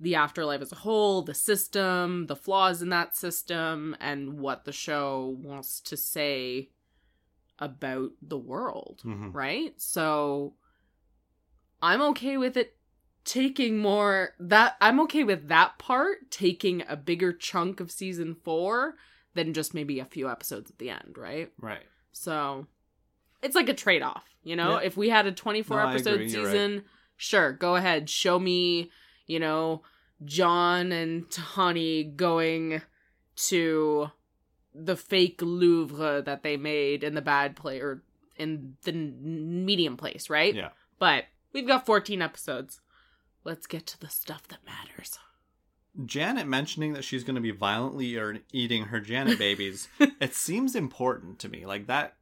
the 0.00 0.14
afterlife 0.14 0.60
as 0.60 0.72
a 0.72 0.76
whole, 0.76 1.22
the 1.22 1.34
system, 1.34 2.26
the 2.26 2.34
flaws 2.34 2.82
in 2.82 2.88
that 2.88 3.14
system, 3.16 3.94
and 4.00 4.38
what 4.38 4.64
the 4.64 4.72
show 4.72 5.36
wants 5.40 5.80
to 5.80 5.96
say 5.96 6.68
about 7.58 8.10
the 8.20 8.36
world, 8.36 9.02
Mhm. 9.04 9.32
right? 9.32 9.80
So 9.80 10.56
I'm 11.80 12.02
okay 12.02 12.36
with 12.36 12.56
it 12.56 12.76
taking 13.24 13.78
more 13.78 14.34
that 14.38 14.76
I'm 14.80 14.98
okay 15.00 15.24
with 15.24 15.48
that 15.48 15.78
part 15.78 16.30
taking 16.30 16.82
a 16.88 16.96
bigger 16.96 17.32
chunk 17.32 17.78
of 17.80 17.90
season 17.90 18.34
4 18.34 18.96
than 19.34 19.52
just 19.52 19.74
maybe 19.74 20.00
a 20.00 20.04
few 20.04 20.28
episodes 20.30 20.70
at 20.70 20.78
the 20.78 20.90
end, 20.90 21.16
right? 21.16 21.52
right 21.60 21.82
So 22.12 22.66
it's 23.42 23.54
like 23.56 23.68
a 23.68 23.74
trade-off, 23.74 24.24
you 24.42 24.56
know? 24.56 24.78
Yeah. 24.80 24.86
If 24.86 24.96
we 24.96 25.08
had 25.10 25.26
a 25.26 25.32
24 25.32 25.76
No, 25.82 25.88
episode 25.88 26.14
agree, 26.14 26.30
you're 26.30 26.44
right. 26.44 26.52
season, 26.52 26.84
Sure, 27.16 27.52
go 27.52 27.76
ahead. 27.76 28.10
Show 28.10 28.38
me, 28.38 28.90
you 29.26 29.38
know, 29.38 29.82
John 30.24 30.90
and 30.92 31.24
Tahani 31.30 32.14
going 32.16 32.82
to 33.36 34.10
the 34.74 34.96
fake 34.96 35.40
Louvre 35.40 36.22
that 36.22 36.42
they 36.42 36.56
made 36.56 37.04
in 37.04 37.14
the 37.14 37.22
bad 37.22 37.54
play 37.54 37.80
or 37.80 38.02
in 38.36 38.76
the 38.82 38.92
n- 38.92 39.64
medium 39.64 39.96
place, 39.96 40.28
right? 40.28 40.54
Yeah. 40.54 40.70
But 40.98 41.26
we've 41.52 41.66
got 41.66 41.86
14 41.86 42.20
episodes. 42.20 42.80
Let's 43.44 43.66
get 43.66 43.86
to 43.86 44.00
the 44.00 44.08
stuff 44.08 44.48
that 44.48 44.58
matters. 44.66 45.18
Janet 46.04 46.46
mentioning 46.48 46.92
that 46.94 47.04
she's 47.04 47.22
going 47.24 47.36
to 47.36 47.40
be 47.40 47.50
violently 47.52 48.18
eating 48.52 48.84
her 48.86 49.00
Janet 49.00 49.38
babies, 49.38 49.88
it 50.20 50.34
seems 50.34 50.74
important 50.74 51.38
to 51.40 51.48
me. 51.48 51.66
Like 51.66 51.86
that 51.86 52.14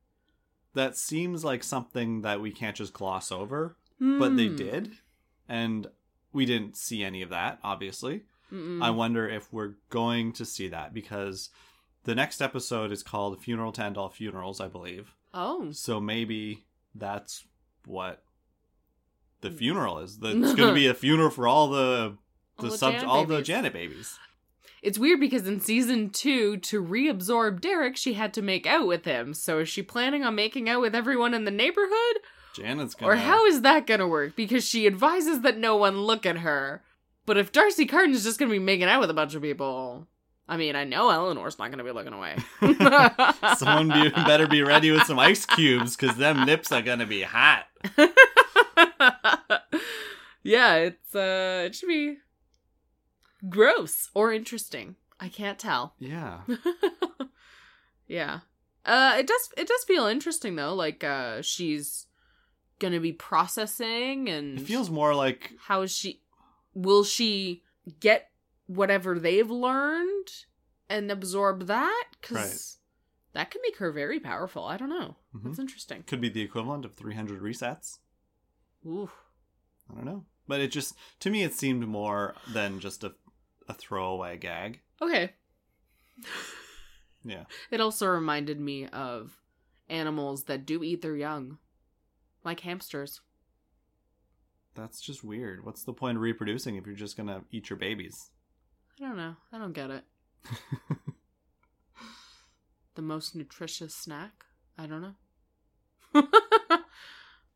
that 0.75 0.97
seems 0.97 1.45
like 1.45 1.63
something 1.63 2.23
that 2.23 2.41
we 2.41 2.51
can't 2.51 2.77
just 2.77 2.93
gloss 2.95 3.31
over, 3.33 3.77
but 4.01 4.37
they 4.37 4.49
Hmm. 4.49 4.57
did. 4.57 4.93
And 5.49 5.87
we 6.33 6.47
didn't 6.47 6.77
see 6.77 7.03
any 7.05 7.21
of 7.23 7.29
that, 7.31 7.59
obviously. 7.63 8.23
Mm-mm. 8.51 8.83
I 8.83 8.91
wonder 8.91 9.29
if 9.29 9.53
we're 9.53 9.75
going 9.91 10.33
to 10.35 10.45
see 10.47 10.69
that 10.69 10.93
because 10.95 11.51
the 12.05 12.15
next 12.15 12.41
episode 12.41 12.91
is 12.93 13.03
called 13.03 13.43
Funeral 13.43 13.73
to 13.73 13.83
End 13.85 13.97
All 13.99 14.09
Funerals, 14.09 14.61
I 14.61 14.69
believe. 14.69 15.13
oh. 15.35 15.71
So 15.73 16.01
maybe 16.01 16.65
that's 16.95 17.45
what 17.87 18.23
the 19.43 19.51
funeral 19.51 19.99
is. 19.99 20.19
It's 20.23 20.55
going 20.55 20.69
to 20.69 20.75
be 20.75 20.87
a 20.87 20.95
funeral 20.95 21.31
for 21.31 21.47
all 21.49 21.69
the 21.69 22.17
the 22.59 22.69
the 22.69 22.79
sub 22.79 22.95
all 23.07 23.25
the. 23.25 23.43
Janet 23.43 23.73
babies. 23.73 24.19
It's 24.83 24.99
weird 24.99 25.21
because 25.21 25.47
in 25.47 25.61
season 25.61 26.11
two, 26.11 26.57
to 26.59 26.83
reabsorb 26.83 27.61
Derek, 27.61 27.97
she 27.97 28.15
had 28.15 28.35
to 28.35 28.43
make 28.43 28.67
out 28.67 28.89
with 28.89 29.05
him. 29.05 29.33
So 29.33 29.61
is 29.61 29.69
she 29.69 29.81
planning 29.81 30.25
on 30.25 30.35
making 30.35 30.69
out 30.69 30.81
with 30.81 30.95
everyone 30.95 31.35
in 31.35 31.45
the 31.45 31.53
neighborhood? 31.53 32.19
Janet's 32.55 32.95
gonna 32.95 33.13
Or 33.13 33.17
how 33.17 33.47
is 33.47 33.63
that 33.63 33.87
gonna 33.87 34.09
work? 34.09 34.35
Because 34.35 34.67
she 34.67 34.87
advises 34.87 35.43
that 35.43 35.57
no 35.57 35.77
one 35.77 35.99
look 35.99 36.27
at 36.27 36.39
her. 36.39 36.83
But 37.25 37.39
if 37.39 37.53
D'Arcy 37.53 37.87
Carden's 37.87 38.25
just 38.25 38.41
gonna 38.41 38.51
be 38.51 38.59
making 38.59 38.89
out 38.89 39.01
with 39.01 39.11
a 39.11 39.15
bunch 39.15 39.37
of 39.37 39.43
people, 39.43 40.09
I 40.49 40.57
mean, 40.57 40.75
I 40.75 40.83
know 40.83 41.11
Eleanor's 41.11 41.59
not 41.59 41.71
gonna 41.71 41.85
be 41.85 41.93
looking 41.93 42.13
away. 42.13 42.37
Someone 43.57 43.89
be, 43.89 44.11
better 44.11 44.49
be 44.49 44.63
ready 44.63 44.91
with 44.91 45.05
some 45.05 45.19
ice 45.19 45.47
cubes 45.47 45.97
because 45.97 46.17
them 46.17 46.45
nips 46.45 46.73
are 46.73 46.83
gonna 46.83 47.07
be 47.07 47.23
hot. 47.23 47.67
yeah, 50.43 50.75
it's 50.75 51.15
uh, 51.15 51.63
it 51.67 51.77
should 51.77 51.89
be 51.89 52.19
gross 53.49 54.11
or 54.15 54.33
interesting. 54.33 54.97
I 55.21 55.29
can't 55.29 55.59
tell. 55.59 55.95
Yeah, 56.01 56.41
yeah. 58.07 58.41
Uh 58.85 59.15
it 59.19 59.27
does 59.27 59.49
it 59.57 59.69
does 59.69 59.85
feel 59.85 60.07
interesting 60.07 60.57
though. 60.57 60.75
Like 60.75 61.05
uh 61.05 61.43
she's 61.43 62.07
gonna 62.79 63.01
be 63.01 63.13
processing 63.13 64.29
and 64.29 64.59
it 64.59 64.65
feels 64.67 64.91
more 64.91 65.15
like 65.15 65.53
how 65.67 65.83
is 65.83 65.93
she 65.97 66.21
will 66.75 67.05
she 67.05 67.63
get 68.01 68.31
whatever 68.67 69.19
they've 69.19 69.51
learned 69.51 70.29
and 70.89 71.11
absorb 71.11 71.67
that? 71.67 72.05
Cause 72.23 72.37
Right. 72.37 73.35
that 73.35 73.51
can 73.53 73.61
make 73.63 73.77
her 73.77 73.93
very 73.93 74.19
powerful. 74.19 74.65
I 74.65 74.77
don't 74.77 74.89
know. 74.91 75.17
Mhm. 75.35 75.45
That's 75.45 75.59
interesting. 75.61 76.03
could 76.03 76.21
be 76.21 76.29
the 76.29 76.43
equivalent 76.43 76.85
of 76.85 76.95
300 76.95 77.41
resets. 77.41 77.99
Ooh. 78.85 79.11
I 79.91 79.95
don't 79.95 80.05
know, 80.05 80.25
but 80.49 80.61
it 80.61 80.73
just 80.73 80.95
to 81.21 81.31
me 81.31 81.45
it 81.45 81.55
seemed 81.55 81.87
more 81.87 82.35
than 82.53 82.81
just 82.81 83.05
a 83.05 83.15
a 83.73 83.75
throwaway 83.75 84.37
gag. 84.37 84.81
Okay. 85.01 85.33
Yeah, 87.25 87.45
It 87.71 87.81
also 87.81 88.07
reminded 88.09 88.61
me 88.61 88.87
of 88.89 89.39
animals 89.89 90.45
that 90.45 90.67
do 90.67 90.83
eat 90.83 91.03
their 91.03 91.17
young. 91.17 91.59
Like 92.45 92.61
hamsters. 92.61 93.21
that's 94.75 95.01
just 95.01 95.23
weird. 95.23 95.65
What's 95.65 95.85
the 95.85 95.93
point 95.93 96.17
of 96.17 96.23
reproducing 96.23 96.77
if 96.77 96.87
you're 96.87 96.97
just 96.97 97.17
gonna 97.17 97.43
eat 97.53 97.71
your 97.71 97.79
babies? 97.79 98.31
I 99.01 99.05
don't 99.05 99.17
know. 99.17 99.37
I 99.53 99.59
don't 99.59 99.73
get 99.73 99.91
it. 99.91 100.05
the 102.95 103.03
most 103.03 103.35
nutritious 103.37 103.95
snack? 103.95 104.45
I 104.77 104.87
don't 104.87 105.03
know. 105.03 105.15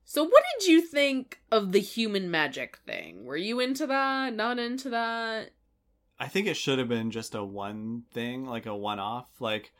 so, 0.04 0.22
what 0.24 0.44
did 0.58 0.68
you 0.68 0.80
think 0.80 1.40
of 1.50 1.72
the 1.72 1.80
human 1.80 2.30
magic 2.30 2.78
thing? 2.86 3.24
Were 3.24 3.36
you 3.36 3.58
into 3.60 3.86
that? 3.88 4.32
Not 4.34 4.58
into 4.58 4.88
that? 4.90 5.50
I 6.18 6.28
think 6.28 6.46
it 6.46 6.56
should 6.56 6.78
have 6.78 6.88
been 6.88 7.10
just 7.10 7.34
a 7.34 7.44
one 7.44 8.04
thing, 8.12 8.46
like 8.46 8.66
a 8.66 8.74
one 8.76 8.98
off. 8.98 9.26
Like, 9.38 9.72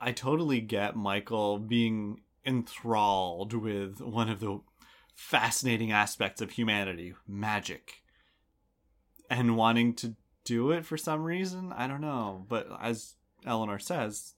I 0.00 0.12
totally 0.12 0.60
get 0.60 0.96
Michael 0.96 1.58
being 1.58 2.20
enthralled 2.44 3.54
with 3.54 4.00
one 4.00 4.28
of 4.28 4.40
the 4.40 4.60
fascinating 5.14 5.92
aspects 5.92 6.40
of 6.40 6.50
humanity 6.52 7.14
magic 7.26 8.02
and 9.28 9.56
wanting 9.56 9.94
to 9.94 10.14
do 10.44 10.70
it 10.70 10.84
for 10.84 10.96
some 10.96 11.22
reason. 11.22 11.72
I 11.72 11.86
don't 11.86 12.00
know. 12.00 12.44
But 12.48 12.68
as 12.80 13.14
Eleanor 13.46 13.78
says, 13.78 14.34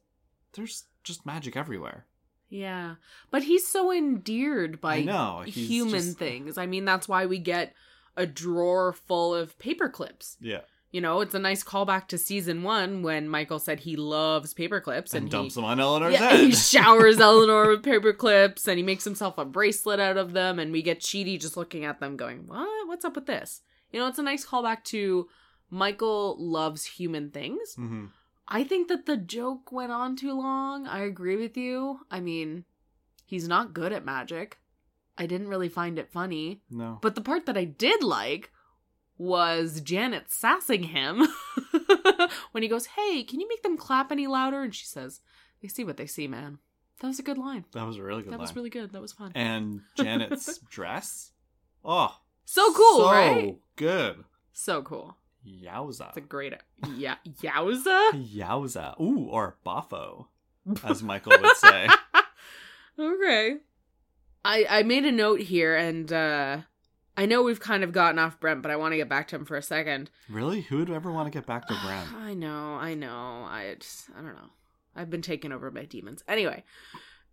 there's 0.55 0.85
just 1.05 1.25
magic 1.27 1.57
everywhere. 1.57 2.07
Yeah. 2.49 2.97
But 3.31 3.45
he's 3.45 3.67
so 3.67 3.91
endeared 3.93 4.81
by 4.81 4.97
I 4.97 5.03
know, 5.05 5.43
human 5.47 5.95
just- 5.95 6.19
things. 6.19 6.59
I 6.59 6.67
mean, 6.67 6.85
that's 6.85 7.09
why 7.09 7.27
we 7.27 7.39
get 7.39 7.75
a 8.17 8.27
drawer 8.27 8.93
full 8.93 9.35
of 9.35 9.59
paper 9.59 9.89
clips. 9.89 10.37
Yeah. 10.41 10.61
You 10.93 11.01
know, 11.01 11.21
it's 11.23 11.35
a 11.35 11.39
nice 11.39 11.65
callback 11.65 12.07
to 12.09 12.19
season 12.19 12.63
one 12.63 13.03
when 13.03 13.27
Michael 13.29 13.59
said 13.59 13.81
he 13.81 13.97
loves 13.97 14.53
paper 14.53 14.79
clips 14.79 15.15
And, 15.15 15.23
and, 15.23 15.31
dumps 15.31 15.55
he, 15.55 15.61
them 15.61 15.65
on 15.65 15.81
Eleanor's 15.81 16.13
yeah, 16.13 16.29
head. 16.31 16.41
he 16.41 16.53
showers 16.53 17.19
Eleanor 17.19 17.71
with 17.71 17.83
paper 17.83 18.13
clips 18.13 18.69
and 18.69 18.77
he 18.77 18.83
makes 18.85 19.03
himself 19.05 19.39
a 19.39 19.45
bracelet 19.47 19.99
out 20.01 20.19
of 20.19 20.33
them 20.35 20.59
and 20.59 20.71
we 20.71 20.83
get 20.83 21.01
Chidi 21.01 21.41
just 21.41 21.57
looking 21.57 21.85
at 21.87 21.99
them 21.99 22.17
going, 22.19 22.47
What? 22.47 22.69
What's 22.89 23.07
up 23.07 23.15
with 23.17 23.25
this? 23.27 23.63
You 23.91 24.01
know, 24.01 24.07
it's 24.07 24.19
a 24.19 24.23
nice 24.23 24.45
callback 24.45 24.85
to 24.85 25.29
Michael 25.71 26.37
loves 26.39 26.85
human 26.85 27.31
things. 27.31 27.75
hmm 27.75 28.07
I 28.49 28.65
think 28.65 28.89
that 28.89 29.07
the 29.07 29.17
joke 29.17 29.73
went 29.73 29.93
on 29.93 30.15
too 30.15 30.35
long. 30.37 30.87
I 30.87 31.05
agree 31.05 31.37
with 31.37 31.57
you. 31.57 32.01
I 32.11 32.21
mean, 32.21 32.65
he's 33.25 33.49
not 33.49 33.73
good 33.73 33.93
at 33.93 34.05
magic. 34.05 34.59
I 35.17 35.25
didn't 35.25 35.49
really 35.49 35.71
find 35.71 35.99
it 35.99 36.13
funny. 36.13 36.61
No. 36.69 36.99
But 37.01 37.15
the 37.15 37.23
part 37.23 37.47
that 37.47 37.57
I 37.57 37.65
did 37.65 38.03
like 38.03 38.52
was 39.23 39.81
Janet 39.81 40.31
sassing 40.31 40.83
him 40.83 41.29
when 42.53 42.63
he 42.63 42.69
goes, 42.69 42.87
Hey, 42.87 43.23
can 43.23 43.39
you 43.41 43.49
make 43.49 43.63
them 43.63 43.77
clap 43.77 44.11
any 44.11 44.27
louder? 44.27 44.63
And 44.63 44.75
she 44.75 44.85
says, 44.85 45.21
They 45.63 45.69
see 45.69 45.85
what 45.85 45.97
they 45.97 46.07
see, 46.07 46.27
man. 46.27 46.59
That 47.01 47.07
was 47.07 47.19
a 47.19 47.23
good 47.23 47.39
line. 47.39 47.65
that 47.73 47.87
was 47.87 47.97
a 47.99 48.03
really 48.03 48.23
good 48.23 48.31
line. 48.31 48.39
that 48.39 48.43
was 48.43 48.57
really 48.57 48.71
good. 48.71 48.93
That 48.93 49.01
was 49.03 49.13
fun. 49.13 49.33
And 49.35 49.81
Janet's 49.97 50.59
dress? 50.71 51.31
Oh, 51.85 52.17
so 52.45 52.73
cool, 52.73 52.99
so 52.99 53.11
right? 53.13 53.57
good. 53.77 54.25
So 54.53 54.83
cool. 54.83 55.17
Yowza. 55.47 56.09
It's 56.09 56.17
a 56.19 56.21
great. 56.21 56.55
Yeah. 56.97 57.17
Yowza? 57.43 58.35
Yowza. 58.37 59.01
Ooh, 59.01 59.29
or 59.31 59.57
boffo, 59.67 60.27
as 60.85 61.03
Michael 61.03 61.33
would 61.41 61.57
say. 61.57 61.89
okay. 62.99 63.57
I 64.45 64.67
I 64.69 64.83
made 64.83 65.05
a 65.05 65.13
note 65.13 65.41
here 65.41 65.77
and 65.77 66.13
uh 66.13 66.59
I 67.17 67.27
know 67.27 67.43
we've 67.43 67.61
kind 67.61 67.85
of 67.85 67.93
gotten 67.93 68.19
off 68.19 68.41
Brent, 68.41 68.63
but 68.63 68.71
I 68.71 68.77
want 68.77 68.93
to 68.93 68.97
get 68.97 69.09
back 69.09 69.29
to 69.29 69.37
him 69.37 69.45
for 69.45 69.57
a 69.57 69.63
second. 69.63 70.11
really? 70.31 70.63
Who 70.63 70.79
would 70.79 70.91
ever 70.91 71.13
want 71.13 71.31
to 71.31 71.37
get 71.37 71.47
back 71.47 71.69
to 71.69 71.79
Brent? 71.85 72.09
I 72.17 72.35
know, 72.35 72.75
I 72.75 72.95
know. 72.95 73.47
I 73.49 73.77
just, 73.79 74.09
I 74.11 74.23
don't 74.23 74.35
know. 74.35 74.51
I've 74.97 75.11
been 75.11 75.23
taken 75.23 75.53
over 75.53 75.71
by 75.71 75.85
demons. 75.85 76.23
Anyway, 76.29 76.65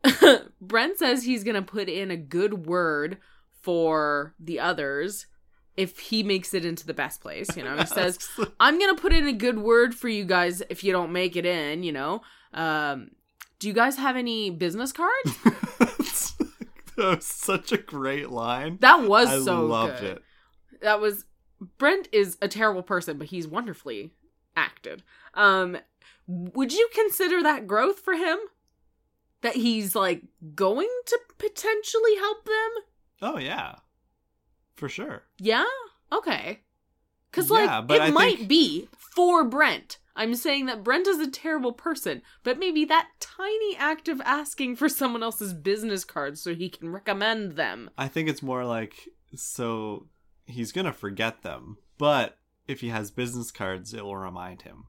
Brent 0.62 0.98
says 0.98 1.24
he's 1.24 1.44
going 1.44 1.56
to 1.56 1.62
put 1.62 1.90
in 1.90 2.12
a 2.12 2.18
good 2.18 2.66
word 2.66 3.18
for 3.62 4.34
the 4.40 4.60
others 4.60 5.28
if 5.76 6.00
he 6.00 6.24
makes 6.24 6.54
it 6.54 6.66
into 6.66 6.86
the 6.86 6.94
best 6.94 7.22
place, 7.22 7.56
you 7.56 7.64
know. 7.64 7.78
He 7.78 7.86
says, 7.86 8.18
"I'm 8.60 8.80
going 8.80 8.96
to 8.96 9.02
put 9.02 9.14
in 9.14 9.28
a 9.28 9.34
good 9.34 9.60
word 9.60 9.96
for 9.96 10.10
you 10.10 10.26
guys 10.26 10.62
if 10.70 10.84
you 10.84 10.92
don't 10.92 11.12
make 11.12 11.36
it 11.36 11.46
in, 11.46 11.84
you 11.84 11.92
know. 11.92 12.22
Um 12.54 13.12
do 13.60 13.68
you 13.68 13.74
guys 13.74 13.98
have 13.98 14.16
any 14.16 14.50
business 14.50 14.94
cards? 14.94 15.38
that 17.00 17.16
was 17.18 17.26
such 17.26 17.72
a 17.72 17.78
great 17.78 18.30
line. 18.30 18.78
That 18.82 19.04
was 19.08 19.28
so 19.30 19.36
good. 19.38 19.41
I 19.41 19.45
so 19.45 19.66
loved 19.66 20.00
good. 20.02 20.18
it. 20.18 20.24
that 20.82 21.00
was 21.02 21.26
Brent 21.78 22.08
is 22.12 22.38
a 22.41 22.47
terrible 22.47 22.84
person, 22.84 23.18
but 23.18 23.28
he's 23.28 23.47
wonderfully 23.47 24.12
acted. 24.56 25.04
Um 25.34 25.78
would 26.28 26.72
you 26.74 26.88
consider 26.93 27.41
that 27.43 27.66
growth 27.68 28.00
for 28.00 28.14
him? 28.14 28.38
That 29.41 29.56
he's 29.56 29.95
like 29.95 30.22
going 30.56 30.89
to 31.08 31.20
potentially 31.38 32.16
help 32.18 32.45
them? 32.45 32.72
Oh 33.22 33.38
yeah, 33.39 33.76
for 34.76 34.88
sure. 34.89 35.24
Yeah? 35.39 35.66
Okay. 36.12 36.62
Yeah, 37.36 37.84
like 37.88 37.91
it 37.97 38.02
I 38.02 38.10
might 38.12 38.38
think- 38.38 38.50
be 38.50 38.89
for 39.16 39.43
Brent. 39.43 39.97
I'm 40.20 40.36
saying 40.36 40.66
that 40.66 40.84
Brent 40.84 41.08
is 41.08 41.18
a 41.18 41.32
terrible 41.32 41.72
person, 41.72 42.22
but 42.44 42.60
maybe 42.60 42.84
that 42.84 43.08
tiny 43.22 43.78
act 43.78 44.10
of 44.10 44.20
asking 44.26 44.76
for 44.76 44.90
someone 44.90 45.24
else's 45.24 45.54
business 45.54 46.04
cards 46.04 46.42
so 46.42 46.54
he 46.54 46.70
can 46.70 46.90
recommend 46.90 47.54
them. 47.54 47.90
I 47.98 48.10
think 48.10 48.28
it's 48.28 48.44
more 48.44 48.66
like 48.66 49.08
so 49.34 50.08
he's 50.46 50.74
gonna 50.74 50.92
forget 50.92 51.42
them, 51.42 51.78
but 51.98 52.38
if 52.68 52.82
he 52.82 52.90
has 52.90 53.12
business 53.12 53.50
cards, 53.50 53.94
it 53.94 54.04
will 54.04 54.18
remind 54.18 54.64
him. 54.64 54.88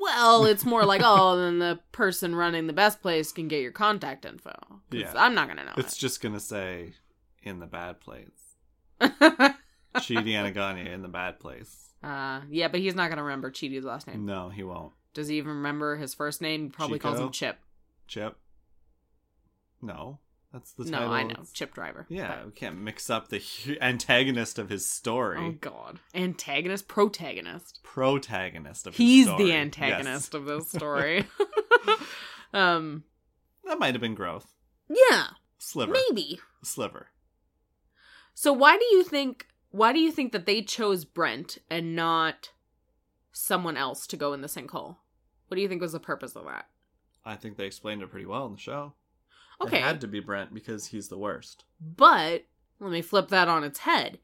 Well, 0.00 0.46
it's 0.46 0.64
more 0.64 0.86
like, 0.86 1.02
oh, 1.04 1.36
then 1.36 1.58
the 1.58 1.80
person 1.92 2.34
running 2.34 2.66
the 2.66 2.72
best 2.72 3.02
place 3.02 3.32
can 3.32 3.48
get 3.48 3.60
your 3.60 3.70
contact 3.70 4.24
info. 4.24 4.54
Yeah. 4.90 5.12
I'm 5.14 5.34
not 5.34 5.46
gonna 5.46 5.64
know. 5.64 5.74
It's 5.76 5.98
just 5.98 6.22
gonna 6.22 6.40
say 6.40 6.94
in 7.42 7.58
the 7.58 7.66
bad 7.66 8.00
place. 8.00 8.56
it. 8.98 9.56
Chidi 9.96 10.32
Anagonye 10.32 10.90
in 10.90 11.02
the 11.02 11.08
bad 11.08 11.38
place. 11.38 11.83
Uh, 12.04 12.42
yeah, 12.50 12.68
but 12.68 12.80
he's 12.80 12.94
not 12.94 13.08
gonna 13.08 13.22
remember 13.22 13.50
Chidi's 13.50 13.84
last 13.84 14.06
name. 14.06 14.26
No, 14.26 14.50
he 14.50 14.62
won't. 14.62 14.92
Does 15.14 15.28
he 15.28 15.38
even 15.38 15.52
remember 15.56 15.96
his 15.96 16.12
first 16.12 16.42
name? 16.42 16.64
He 16.64 16.68
probably 16.68 16.98
calls 16.98 17.18
him 17.18 17.30
Chip. 17.30 17.58
Chip. 18.08 18.36
No, 19.80 20.18
that's 20.52 20.72
the 20.72 20.84
title. 20.84 21.08
No. 21.08 21.12
I 21.14 21.22
know, 21.22 21.30
It's- 21.32 21.52
Chip 21.52 21.72
Driver. 21.74 22.06
Yeah, 22.08 22.36
but- 22.36 22.46
we 22.46 22.52
can't 22.52 22.78
mix 22.78 23.08
up 23.10 23.28
the 23.28 23.38
hu- 23.38 23.76
antagonist 23.80 24.58
of 24.58 24.68
his 24.70 24.88
story. 24.90 25.38
Oh 25.38 25.52
God, 25.52 26.00
antagonist, 26.14 26.88
protagonist. 26.88 27.80
Protagonist 27.82 28.86
of 28.86 28.94
his 28.96 28.98
He's 28.98 29.26
the 29.26 29.44
Yes. 29.46 29.56
antagonist 29.56 30.34
of 30.34 30.44
this 30.46 30.68
story. 30.72 31.26
um, 32.52 33.04
That 33.64 33.78
might 33.78 33.94
have 33.94 34.00
been 34.02 34.14
growth. 34.14 34.54
yeah, 34.88 35.28
Sliver. 35.58 35.92
maybe. 35.92 36.40
Sliver. 36.62 37.08
So 38.34 38.52
why 38.52 38.76
do 38.78 38.84
you 38.86 39.04
think? 39.04 39.46
Why 39.74 39.92
do 39.92 39.98
you 39.98 40.12
think 40.12 40.30
that 40.30 40.46
they 40.46 40.62
chose 40.62 41.04
Brent 41.04 41.58
and 41.68 41.96
not 41.96 42.52
someone 43.32 43.76
else 43.76 44.06
to 44.06 44.16
go 44.16 44.32
in 44.32 44.40
the 44.40 44.46
sinkhole? 44.46 44.98
What 45.48 45.56
do 45.56 45.60
you 45.60 45.68
think 45.68 45.82
was 45.82 45.90
the 45.90 45.98
purpose 45.98 46.36
of 46.36 46.44
that? 46.44 46.68
I 47.24 47.34
think 47.34 47.56
they 47.56 47.66
explained 47.66 48.00
it 48.00 48.08
pretty 48.08 48.24
well 48.24 48.46
in 48.46 48.52
the 48.52 48.58
show. 48.58 48.92
Okay, 49.60 49.78
It 49.78 49.82
had 49.82 50.00
to 50.02 50.06
be 50.06 50.20
Brent 50.20 50.54
because 50.54 50.86
he's 50.86 51.08
the 51.08 51.18
worst. 51.18 51.64
But 51.80 52.44
let 52.78 52.92
me 52.92 53.02
flip 53.02 53.30
that 53.30 53.48
on 53.48 53.64
its 53.64 53.80
head. 53.80 54.20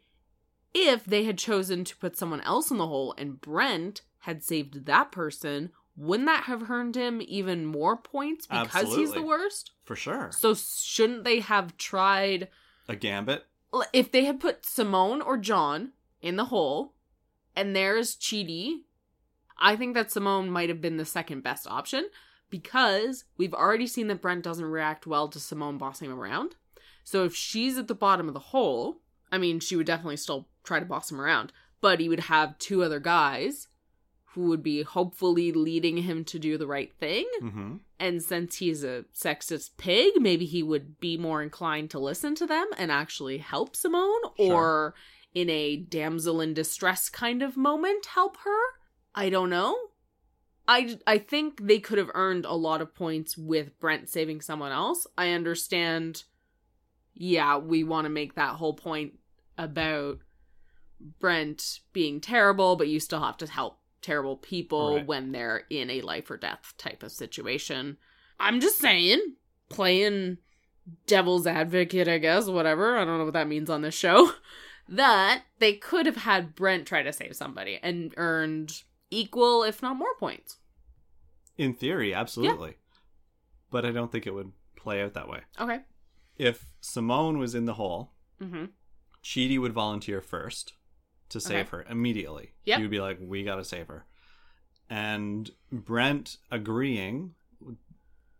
If 0.73 1.05
they 1.05 1.25
had 1.25 1.37
chosen 1.37 1.83
to 1.83 1.97
put 1.97 2.17
someone 2.17 2.43
else 2.43 2.71
in 2.71 2.79
the 2.79 2.87
hole 2.87 3.13
and 3.19 3.41
Brent 3.41 4.03
had 4.21 4.45
saved 4.45 4.87
that 4.87 5.11
person, 5.11 5.71
wouldn't 5.97 6.29
that 6.29 6.45
have 6.45 6.71
earned 6.71 6.95
him 6.95 7.21
even 7.27 7.67
more 7.67 7.97
points 7.97 8.47
because 8.47 8.95
he's 8.95 9.15
the 9.15 9.23
worst? 9.23 9.73
For 9.83 9.97
sure. 9.97 10.31
So 10.31 10.55
shouldn't 10.55 11.25
they 11.25 11.41
have 11.41 11.77
tried 11.77 12.47
A 12.89 12.95
gambit. 12.95 13.47
If 13.93 14.11
they 14.11 14.25
had 14.25 14.41
put 14.41 14.65
Simone 14.65 15.23
or 15.23 15.37
John 15.37 15.93
in 16.21 16.37
the 16.37 16.47
hole 16.47 16.95
and 17.55 17.75
there's 17.75 18.17
Chidi, 18.17 18.81
I 19.59 19.77
think 19.77 19.95
that 19.95 20.11
Simone 20.11 20.51
might 20.51 20.69
have 20.69 20.81
been 20.81 20.97
the 20.97 21.05
second 21.05 21.43
best 21.43 21.67
option 21.67 22.09
because 22.49 23.25
we've 23.37 23.55
already 23.55 23.87
seen 23.87 24.09
that 24.09 24.23
Brent 24.23 24.43
doesn't 24.43 24.65
react 24.65 25.07
well 25.07 25.29
to 25.29 25.39
Simone 25.39 25.79
bossing 25.79 26.11
him 26.11 26.19
around. 26.19 26.57
So 27.05 27.25
if 27.25 27.35
she's 27.35 27.79
at 27.79 27.89
the 27.89 27.95
bottom 27.95 28.29
of 28.29 28.35
the 28.35 28.41
hole, 28.41 29.01
I 29.31 29.39
mean, 29.39 29.61
she 29.61 29.77
would 29.77 29.87
definitely 29.87 30.17
still 30.17 30.49
try 30.65 30.81
to 30.81 30.87
boss 30.87 31.11
him 31.11 31.21
around, 31.21 31.53
but 31.81 32.01
he 32.01 32.09
would 32.09 32.21
have 32.21 32.59
two 32.59 32.83
other 32.83 33.01
guys 33.01 33.69
who 34.35 34.43
would 34.43 34.63
be 34.63 34.83
hopefully 34.83 35.51
leading 35.51 35.97
him 35.99 36.25
to 36.25 36.39
do 36.39 36.57
the 36.57 36.67
right 36.67 36.93
thing. 37.01 37.27
Mm-hmm. 37.43 37.77
And 37.99 38.23
since 38.23 38.57
he's 38.59 38.85
a 38.85 39.05
sexist 39.15 39.71
pig, 39.77 40.13
maybe 40.19 40.45
he 40.47 40.63
would 40.63 41.01
be 41.01 41.17
more 41.17 41.43
inclined 41.43 41.91
to 41.91 41.99
listen 41.99 42.35
to 42.37 42.47
them 42.47 42.67
and 42.79 42.93
actually 42.93 43.39
help 43.39 43.75
Simone, 43.75 44.21
Sure. 44.37 44.55
or 44.55 44.95
in 45.35 45.51
a 45.51 45.77
damsel 45.77 46.41
in 46.41 46.55
distress 46.55 47.09
kind 47.09 47.43
of 47.43 47.57
moment, 47.57 48.07
help 48.07 48.37
her. 48.45 48.59
I 49.15 49.31
don't 49.31 49.51
know. 49.51 49.77
I, 50.69 50.99
I 51.07 51.19
think 51.19 51.67
they 51.67 51.81
could 51.81 51.99
have 51.99 52.11
earned 52.15 52.45
a 52.45 52.55
lot 52.55 52.81
of 52.81 52.95
points 52.95 53.37
with 53.37 53.79
Brent 53.81 54.09
saving 54.09 54.41
someone 54.43 54.71
else. 54.71 55.09
I 55.19 55.31
understand, 55.31 56.23
yeah, 57.15 57.57
we 57.59 57.83
want 57.83 58.05
to 58.05 58.11
make 58.11 58.37
that 58.37 58.55
whole 58.55 58.75
point 58.75 59.19
about 59.59 60.19
Brent 61.19 61.81
being 61.93 62.21
terrible, 62.21 62.77
but 62.77 62.87
you 62.89 63.01
still 63.01 63.21
have 63.21 63.37
to 63.39 63.47
help 63.49 63.80
terrible 64.03 64.37
people 64.37 64.97
Right. 64.97 65.07
when 65.07 65.33
they're 65.33 65.65
in 65.71 65.91
a 65.91 66.01
life 66.03 66.31
or 66.31 66.37
death 66.37 66.75
type 66.79 67.03
of 67.03 67.13
situation. 67.13 67.97
I'm 68.39 68.61
just 68.61 68.79
saying, 68.79 69.21
playing 69.69 70.39
devil's 71.07 71.47
advocate, 71.47 72.09
I 72.09 72.19
guess, 72.19 72.47
whatever. 72.47 72.97
I 72.97 73.05
don't 73.05 73.19
know 73.19 73.25
what 73.25 73.35
that 73.35 73.49
means 73.49 73.71
on 73.71 73.83
this 73.83 73.95
show. 73.95 74.33
That 74.93 75.43
they 75.61 75.75
could 75.75 76.07
have 76.07 76.17
had 76.17 76.57
Brent 76.57 76.85
try 76.85 77.05
to 77.05 77.13
save 77.13 77.37
somebody 77.37 77.79
and 77.81 78.13
earned 78.17 78.83
equal, 79.09 79.63
if 79.63 79.83
not 79.83 79.95
more 79.97 80.17
points. 80.19 80.57
In 81.57 81.75
theory, 81.75 82.13
absolutely. 82.13 82.75
But 83.71 83.85
I 83.87 83.93
don't 83.93 84.11
think 84.11 84.27
it 84.27 84.35
would 84.35 84.51
play 84.77 85.01
out 85.01 85.15
that 85.15 85.29
way. 85.29 85.43
Okay. 85.61 85.79
If 86.39 86.65
Simone 86.81 87.39
was 87.39 87.55
in 87.55 87.67
the 87.67 87.75
hole, 87.75 88.11
Mm-hmm. 88.43 88.65
Chidi 89.23 89.61
would 89.61 89.73
volunteer 89.75 90.21
first 90.21 90.73
to 91.31 91.41
save 91.41 91.67
Okay. 91.67 91.77
her 91.79 91.83
immediately. 91.89 92.53
Yep. 92.65 92.77
He 92.79 92.83
would 92.85 92.91
be 92.91 93.01
like, 93.01 93.19
"We 93.21 93.43
got 93.45 93.57
to 93.57 93.65
save 93.65 93.89
her," 93.89 94.05
and 94.89 95.51
Brent 95.73 96.37
agreeing 96.51 97.35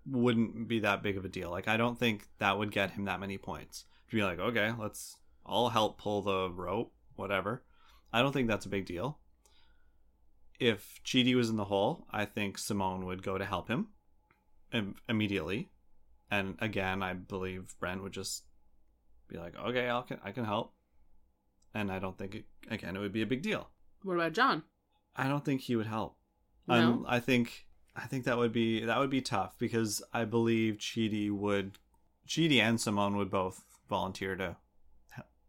wouldn't 0.07 0.67
be 0.69 0.81
that 0.81 1.03
big 1.03 1.17
of 1.17 1.25
a 1.25 1.29
deal. 1.29 1.51
Like, 1.51 1.69
I 1.69 1.77
don't 1.77 1.99
think 1.99 2.29
that 2.39 2.59
would 2.59 2.71
get 2.73 2.93
him 2.93 3.05
that 3.05 3.21
many 3.21 3.39
points. 3.39 3.85
To 4.09 4.17
be 4.17 4.23
like, 4.25 4.39
"Okay, 4.39 4.73
let's 4.79 5.17
all 5.45 5.69
help 5.71 5.99
pull 5.99 6.23
the 6.23 6.51
rope, 6.51 6.93
whatever." 7.17 7.65
I 8.13 8.23
don't 8.23 8.33
think 8.33 8.49
that's 8.49 8.67
a 8.67 8.71
big 8.71 8.87
deal. 8.87 9.21
If 10.59 11.01
Chidi 11.05 11.35
was 11.35 11.49
in 11.49 11.57
the 11.57 11.65
hole, 11.67 12.07
I 12.11 12.25
think 12.25 12.59
Simone 12.59 13.07
would 13.07 13.23
go 13.23 13.39
to 13.39 13.45
help 13.47 13.69
him 13.69 13.89
im- 14.73 14.97
immediately, 15.09 15.71
and 16.31 16.57
again, 16.61 17.03
I 17.03 17.15
believe 17.15 17.75
Brent 17.79 18.03
would 18.03 18.13
just 18.13 18.45
be 19.29 19.39
like, 19.39 19.55
"Okay, 19.57 19.89
I 19.89 20.03
can 20.03 20.21
I 20.25 20.33
can 20.33 20.45
help," 20.45 20.75
and 21.75 21.91
I 21.91 21.99
don't 21.99 22.17
think 22.19 22.35
it, 22.35 22.45
again 22.71 22.97
it 22.97 23.01
would 23.01 23.13
be 23.13 23.23
a 23.23 23.27
big 23.27 23.43
deal. 23.43 23.69
What 24.03 24.15
about 24.15 24.33
John? 24.33 24.63
I 25.17 25.29
don't 25.29 25.45
think 25.45 25.63
he 25.63 25.77
would 25.77 25.87
help. 25.87 26.17
No? 26.67 26.75
Um, 26.75 27.07
I 27.09 27.21
think 27.21 27.67
I 27.97 28.07
think 28.07 28.25
that 28.25 28.39
would 28.39 28.53
be 28.53 28.85
that 28.85 28.99
would 28.99 29.11
be 29.11 29.21
tough 29.23 29.59
because 29.59 30.03
I 30.13 30.25
believe 30.25 30.77
Chidi 30.79 31.31
would 31.31 31.79
Chidi 32.29 32.61
and 32.61 32.81
Simone 32.81 33.17
would 33.17 33.31
both 33.31 33.65
volunteer 33.89 34.37
to 34.37 34.57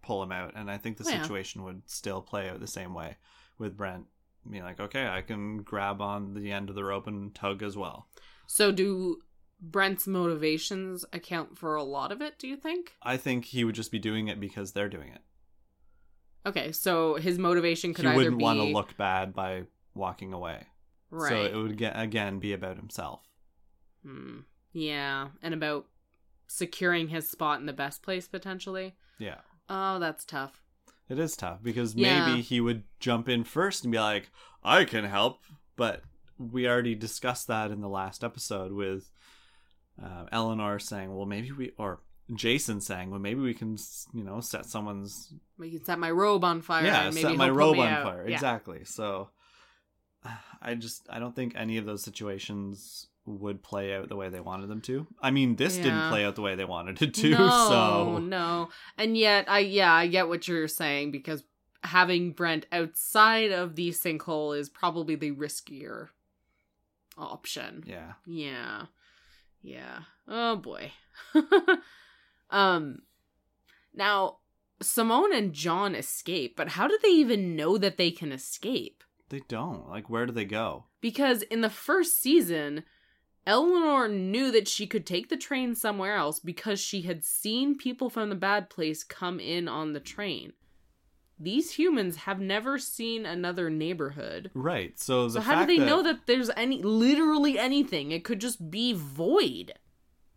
pull 0.01 0.23
him 0.23 0.31
out, 0.31 0.53
and 0.55 0.69
I 0.71 0.77
think 0.77 0.97
the 0.97 1.03
Yeah. 1.09 1.21
situation 1.21 1.63
would 1.63 1.87
still 1.87 2.21
play 2.23 2.49
out 2.49 2.59
the 2.59 2.65
same 2.67 2.95
way 2.95 3.17
with 3.59 3.77
Brent 3.77 4.07
being 4.49 4.63
like, 4.63 4.79
"Okay, 4.79 5.07
I 5.07 5.21
can 5.21 5.61
grab 5.61 6.01
on 6.01 6.33
the 6.33 6.51
end 6.51 6.69
of 6.69 6.75
the 6.75 6.83
rope 6.83 7.05
and 7.05 7.33
tug 7.35 7.61
as 7.61 7.77
well." 7.77 8.09
So, 8.47 8.71
do 8.71 9.21
Brent's 9.61 10.07
motivations 10.07 11.05
account 11.13 11.55
for 11.59 11.75
a 11.75 11.83
lot 11.83 12.11
of 12.11 12.19
it, 12.19 12.39
do 12.39 12.47
you 12.47 12.57
think? 12.57 12.95
I 13.03 13.15
think 13.15 13.45
he 13.45 13.63
would 13.63 13.75
just 13.75 13.91
be 13.91 13.99
doing 13.99 14.27
it 14.27 14.39
because 14.39 14.71
they're 14.71 14.89
doing 14.89 15.09
it. 15.09 15.21
Okay, 16.45 16.71
so 16.71 17.15
his 17.15 17.37
motivation 17.37 17.93
could 17.93 18.05
he 18.05 18.11
wouldn't 18.11 18.37
be 18.37 18.43
want 18.43 18.59
to 18.59 18.65
look 18.65 18.97
bad 18.97 19.33
by 19.33 19.63
walking 19.93 20.33
away. 20.33 20.63
right. 21.11 21.29
So 21.29 21.43
it 21.43 21.55
would 21.55 21.77
get 21.77 21.99
again 21.99 22.39
be 22.39 22.53
about 22.53 22.77
himself. 22.77 23.21
Hmm. 24.03 24.39
Yeah, 24.73 25.29
and 25.41 25.53
about 25.53 25.85
securing 26.47 27.09
his 27.09 27.29
spot 27.29 27.59
in 27.59 27.65
the 27.65 27.73
best 27.73 28.01
place 28.01 28.27
potentially. 28.27 28.95
Yeah. 29.19 29.39
Oh, 29.69 29.99
that's 29.99 30.25
tough. 30.25 30.63
It 31.09 31.19
is 31.19 31.35
tough 31.35 31.59
because 31.61 31.93
Yeah. 31.93 32.25
maybe 32.25 32.41
he 32.41 32.59
would 32.61 32.83
jump 32.99 33.27
in 33.29 33.43
first 33.43 33.83
and 33.83 33.91
be 33.91 33.99
like, 33.99 34.31
"I 34.63 34.85
can 34.85 35.05
help," 35.05 35.41
but 35.75 36.03
we 36.37 36.67
already 36.67 36.95
discussed 36.95 37.47
that 37.47 37.69
in 37.69 37.81
the 37.81 37.89
last 37.89 38.23
episode 38.23 38.71
with 38.71 39.11
uh, 40.01 40.25
Eleanor 40.31 40.79
saying, 40.79 41.13
"Well, 41.15 41.25
maybe 41.25 41.51
we," 41.51 41.71
or 41.77 42.01
Jason 42.33 42.81
saying, 42.81 43.09
"Well, 43.11 43.19
maybe 43.19 43.41
we 43.41 43.53
can, 43.53 43.77
you 44.13 44.23
know, 44.23 44.39
set 44.41 44.65
someone's 44.65 45.33
We 45.57 45.71
can 45.71 45.83
set 45.85 45.99
my 45.99 46.11
robe 46.11 46.43
on 46.43 46.61
fire. 46.61 46.85
yeah, 46.85 47.05
and 47.05 47.15
maybe 47.15 47.27
set 47.29 47.37
my 47.37 47.49
robe 47.49 47.79
on 47.79 47.87
out. 47.87 48.03
fire." 48.03 48.27
Yeah. 48.27 48.35
Exactly. 48.35 48.85
So, 48.85 49.29
I 50.61 50.75
just 50.75 51.07
I 51.09 51.19
don't 51.19 51.35
think 51.35 51.53
any 51.55 51.77
of 51.77 51.85
those 51.85 52.03
situations 52.03 53.07
would 53.25 53.61
play 53.61 53.93
out 53.93 54.09
the 54.09 54.15
way 54.15 54.29
they 54.29 54.39
wanted 54.39 54.67
them 54.67 54.81
to. 54.81 55.05
I 55.21 55.29
mean, 55.31 55.55
this 55.55 55.77
didn't 55.77 56.09
play 56.09 56.25
out 56.25 56.35
the 56.35 56.41
way 56.41 56.55
they 56.55 56.65
wanted 56.65 57.01
it 57.01 57.13
to. 57.15 57.29
No, 57.37 57.69
so 57.69 58.17
no. 58.17 58.69
And 58.97 59.15
yet, 59.17 59.45
I 59.49 59.59
yeah, 59.59 59.93
I 59.93 60.07
get 60.07 60.27
what 60.27 60.47
you're 60.47 60.67
saying 60.67 61.11
because 61.11 61.43
having 61.83 62.31
Brent 62.31 62.65
outside 62.71 63.51
of 63.51 63.75
the 63.75 63.89
sinkhole 63.89 64.57
is 64.57 64.69
probably 64.69 65.15
the 65.15 65.31
riskier 65.31 66.09
option. 67.17 67.83
yeah, 67.85 68.13
Yeah. 68.25 68.85
Yeah. 69.61 69.99
Oh 70.27 70.55
boy. 70.55 70.91
um 72.51 72.99
now 73.93 74.37
Simone 74.81 75.33
and 75.33 75.53
John 75.53 75.95
escape, 75.95 76.55
but 76.55 76.69
how 76.69 76.87
do 76.87 76.97
they 77.01 77.09
even 77.09 77.55
know 77.55 77.77
that 77.77 77.97
they 77.97 78.11
can 78.11 78.31
escape? 78.31 79.03
they 79.31 79.41
don't. 79.47 79.89
Like, 79.89 80.09
where 80.09 80.25
do 80.27 80.31
they 80.31 80.45
go? 80.45 80.85
Because 80.99 81.41
in 81.43 81.61
the 81.61 81.69
first 81.69 82.21
season, 82.21 82.83
Eleanor 83.47 84.07
knew 84.07 84.51
that 84.51 84.67
she 84.67 84.85
could 84.85 85.05
take 85.05 85.29
the 85.29 85.37
train 85.37 85.73
somewhere 85.73 86.15
else 86.15 86.39
because 86.39 86.79
she 86.79 87.01
had 87.01 87.23
seen 87.23 87.77
people 87.77 88.09
from 88.09 88.29
the 88.29 88.35
bad 88.35 88.69
place 88.69 89.03
come 89.03 89.39
in 89.39 89.67
on 89.67 89.93
the 89.93 89.99
train. 89.99 90.53
These 91.39 91.71
humans 91.71 92.17
have 92.17 92.39
never 92.39 92.77
seen 92.77 93.25
another 93.25 93.71
neighborhood. 93.71 94.51
Right. 94.53 94.99
So 94.99 95.27
So 95.27 95.39
how 95.39 95.61
do 95.61 95.65
they 95.65 95.83
know 95.83 96.03
that 96.03 96.27
there's 96.27 96.51
any 96.55 96.83
literally 96.83 97.57
anything? 97.57 98.11
It 98.11 98.23
could 98.23 98.39
just 98.39 98.69
be 98.69 98.93
void 98.93 99.73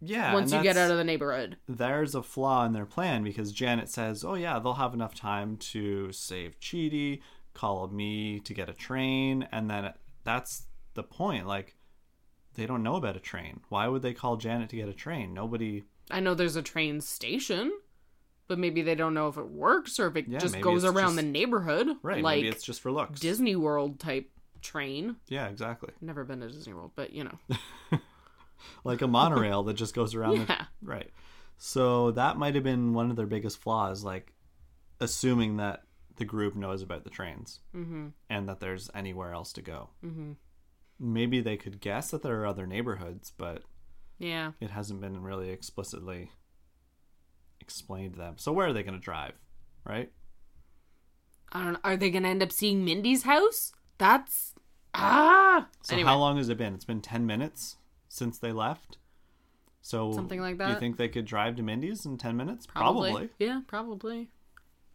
Yeah. 0.05 0.32
once 0.34 0.52
you 0.52 0.62
get 0.62 0.76
out 0.76 0.90
of 0.90 0.96
the 0.96 1.05
neighborhood. 1.05 1.57
there's 1.68 2.14
a 2.14 2.22
flaw 2.22 2.64
in 2.66 2.72
their 2.72 2.86
plan 2.86 3.22
because 3.24 3.52
Janet 3.52 3.88
says, 3.88 4.24
"Oh 4.24 4.34
yeah, 4.34 4.59
they'll 4.59 4.74
have 4.74 4.94
enough 4.94 5.14
time 5.14 5.57
to 5.72 6.12
save 6.12 6.59
Chidi, 6.61 7.20
call 7.55 7.88
me 7.88 8.40
to 8.40 8.55
get 8.55 8.68
a 8.68 8.74
train," 8.74 9.48
and 9.52 9.70
then 9.70 9.92
that's 10.24 10.66
the 10.94 11.02
point. 11.02 11.46
Like, 11.46 11.76
they 12.55 12.66
don't 12.66 12.82
know 12.82 12.96
about 12.96 13.16
a 13.16 13.20
train. 13.20 13.61
Why 13.68 13.88
would 13.88 14.02
they 14.02 14.14
call 14.14 14.36
Janet 14.36 14.68
to 14.70 14.76
get 14.76 14.88
a 14.88 14.92
train? 14.94 15.34
Nobody. 15.34 15.84
I 16.11 16.20
know 16.20 16.34
there's 16.34 16.57
a 16.57 16.62
train 16.62 17.00
station. 17.00 17.72
But 18.46 18.59
maybe 18.59 18.82
they 18.82 18.94
don't 18.94 19.14
know 19.14 19.28
if 19.28 19.38
it 19.38 19.48
works 19.48 19.98
or 19.98 20.07
if 20.07 20.16
it 20.16 20.28
Yeah, 20.28 20.38
just 20.38 20.61
goes 20.61 20.84
around 20.84 21.14
just- 21.14 21.16
the 21.16 21.22
neighborhood. 21.22 21.88
Right. 22.02 22.22
Like 22.22 22.36
maybe 22.42 22.48
it's 22.48 22.62
just 22.62 22.82
for 22.82 22.92
looks. 22.92 23.18
Disney 23.18 23.57
World 23.57 23.98
type 23.98 24.30
train. 24.61 25.16
Yeah, 25.28 25.48
exactly. 25.48 25.94
Never 26.02 26.24
been 26.24 26.40
to 26.40 26.48
Disney 26.50 26.74
World, 26.74 26.90
but 26.94 27.14
you 27.14 27.24
know. 27.24 27.38
Like 28.84 29.02
a 29.02 29.07
monorail 29.07 29.62
that 29.64 29.74
just 29.74 29.94
goes 29.94 30.14
around. 30.14 30.36
Yeah. 30.48 30.66
The... 30.82 30.86
Right. 30.88 31.11
So 31.57 32.11
that 32.12 32.36
might 32.36 32.55
have 32.55 32.64
been 32.64 32.94
one 32.94 33.11
of 33.11 33.16
their 33.16 33.26
biggest 33.26 33.59
flaws, 33.59 34.02
like 34.05 34.32
assuming 35.00 35.57
that 35.59 35.84
the 36.16 36.24
group 36.24 36.55
knows 36.57 36.82
about 36.82 37.05
the 37.05 37.11
trains 37.11 37.61
Mm-hmm. 37.74 38.09
and 38.30 38.48
that 38.48 38.61
there's 38.61 38.90
anywhere 38.94 39.32
else 39.32 39.52
to 39.55 39.62
go. 39.62 39.90
Mm-hmm. 40.05 40.32
Maybe 41.00 41.40
they 41.40 41.57
could 41.57 41.80
guess 41.80 42.11
that 42.11 42.22
there 42.22 42.40
are 42.40 42.46
other 42.46 42.66
neighborhoods, 42.66 43.32
but 43.36 43.62
Yeah. 44.18 44.52
it 44.61 44.70
hasn't 44.70 45.00
been 45.00 45.22
really 45.22 45.50
explicitly 45.50 46.30
explained 47.61 48.14
to 48.14 48.18
them. 48.18 48.34
So 48.36 48.52
where 48.52 48.68
are 48.68 48.72
they 48.72 48.82
going 48.82 48.94
to 48.98 49.00
drive? 49.00 49.32
Right? 49.84 50.11
I 51.52 51.62
don't 51.64 51.72
know. 51.74 51.80
Are 51.84 51.96
they 51.96 52.11
going 52.11 52.22
to 52.24 52.28
end 52.28 52.42
up 52.42 52.52
seeing 52.52 52.84
Mindy's 52.84 53.22
house? 53.24 53.72
That's 53.98 54.55
ah. 54.94 55.68
So 55.82 55.94
anyway, 55.94 56.09
how 56.09 56.18
long 56.18 56.36
has 56.36 56.48
it 56.48 56.59
been? 56.59 56.74
It's 56.74 56.84
been 56.84 57.00
10 57.00 57.26
minutes 57.26 57.76
since 58.15 58.39
they 58.39 58.53
left. 58.53 58.99
So 59.83 60.12
Something 60.12 60.41
like 60.41 60.59
that. 60.59 60.67
Do 60.67 60.73
you 60.75 60.79
think 60.79 60.97
they 60.97 61.09
could 61.09 61.25
drive 61.25 61.57
to 61.57 61.62
Mindy's 61.62 62.07
in 62.07 62.17
10 62.17 62.37
minutes? 62.37 62.67
probably. 62.67 63.31
Yeah, 63.39 63.61
probably. 63.67 64.31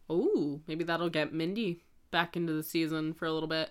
Oh, 0.08 0.60
maybe 0.66 0.84
that'll 0.84 1.10
get 1.10 1.32
Mindy 1.32 1.82
back 2.10 2.36
into 2.36 2.52
the 2.52 2.62
season 2.62 3.12
for 3.12 3.26
a 3.26 3.32
little 3.32 3.48
bit. 3.48 3.70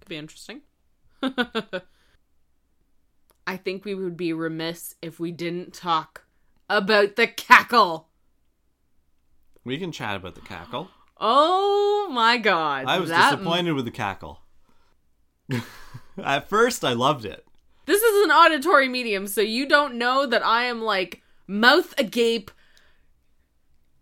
Could 0.00 0.08
be 0.08 0.16
interesting. 0.16 0.62
I 1.22 1.82
think 3.56 3.84
we 3.84 3.94
would 3.94 4.16
be 4.16 4.32
remiss 4.32 4.94
if 5.02 5.18
we 5.18 5.32
didn't 5.32 5.74
talk 5.74 6.24
about 6.70 7.16
the 7.16 7.26
cackle. 7.26 8.08
We 9.64 9.78
can 9.78 9.90
chat 9.90 10.16
about 10.16 10.36
the 10.36 10.40
cackle. 10.42 10.90
Oh 11.18 12.08
my 12.12 12.38
god. 12.38 12.86
I 12.86 13.00
was 13.00 13.10
that- 13.10 13.32
disappointed 13.32 13.72
with 13.72 13.84
the 13.84 13.90
cackle. 13.90 14.40
At 16.22 16.48
first, 16.48 16.84
I 16.84 16.92
loved 16.92 17.24
it. 17.24 17.47
This 17.88 18.02
is 18.02 18.24
an 18.26 18.30
auditory 18.30 18.86
medium, 18.86 19.26
so 19.26 19.40
you 19.40 19.66
don't 19.66 19.94
know 19.94 20.26
that 20.26 20.44
I 20.44 20.64
am 20.64 20.82
like 20.82 21.22
mouth 21.46 21.94
agape, 21.96 22.50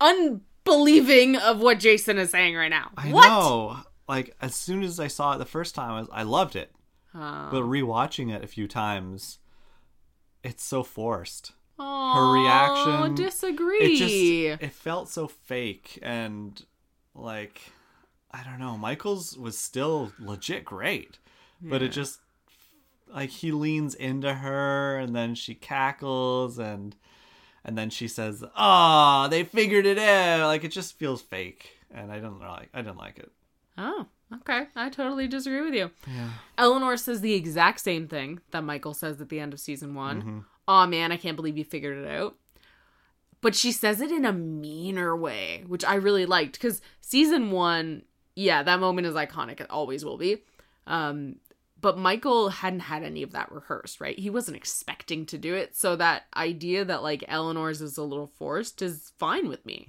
unbelieving 0.00 1.36
of 1.36 1.60
what 1.60 1.78
Jason 1.78 2.18
is 2.18 2.30
saying 2.30 2.56
right 2.56 2.68
now. 2.68 2.90
I 2.96 3.12
what? 3.12 3.28
know. 3.28 3.76
Like 4.08 4.34
as 4.40 4.56
soon 4.56 4.82
as 4.82 4.98
I 4.98 5.06
saw 5.06 5.34
it 5.34 5.38
the 5.38 5.44
first 5.44 5.76
time, 5.76 5.92
I, 5.92 6.00
was, 6.00 6.08
I 6.10 6.24
loved 6.24 6.56
it. 6.56 6.72
Oh. 7.14 7.48
But 7.52 7.62
rewatching 7.62 8.34
it 8.34 8.42
a 8.42 8.48
few 8.48 8.66
times, 8.66 9.38
it's 10.42 10.64
so 10.64 10.82
forced. 10.82 11.52
Her 11.78 12.32
reaction- 12.32 13.14
Disagree. 13.14 13.78
It 13.78 13.98
just 13.98 14.64
it 14.64 14.72
felt 14.72 15.08
so 15.08 15.28
fake 15.28 16.00
and 16.02 16.60
like 17.14 17.60
I 18.32 18.42
don't 18.42 18.58
know. 18.58 18.76
Michael's 18.76 19.38
was 19.38 19.56
still 19.56 20.12
legit 20.18 20.64
great, 20.64 21.20
but 21.62 21.82
it 21.82 21.92
just 21.92 22.18
like 23.12 23.30
he 23.30 23.52
leans 23.52 23.94
into 23.94 24.34
her 24.34 24.98
and 24.98 25.14
then 25.14 25.34
she 25.34 25.54
cackles 25.54 26.58
and 26.58 26.96
and 27.64 27.76
then 27.76 27.90
she 27.90 28.06
says, 28.06 28.44
"Ah, 28.54 29.26
they 29.28 29.42
figured 29.42 29.86
it 29.86 29.98
out." 29.98 30.46
Like 30.46 30.62
it 30.62 30.70
just 30.70 30.96
feels 30.98 31.20
fake, 31.20 31.78
and 31.90 32.12
I 32.12 32.20
don't 32.20 32.38
like. 32.38 32.68
I 32.72 32.80
didn't 32.80 32.96
like 32.98 33.18
it. 33.18 33.32
Oh, 33.76 34.06
okay. 34.36 34.68
I 34.76 34.88
totally 34.88 35.26
disagree 35.26 35.62
with 35.62 35.74
you. 35.74 35.90
Eleanor 36.56 36.96
says 36.96 37.20
the 37.20 37.34
exact 37.34 37.80
same 37.80 38.06
thing 38.06 38.40
that 38.52 38.62
Michael 38.62 38.94
says 38.94 39.20
at 39.20 39.28
the 39.28 39.40
end 39.40 39.52
of 39.52 39.58
season 39.60 39.94
one. 39.94 40.44
Aw, 40.68 40.86
man, 40.86 41.10
I 41.12 41.16
can't 41.16 41.36
believe 41.36 41.58
you 41.58 41.64
figured 41.64 41.98
it 41.98 42.08
out. 42.08 42.36
But 43.40 43.54
she 43.54 43.70
says 43.72 44.00
it 44.00 44.10
in 44.10 44.24
a 44.24 44.32
meaner 44.32 45.16
way, 45.16 45.64
which 45.66 45.84
I 45.84 45.96
really 45.96 46.24
liked 46.26 46.54
because 46.54 46.80
season 47.00 47.50
one, 47.50 48.02
yeah, 48.34 48.62
that 48.62 48.80
moment 48.80 49.06
is 49.08 49.14
iconic. 49.14 49.60
It 49.60 49.70
always 49.70 50.04
will 50.04 50.16
be. 50.18 50.38
Um, 50.86 51.36
but 51.80 51.98
Michael 51.98 52.48
hadn't 52.48 52.80
had 52.80 53.02
any 53.02 53.22
of 53.22 53.32
that 53.32 53.52
rehearsed, 53.52 54.00
right? 54.00 54.18
He 54.18 54.30
wasn't 54.30 54.56
expecting 54.56 55.26
to 55.26 55.38
do 55.38 55.54
it. 55.54 55.76
So 55.76 55.94
that 55.96 56.24
idea 56.36 56.84
that 56.84 57.02
like 57.02 57.24
Eleanor's 57.28 57.82
is 57.82 57.98
a 57.98 58.02
little 58.02 58.26
forced 58.26 58.80
is 58.82 59.12
fine 59.18 59.48
with 59.48 59.64
me. 59.66 59.86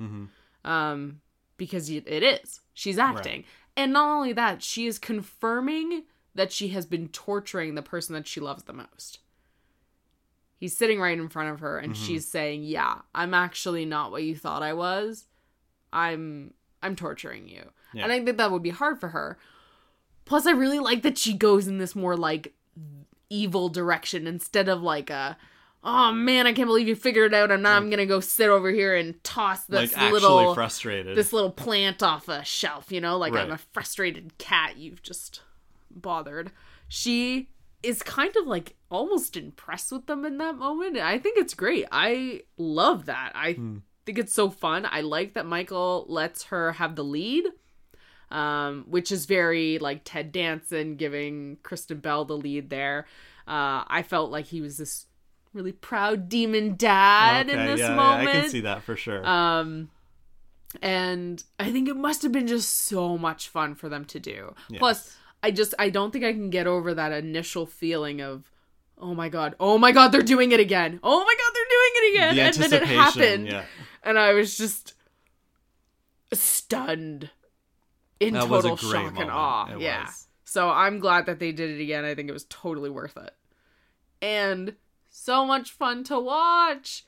Um, 0.66 1.22
because 1.56 1.90
it 1.90 2.08
is. 2.08 2.60
She's 2.74 2.98
acting. 3.00 3.46
And 3.76 3.94
not 3.94 4.16
only 4.16 4.34
that, 4.34 4.62
she 4.62 4.86
is 4.86 5.00
confirming 5.00 6.04
that 6.36 6.52
she 6.52 6.70
has 6.70 6.86
been 6.86 7.08
torturing 7.08 7.76
the 7.76 7.82
person 7.82 8.14
that 8.14 8.28
she 8.28 8.40
loves 8.40 8.64
the 8.64 8.74
most. 8.74 9.20
He's 10.60 10.76
sitting 10.76 11.00
right 11.00 11.18
in 11.18 11.30
front 11.30 11.52
of 11.52 11.60
her 11.62 11.78
and 11.78 11.96
she's 11.96 12.28
saying, 12.28 12.64
"Yeah, 12.64 13.02
I'm 13.14 13.34
actually 13.34 13.86
not 13.86 14.12
what 14.12 14.24
you 14.24 14.36
thought 14.36 14.64
I 14.64 14.74
was. 14.74 15.26
I'm 15.94 16.54
I'm 16.82 16.96
torturing 16.96 17.48
you." 17.48 17.64
Yeah. 17.94 18.04
And 18.04 18.12
I 18.12 18.24
think 18.24 18.38
that 18.38 18.52
would 18.52 18.64
be 18.64 18.72
hard 18.72 19.00
for 19.00 19.10
her. 19.10 19.38
Plus 20.28 20.46
I 20.46 20.52
really 20.52 20.80
like 20.80 21.02
that 21.04 21.18
she 21.18 21.34
goes 21.34 21.68
in 21.68 21.78
this 21.78 21.96
more 21.96 22.16
like 22.16 22.54
evil 23.30 23.70
direction 23.70 24.28
instead 24.28 24.70
of 24.70 24.82
like 24.82 25.10
a 25.10 25.38
Oh 25.84 26.12
man, 26.12 26.48
I 26.48 26.54
can't 26.54 26.68
believe 26.68 26.88
you 26.88 26.96
figured 26.96 27.34
it 27.34 27.36
out, 27.36 27.50
and 27.50 27.64
now 27.64 27.78
I'm 27.78 27.90
gonna 27.90 28.06
go 28.06 28.20
sit 28.20 28.50
over 28.50 28.72
here 28.72 28.96
and 28.96 29.24
toss 29.24 29.66
this 29.66 29.96
like 29.96 30.12
little 30.12 30.54
frustrated. 30.54 31.16
this 31.16 31.32
little 31.32 31.52
plant 31.52 32.04
off 32.04 32.28
a 32.28 32.44
shelf, 32.44 32.92
you 32.92 33.00
know, 33.00 33.18
like 33.18 33.34
I'm 33.34 33.52
a 33.52 33.58
frustrated 33.58 34.38
cat 34.38 34.78
you've 34.78 35.02
just 35.02 35.42
bothered. 35.90 36.52
She 36.90 37.50
is 37.84 38.04
kind 38.04 38.36
of 38.36 38.48
like 38.48 38.76
almost 38.90 39.38
impressed 39.38 39.92
with 39.92 40.08
them 40.08 40.26
in 40.26 40.40
that 40.40 40.56
moment. 40.56 40.98
I 40.98 41.20
think 41.20 41.38
it's 41.38 41.54
great. 41.54 41.86
I 41.92 42.42
love 42.58 43.06
that. 43.06 43.32
I 43.36 43.54
hmm. 43.54 43.78
think 44.06 44.18
it's 44.18 44.34
so 44.34 44.50
fun. 44.50 44.86
I 44.90 45.02
like 45.02 45.36
that 45.36 45.46
Michael 45.46 46.06
lets 46.10 46.46
her 46.46 46.74
have 46.74 46.96
the 46.96 47.04
lead. 47.04 47.46
Um, 48.30 48.84
which 48.90 49.12
is 49.12 49.26
very 49.26 49.80
like 49.80 50.02
Ted 50.04 50.32
Danson 50.34 50.98
giving 50.98 51.58
Kristen 51.64 52.00
Bell 52.00 52.26
the 52.26 52.38
lead 52.38 52.70
there. 52.70 53.06
Uh, 53.48 53.84
I 53.88 54.04
felt 54.04 54.32
like 54.32 54.46
he 54.48 54.60
was 54.60 54.78
this 54.78 55.06
really 55.54 55.72
proud 55.72 56.28
demon 56.30 56.76
dad 56.76 57.50
in 57.50 57.66
this 57.66 57.80
yeah, 57.80 57.90
yeah, 57.90 57.96
moment. 57.96 58.30
I 58.30 58.42
can 58.42 58.50
see 58.50 58.62
that 58.62 58.84
for 58.84 58.98
sure. 58.98 59.26
Um, 59.26 59.90
and 60.82 61.42
I 61.60 61.72
think 61.72 61.88
it 61.88 61.96
must 61.96 62.22
have 62.24 62.32
been 62.32 62.48
just 62.48 62.70
so 62.70 63.18
much 63.18 63.48
fun 63.48 63.76
for 63.76 63.88
them 63.90 64.06
to 64.06 64.20
do. 64.20 64.54
Plus, 64.78 65.16
I 65.42 65.52
just 65.52 65.74
I 65.80 65.90
don't 65.90 66.12
think 66.12 66.26
I 66.26 66.34
can 66.34 66.50
get 66.50 66.68
over 66.68 66.94
that 66.94 67.12
initial 67.12 67.66
feeling 67.66 68.22
of, 68.22 68.52
oh 68.98 69.14
my 69.14 69.30
god, 69.30 69.56
oh 69.60 69.78
my 69.78 69.92
god, 69.92 70.10
they're 70.10 70.22
doing 70.22 70.52
it 70.52 70.60
again. 70.60 71.00
Oh 71.02 71.20
my 71.20 71.36
god, 71.38 71.52
they're 71.54 71.64
doing 71.70 71.92
it 71.96 72.14
again. 72.14 72.36
the 72.36 72.42
and 72.42 72.56
then 72.56 72.74
it 72.74 72.90
anticipation. 72.90 73.02
happened, 73.02 73.48
Yeah. 73.48 73.64
and 74.04 74.20
I 74.20 74.34
was 74.34 74.58
just 74.58 74.94
stunned 76.34 77.30
in 78.20 78.34
That 78.34 78.50
was 78.50 78.66
a 78.66 78.70
total 78.70 78.92
shock 78.92 79.20
and 79.20 79.30
awe. 79.32 79.72
It 79.74 79.80
yeah. 79.82 80.06
was. 80.06 80.28
So 80.46 80.70
I'm 80.70 81.00
glad 81.00 81.26
that 81.26 81.40
they 81.40 81.52
did 81.52 81.72
it 81.72 81.82
again. 81.82 82.06
I 82.06 82.16
think 82.16 82.30
it 82.30 82.34
was 82.34 82.46
totally 82.46 82.90
worth 82.90 83.18
it. 83.18 83.32
And 84.22 84.76
so 85.10 85.46
much 85.46 85.72
fun 85.72 86.04
to 86.06 86.20
watch. 86.20 87.06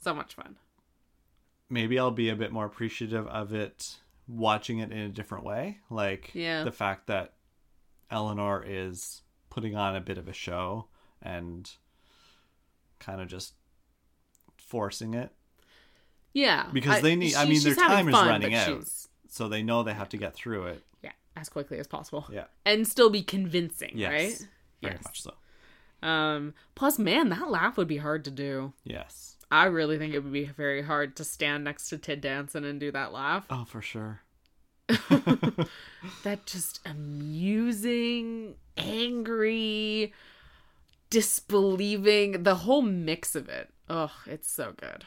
So 0.00 0.14
much 0.14 0.34
fun. 0.34 0.56
maybe 1.70 1.98
I'll 1.98 2.10
be 2.10 2.28
a 2.30 2.36
bit 2.36 2.50
more 2.52 2.64
appreciative 2.64 3.26
of 3.26 3.52
it 3.52 3.96
watching 4.26 4.78
it 4.78 4.90
in 4.92 4.98
a 4.98 5.08
different 5.08 5.44
way. 5.44 5.78
Like 5.90 6.30
Yeah. 6.34 6.64
the 6.64 6.72
fact 6.72 7.06
that 7.08 7.34
Eleanor 8.10 8.64
is 8.66 9.22
putting 9.50 9.74
on 9.76 9.94
a 9.96 10.00
bit 10.00 10.16
of 10.18 10.28
a 10.28 10.32
show 10.32 10.86
and 11.20 11.70
kind 13.00 13.20
of 13.20 13.28
just 13.28 13.54
forcing 14.56 15.14
it 15.14 15.30
Yeah. 16.32 16.68
because 16.72 17.02
they 17.02 17.16
need 17.16 17.34
I 17.34 17.44
mean 17.46 17.62
their 17.62 17.74
time 17.74 18.08
is 18.08 18.14
running 18.14 18.54
out. 18.54 18.66
she's- 18.66 19.07
So 19.28 19.48
they 19.48 19.62
know 19.62 19.82
they 19.82 19.92
have 19.94 20.08
to 20.10 20.16
get 20.16 20.34
through 20.34 20.64
it. 20.66 20.82
Yeah, 21.02 21.12
as 21.36 21.48
quickly 21.48 21.78
as 21.78 21.86
possible. 21.86 22.26
Yeah. 22.32 22.44
And 22.64 22.86
still 22.88 23.10
be 23.10 23.22
convincing, 23.22 23.92
Yes. 23.94 24.10
right? 24.12 24.48
Very 24.82 24.94
Yes. 24.94 25.04
much 25.04 25.22
so. 25.22 25.34
Um 26.06 26.54
plus 26.74 26.98
man, 26.98 27.28
that 27.30 27.50
laugh 27.50 27.76
would 27.76 27.88
be 27.88 27.96
hard 27.98 28.24
to 28.24 28.30
do. 28.30 28.72
Yes. 28.84 29.36
I 29.50 29.64
really 29.64 29.98
think 29.98 30.14
it 30.14 30.22
would 30.22 30.32
be 30.32 30.44
very 30.44 30.82
hard 30.82 31.16
to 31.16 31.24
stand 31.24 31.64
next 31.64 31.88
to 31.88 31.98
Ted 31.98 32.20
Danson 32.20 32.64
and 32.64 32.78
do 32.78 32.90
that 32.92 33.12
laugh. 33.12 33.46
Oh, 33.50 33.64
for 33.64 33.80
sure. 33.82 34.20
That 36.22 36.46
just 36.46 36.80
amusing, 36.86 38.54
angry, 38.76 40.12
disbelieving, 41.10 42.42
the 42.44 42.54
whole 42.56 42.82
mix 42.82 43.34
of 43.34 43.48
it. 43.48 43.70
Oh, 43.88 44.12
it's 44.26 44.50
so 44.50 44.72
good. 44.76 45.04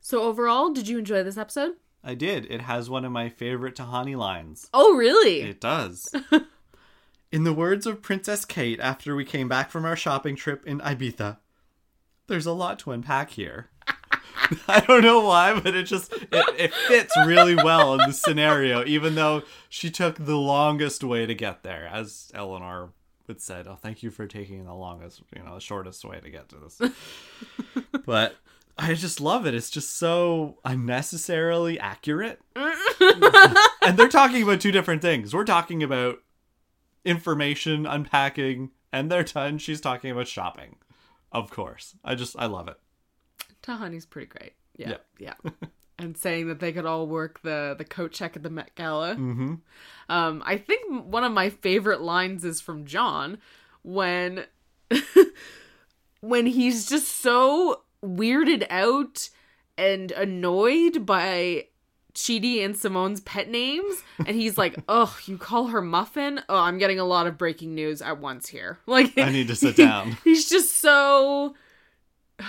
So 0.00 0.22
overall, 0.22 0.70
did 0.70 0.88
you 0.88 0.98
enjoy 0.98 1.22
this 1.22 1.36
episode? 1.38 1.74
I 2.02 2.14
did. 2.14 2.46
It 2.50 2.62
has 2.62 2.88
one 2.88 3.04
of 3.04 3.12
my 3.12 3.28
favorite 3.28 3.76
Tahani 3.76 4.16
lines. 4.16 4.68
Oh, 4.72 4.94
really? 4.94 5.42
It 5.42 5.60
does. 5.60 6.14
in 7.32 7.44
the 7.44 7.52
words 7.52 7.86
of 7.86 8.02
Princess 8.02 8.44
Kate 8.44 8.80
after 8.80 9.14
we 9.14 9.24
came 9.24 9.48
back 9.48 9.70
from 9.70 9.84
our 9.84 9.96
shopping 9.96 10.36
trip 10.36 10.66
in 10.66 10.80
Ibiza, 10.80 11.38
there's 12.26 12.46
a 12.46 12.52
lot 12.52 12.78
to 12.80 12.92
unpack 12.92 13.30
here. 13.30 13.68
I 14.68 14.80
don't 14.80 15.02
know 15.02 15.20
why, 15.20 15.58
but 15.58 15.74
it 15.74 15.84
just 15.84 16.12
it, 16.12 16.28
it 16.32 16.74
fits 16.74 17.12
really 17.26 17.54
well 17.54 17.94
in 17.94 18.08
the 18.08 18.12
scenario, 18.12 18.84
even 18.86 19.14
though 19.14 19.42
she 19.68 19.90
took 19.90 20.16
the 20.16 20.36
longest 20.36 21.04
way 21.04 21.26
to 21.26 21.34
get 21.34 21.62
there, 21.62 21.86
as 21.92 22.30
Eleanor 22.34 22.90
would 23.28 23.40
said. 23.42 23.66
Oh, 23.68 23.76
thank 23.76 24.02
you 24.02 24.10
for 24.10 24.26
taking 24.26 24.64
the 24.64 24.74
longest, 24.74 25.22
you 25.36 25.42
know, 25.42 25.54
the 25.54 25.60
shortest 25.60 26.04
way 26.04 26.18
to 26.20 26.30
get 26.30 26.48
to 26.48 26.56
this. 26.56 26.80
but 28.06 28.36
I 28.78 28.94
just 28.94 29.20
love 29.20 29.44
it. 29.46 29.54
It's 29.54 29.70
just 29.70 29.96
so 29.96 30.58
unnecessarily 30.64 31.80
accurate. 31.80 32.40
and 32.56 33.96
they're 33.96 34.08
talking 34.08 34.42
about 34.42 34.60
two 34.60 34.70
different 34.70 35.02
things. 35.02 35.34
We're 35.34 35.44
talking 35.44 35.82
about 35.82 36.18
information 37.04 37.86
unpacking, 37.86 38.70
and 38.92 39.10
they're 39.10 39.24
done. 39.24 39.58
She's 39.58 39.80
talking 39.80 40.12
about 40.12 40.28
shopping. 40.28 40.76
Of 41.32 41.50
course. 41.50 41.96
I 42.04 42.14
just 42.14 42.36
I 42.38 42.46
love 42.46 42.68
it. 42.68 42.78
Tahani's 43.62 44.06
pretty 44.06 44.28
great. 44.28 44.52
Yeah, 44.76 44.98
yeah. 45.18 45.34
and 45.98 46.16
saying 46.16 46.46
that 46.46 46.60
they 46.60 46.72
could 46.72 46.86
all 46.86 47.06
work 47.08 47.42
the 47.42 47.74
the 47.76 47.84
coat 47.84 48.12
check 48.12 48.36
at 48.36 48.44
the 48.44 48.50
Met 48.50 48.74
Gala. 48.76 49.14
Mm-hmm. 49.14 49.54
Um, 50.08 50.42
I 50.46 50.56
think 50.56 51.04
one 51.04 51.24
of 51.24 51.32
my 51.32 51.50
favorite 51.50 52.00
lines 52.00 52.44
is 52.44 52.60
from 52.60 52.86
John 52.86 53.38
when 53.82 54.44
when 56.20 56.46
he's 56.46 56.88
just 56.88 57.20
so 57.20 57.82
weirded 58.04 58.66
out 58.70 59.28
and 59.76 60.10
annoyed 60.12 61.06
by 61.06 61.66
Chidi 62.14 62.64
and 62.64 62.76
Simone's 62.76 63.20
pet 63.20 63.48
names, 63.48 64.02
and 64.26 64.36
he's 64.36 64.58
like, 64.58 64.76
"Oh, 64.88 65.16
you 65.26 65.38
call 65.38 65.68
her 65.68 65.80
Muffin? 65.80 66.40
Oh, 66.48 66.58
I'm 66.58 66.78
getting 66.78 66.98
a 66.98 67.04
lot 67.04 67.26
of 67.26 67.38
breaking 67.38 67.74
news 67.74 68.02
at 68.02 68.18
once 68.18 68.48
here. 68.48 68.78
Like, 68.86 69.16
I 69.18 69.30
need 69.30 69.48
to 69.48 69.56
sit 69.56 69.76
down. 69.76 70.16
he's 70.24 70.48
just 70.48 70.76
so 70.76 71.54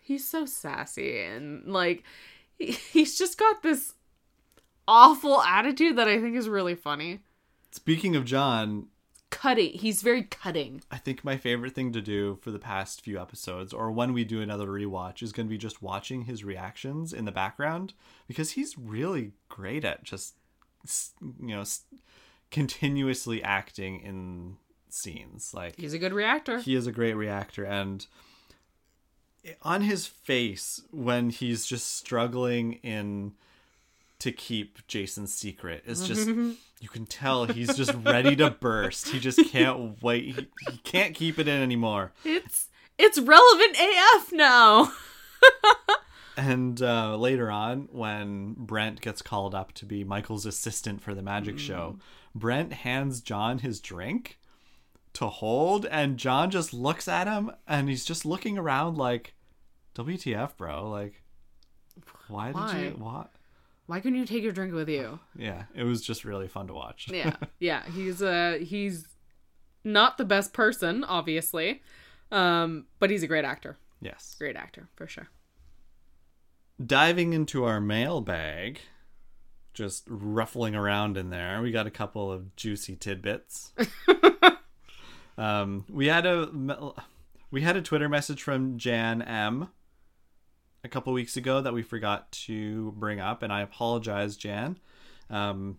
he's 0.00 0.26
so 0.28 0.46
sassy 0.46 1.20
and 1.20 1.66
like 1.66 2.02
he, 2.58 2.72
he's 2.72 3.18
just 3.18 3.38
got 3.38 3.62
this 3.62 3.94
awful 4.88 5.40
attitude 5.42 5.96
that 5.96 6.08
I 6.08 6.20
think 6.20 6.34
is 6.36 6.48
really 6.48 6.74
funny. 6.74 7.20
Speaking 7.70 8.16
of 8.16 8.24
John, 8.24 8.86
Cutting. 9.30 9.72
He's 9.74 10.02
very 10.02 10.22
cutting. 10.24 10.82
I 10.90 10.96
think 10.98 11.22
my 11.22 11.36
favorite 11.36 11.74
thing 11.74 11.92
to 11.92 12.00
do 12.00 12.38
for 12.40 12.50
the 12.50 12.58
past 12.58 13.02
few 13.02 13.20
episodes, 13.20 13.72
or 13.72 13.90
when 13.92 14.12
we 14.12 14.24
do 14.24 14.40
another 14.40 14.66
rewatch, 14.66 15.22
is 15.22 15.32
going 15.32 15.46
to 15.46 15.50
be 15.50 15.58
just 15.58 15.82
watching 15.82 16.22
his 16.22 16.44
reactions 16.44 17.12
in 17.12 17.24
the 17.24 17.32
background 17.32 17.92
because 18.26 18.52
he's 18.52 18.76
really 18.78 19.32
great 19.48 19.84
at 19.84 20.02
just, 20.02 20.34
you 21.22 21.54
know, 21.54 21.64
continuously 22.50 23.42
acting 23.42 24.00
in 24.00 24.56
scenes. 24.88 25.52
Like 25.54 25.76
He's 25.78 25.92
a 25.92 25.98
good 25.98 26.12
reactor. 26.14 26.58
he 26.60 26.74
is 26.74 26.86
a 26.86 26.92
great 26.92 27.14
reactor, 27.14 27.64
and 27.64 28.06
on 29.62 29.82
his 29.82 30.06
face 30.06 30.82
when 30.90 31.30
he's 31.30 31.66
just 31.66 31.96
struggling 31.96 32.74
in 32.82 33.32
to 34.20 34.32
keep 34.32 34.86
Jason's 34.88 35.32
secret 35.34 35.82
is 35.86 36.06
just 36.06 36.28
you 36.28 36.88
can 36.88 37.06
tell 37.06 37.46
he's 37.46 37.76
just 37.76 37.94
ready 38.04 38.34
to 38.36 38.50
burst. 38.60 39.08
He 39.08 39.18
just 39.20 39.44
can't 39.50 40.02
wait. 40.02 40.24
He, 40.36 40.48
he 40.70 40.76
can't 40.78 41.14
keep 41.14 41.38
it 41.38 41.46
in 41.48 41.60
anymore. 41.62 42.12
It's 42.24 42.68
it's 42.98 43.18
relevant 43.18 43.76
AF 43.78 44.32
now. 44.32 44.92
And 46.36 46.80
uh, 46.80 47.16
later 47.16 47.50
on, 47.50 47.88
when 47.90 48.54
Brent 48.56 49.00
gets 49.00 49.22
called 49.22 49.56
up 49.56 49.72
to 49.72 49.84
be 49.84 50.04
Michael's 50.04 50.46
assistant 50.46 51.02
for 51.02 51.12
the 51.12 51.20
magic 51.22 51.56
Mm. 51.56 51.58
show, 51.58 51.98
Brent 52.32 52.72
hands 52.72 53.20
John 53.20 53.58
his 53.58 53.80
drink 53.80 54.38
to 55.14 55.26
hold, 55.26 55.84
and 55.86 56.16
John 56.16 56.50
just 56.52 56.72
looks 56.72 57.08
at 57.08 57.26
him 57.26 57.50
and 57.66 57.88
he's 57.88 58.04
just 58.04 58.24
looking 58.24 58.56
around 58.56 58.96
like, 58.96 59.34
WTF, 59.96 60.56
bro? 60.56 60.88
Like, 60.88 61.22
why 62.28 62.46
did 62.48 62.54
Why? 62.54 62.78
you. 62.84 62.90
What? 62.90 63.32
Why 63.88 63.98
couldn't 64.00 64.18
you 64.18 64.26
take 64.26 64.42
your 64.44 64.52
drink 64.52 64.72
with 64.72 64.88
you? 64.88 65.18
Yeah, 65.36 65.64
it 65.74 65.82
was 65.82 66.02
just 66.02 66.24
really 66.24 66.46
fun 66.46 66.66
to 66.68 66.74
watch. 66.74 67.08
Yeah, 67.10 67.34
yeah. 67.58 67.82
He's 67.92 68.22
uh 68.22 68.58
he's 68.62 69.08
not 69.82 70.18
the 70.18 70.24
best 70.24 70.52
person, 70.52 71.02
obviously, 71.04 71.82
um, 72.30 72.84
but 73.00 73.10
he's 73.10 73.22
a 73.22 73.26
great 73.26 73.44
actor. 73.46 73.78
yes. 74.00 74.36
Great 74.38 74.56
actor 74.56 74.88
for 74.94 75.06
sure. 75.08 75.28
diving 76.84 77.32
into 77.32 77.64
our 77.64 77.80
mailbag, 77.80 78.80
just 79.72 80.04
ruffling 80.08 80.74
around 80.74 81.16
in 81.16 81.30
there, 81.30 81.62
we 81.62 81.70
got 81.72 81.86
a 81.86 81.90
couple 81.90 82.30
of 82.30 82.54
juicy 82.56 82.94
tidbits. 82.94 83.72
um, 85.38 85.84
we 85.88 86.08
had 86.08 86.26
a 86.26 86.50
we 87.50 87.62
had 87.62 87.76
a 87.76 87.82
Twitter 87.82 88.08
message 88.08 88.42
from 88.42 88.76
Jan 88.76 89.22
M. 89.22 89.68
a 90.84 90.88
couple 90.88 91.12
weeks 91.12 91.36
ago 91.36 91.60
that 91.60 91.74
we 91.74 91.82
forgot 91.82 92.30
to 92.32 92.92
bring 92.92 93.20
up, 93.20 93.42
and 93.42 93.52
I 93.52 93.62
apologize, 93.62 94.36
Jan. 94.36 94.78
Um, 95.30 95.78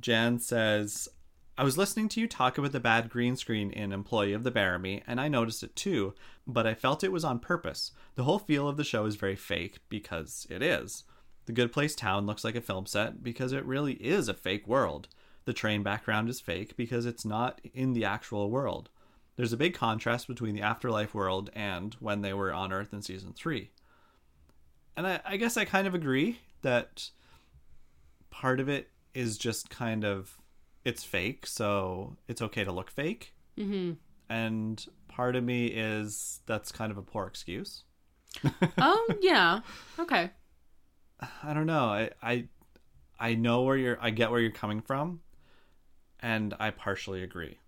Jan 0.00 0.38
says, 0.38 1.08
I 1.56 1.62
was 1.62 1.78
listening 1.78 2.08
to 2.10 2.20
you 2.20 2.26
talk 2.26 2.58
about 2.58 2.72
the 2.72 2.80
bad 2.80 3.08
green 3.08 3.36
screen 3.36 3.70
in 3.70 3.92
Employee 3.92 4.32
of 4.32 4.42
the 4.42 4.50
Bearimy, 4.50 5.02
and 5.06 5.20
I 5.20 5.28
noticed 5.28 5.62
it 5.62 5.76
too, 5.76 6.14
but 6.46 6.66
I 6.66 6.74
felt 6.74 7.04
it 7.04 7.12
was 7.12 7.24
on 7.24 7.38
purpose. 7.38 7.92
The 8.16 8.24
whole 8.24 8.40
feel 8.40 8.68
of 8.68 8.76
the 8.76 8.84
show 8.84 9.06
is 9.06 9.14
very 9.16 9.36
fake 9.36 9.78
because 9.88 10.46
it 10.50 10.62
is. 10.62 11.04
The 11.46 11.52
Good 11.52 11.72
Place 11.72 11.94
town 11.94 12.26
looks 12.26 12.42
like 12.42 12.56
a 12.56 12.60
film 12.60 12.86
set 12.86 13.22
because 13.22 13.52
it 13.52 13.64
really 13.64 13.94
is 13.94 14.28
a 14.28 14.34
fake 14.34 14.66
world. 14.66 15.08
The 15.44 15.52
train 15.52 15.82
background 15.82 16.28
is 16.28 16.40
fake 16.40 16.76
because 16.76 17.06
it's 17.06 17.24
not 17.24 17.60
in 17.74 17.92
the 17.92 18.04
actual 18.04 18.50
world. 18.50 18.88
There's 19.36 19.52
a 19.52 19.58
big 19.58 19.74
contrast 19.74 20.26
between 20.26 20.54
the 20.54 20.62
afterlife 20.62 21.14
world 21.14 21.50
and 21.54 21.94
when 22.00 22.22
they 22.22 22.32
were 22.32 22.52
on 22.52 22.72
Earth 22.72 22.92
in 22.92 23.02
season 23.02 23.32
3. 23.32 23.70
And 24.96 25.06
I, 25.06 25.20
I 25.24 25.36
guess 25.36 25.56
I 25.56 25.64
kind 25.64 25.86
of 25.86 25.94
agree 25.94 26.38
that 26.62 27.10
part 28.30 28.60
of 28.60 28.68
it 28.68 28.90
is 29.14 29.38
just 29.38 29.70
kind 29.70 30.04
of 30.04 30.38
it's 30.84 31.04
fake, 31.04 31.46
so 31.46 32.16
it's 32.28 32.42
okay 32.42 32.64
to 32.64 32.72
look 32.72 32.90
fake. 32.90 33.34
Mm-hmm. 33.58 33.92
And 34.28 34.84
part 35.08 35.36
of 35.36 35.44
me 35.44 35.66
is 35.66 36.40
that's 36.46 36.72
kind 36.72 36.90
of 36.90 36.98
a 36.98 37.02
poor 37.02 37.26
excuse. 37.26 37.84
Oh 38.80 39.14
yeah, 39.20 39.60
okay. 39.98 40.30
I 41.42 41.54
don't 41.54 41.66
know. 41.66 41.84
I 41.86 42.10
I 42.22 42.48
I 43.18 43.34
know 43.34 43.62
where 43.62 43.76
you're. 43.76 43.98
I 44.00 44.10
get 44.10 44.30
where 44.30 44.40
you're 44.40 44.50
coming 44.50 44.80
from, 44.80 45.20
and 46.20 46.54
I 46.58 46.70
partially 46.70 47.22
agree. 47.22 47.58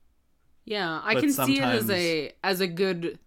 Yeah, 0.64 1.00
I 1.04 1.14
But 1.14 1.20
can 1.20 1.32
see 1.32 1.58
it 1.58 1.62
as 1.64 1.88
a 1.90 2.32
as 2.42 2.60
a 2.60 2.66
good 2.66 3.18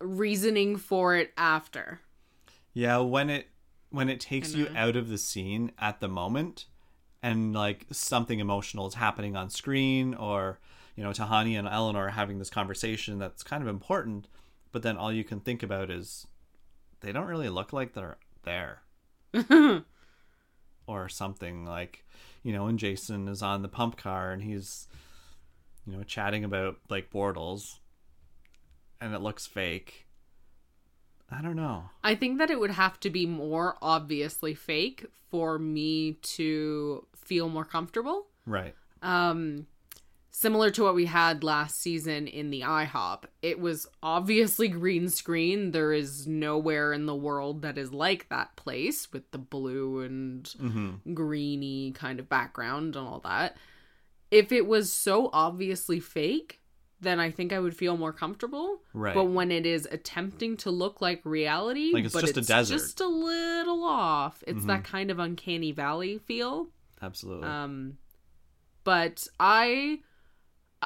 reasoning 0.00 0.76
for 0.76 1.16
it 1.16 1.32
after. 1.36 2.00
Yeah, 2.76 2.98
when 2.98 3.30
it 3.30 3.48
when 3.88 4.10
it 4.10 4.20
takes 4.20 4.52
you 4.52 4.66
mm-hmm. 4.66 4.76
out 4.76 4.96
of 4.96 5.08
the 5.08 5.16
scene 5.16 5.72
at 5.78 6.00
the 6.00 6.08
moment, 6.08 6.66
and 7.22 7.54
like 7.54 7.86
something 7.90 8.38
emotional 8.38 8.86
is 8.86 8.92
happening 8.92 9.34
on 9.34 9.48
screen, 9.48 10.12
or 10.12 10.60
you 10.94 11.02
know 11.02 11.08
Tahani 11.08 11.58
and 11.58 11.66
Eleanor 11.66 12.08
are 12.08 12.10
having 12.10 12.38
this 12.38 12.50
conversation 12.50 13.18
that's 13.18 13.42
kind 13.42 13.62
of 13.62 13.68
important, 13.70 14.28
but 14.72 14.82
then 14.82 14.98
all 14.98 15.10
you 15.10 15.24
can 15.24 15.40
think 15.40 15.62
about 15.62 15.90
is 15.90 16.26
they 17.00 17.12
don't 17.12 17.26
really 17.26 17.48
look 17.48 17.72
like 17.72 17.94
they're 17.94 18.18
there, 18.42 18.82
or 20.86 21.08
something 21.08 21.64
like 21.64 22.04
you 22.42 22.52
know 22.52 22.66
when 22.66 22.76
Jason 22.76 23.26
is 23.26 23.40
on 23.40 23.62
the 23.62 23.68
pump 23.68 23.96
car 23.96 24.32
and 24.32 24.42
he's 24.42 24.86
you 25.86 25.96
know 25.96 26.02
chatting 26.02 26.44
about 26.44 26.76
like 26.90 27.10
Bortles, 27.10 27.78
and 29.00 29.14
it 29.14 29.22
looks 29.22 29.46
fake. 29.46 30.05
I 31.30 31.42
don't 31.42 31.56
know. 31.56 31.90
I 32.04 32.14
think 32.14 32.38
that 32.38 32.50
it 32.50 32.60
would 32.60 32.70
have 32.70 33.00
to 33.00 33.10
be 33.10 33.26
more 33.26 33.76
obviously 33.82 34.54
fake 34.54 35.06
for 35.30 35.58
me 35.58 36.14
to 36.22 37.06
feel 37.14 37.48
more 37.48 37.64
comfortable. 37.64 38.26
Right. 38.46 38.74
Um 39.02 39.66
similar 40.36 40.68
to 40.68 40.82
what 40.82 40.94
we 40.94 41.06
had 41.06 41.42
last 41.42 41.80
season 41.80 42.26
in 42.26 42.50
the 42.50 42.60
IHOP. 42.60 43.22
It 43.40 43.58
was 43.58 43.86
obviously 44.02 44.68
green 44.68 45.08
screen. 45.08 45.70
There 45.70 45.94
is 45.94 46.26
nowhere 46.26 46.92
in 46.92 47.06
the 47.06 47.14
world 47.14 47.62
that 47.62 47.78
is 47.78 47.90
like 47.90 48.28
that 48.28 48.54
place 48.54 49.10
with 49.14 49.30
the 49.30 49.38
blue 49.38 50.02
and 50.02 50.94
greeny 51.14 51.92
kind 51.92 52.20
of 52.20 52.28
background 52.28 52.96
and 52.96 53.08
all 53.08 53.20
that. 53.20 53.56
If 54.30 54.52
it 54.52 54.66
was 54.66 54.92
so 54.92 55.30
obviously 55.32 56.00
fake, 56.00 56.60
then 57.00 57.20
I 57.20 57.30
think 57.30 57.52
I 57.52 57.58
would 57.58 57.76
feel 57.76 57.96
more 57.96 58.12
comfortable. 58.12 58.80
Right. 58.94 59.14
But 59.14 59.26
when 59.26 59.50
it 59.50 59.66
is 59.66 59.86
attempting 59.90 60.56
to 60.58 60.70
look 60.70 61.00
like 61.00 61.20
reality, 61.24 61.90
Like 61.92 62.04
it's 62.06 62.14
but 62.14 62.22
just 62.22 62.36
a 62.36 62.40
desert. 62.40 62.74
Mm-hmm. 62.76 62.84
just 62.84 63.00
a 63.00 63.06
little 63.06 63.84
off. 63.84 64.42
It's 64.46 64.64
that 64.64 64.84
kind 64.84 65.10
of 65.10 65.18
uncanny 65.18 65.72
valley 65.72 66.18
feel. 66.18 66.68
Absolutely. 67.02 67.46
Um, 67.48 67.98
but 68.84 69.26
I 69.38 69.98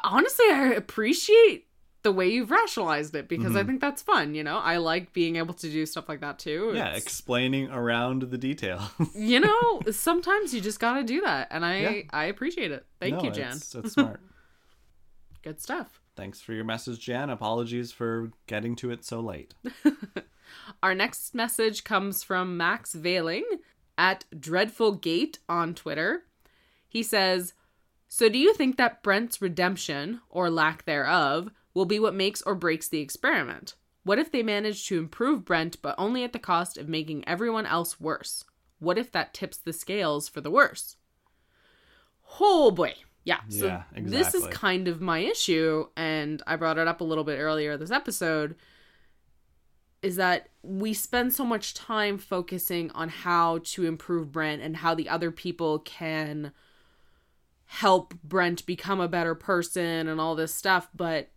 honestly 0.03 0.47
I 0.51 0.73
appreciate 0.77 1.67
the 2.03 2.11
way 2.13 2.29
you've 2.29 2.51
rationalized 2.51 3.15
it 3.15 3.29
because 3.29 3.55
I 3.55 3.63
think 3.63 3.81
that's 3.83 4.01
fun. 4.01 4.35
You 4.35 4.43
know, 4.43 4.57
I 4.57 4.79
like 4.79 5.13
being 5.13 5.37
able 5.37 5.53
to 5.55 5.69
do 5.71 5.85
stuff 5.85 6.09
like 6.09 6.21
that 6.23 6.39
too. 6.39 6.73
yeah, 6.75 6.95
explaining 6.95 7.71
around 7.71 8.23
the 8.23 8.39
detail. 8.39 8.91
you 9.15 9.39
know, 9.39 9.83
sometimes 9.93 10.55
you 10.55 10.63
just 10.63 10.81
got 10.81 10.95
to 10.95 11.05
do 11.05 11.21
that, 11.21 11.49
and 11.51 11.63
I 11.65 11.79
Yeah. 11.79 12.03
I 12.11 12.25
appreciate 12.25 12.71
it. 12.73 12.87
Thank 13.01 13.17
No, 13.17 13.25
you, 13.25 13.31
Jan. 13.31 13.53
It's, 13.57 13.75
it's 13.75 13.93
smart. 13.95 14.19
Good 15.43 15.61
stuff. 15.61 16.00
Thanks 16.17 16.41
for 16.41 16.53
your 16.53 16.65
message, 16.65 17.01
Jan. 17.01 17.31
Apologies 17.31 17.93
for 17.93 18.31
getting 18.47 18.77
to 18.77 18.91
it 18.91 19.05
so 19.05 19.21
late. 19.21 19.55
Our 20.83 20.95
next 20.95 21.35
message 21.35 21.85
comes 21.85 22.23
from 22.23 22.57
Max 22.57 22.95
Veiling 22.95 23.45
at 23.97 24.25
Dreadful 24.39 24.93
Gate 24.93 25.39
on 25.49 25.75
Twitter. 25.75 26.25
He 26.89 27.03
says, 27.03 27.55
So 28.09 28.29
do 28.29 28.39
you 28.39 28.53
think 28.55 28.77
that 28.77 29.03
Brent's 29.03 29.41
redemption, 29.41 30.21
or 30.29 30.51
lack 30.51 30.85
thereof, 30.85 31.51
will 31.75 31.85
be 31.85 32.01
what 32.01 32.15
makes 32.15 32.43
or 32.43 32.55
breaks 32.55 32.89
the 32.89 33.01
experiment? 33.01 33.75
What 34.03 34.19
if 34.19 34.33
they 34.33 34.43
manage 34.43 34.87
to 34.89 34.99
improve 34.99 35.45
Brent, 35.45 35.81
but 35.83 35.95
only 35.99 36.25
at 36.25 36.33
the 36.33 36.39
cost 36.39 36.79
of 36.79 36.89
making 36.89 37.29
everyone 37.29 37.67
else 37.67 38.01
worse? 38.01 38.45
What 38.79 38.99
if 38.99 39.13
that 39.13 39.35
tips 39.35 39.59
the 39.59 39.73
scales 39.73 40.29
for 40.29 40.41
the 40.41 40.51
worse? 40.51 40.97
Oh 42.41 42.71
boy. 42.71 42.95
Yeah. 43.25 43.41
So 43.49 43.67
Yeah, 43.67 43.83
this 43.97 44.35
is 44.35 44.47
kind 44.49 44.89
of 44.89 45.01
my 45.01 45.19
issue, 45.19 45.87
and 45.97 46.43
I 46.47 46.57
brought 46.57 46.79
it 46.79 46.89
up 46.89 47.01
a 47.01 47.05
little 47.05 47.25
bit 47.25 47.39
earlier 47.39 47.77
this 47.77 47.91
episode. 47.91 48.57
Is 50.03 50.17
that 50.17 50.49
we 50.63 50.95
spend 50.95 51.35
so 51.35 51.45
much 51.45 51.75
time 51.75 52.17
focusing 52.17 52.91
on 52.93 53.11
how 53.11 53.59
to 53.65 53.85
improve 53.85 54.33
Brent 54.33 54.63
and 54.63 54.79
how 54.79 54.95
the 54.95 55.11
other 55.11 55.31
people 55.31 55.81
can 55.81 56.53
help 57.67 58.15
Brent 58.25 58.65
become 58.65 58.99
a 58.99 59.09
better 59.09 59.35
person 59.35 60.09
and 60.09 60.21
all 60.21 60.35
this 60.35 60.55
stuff, 60.55 60.89
but 60.97 61.29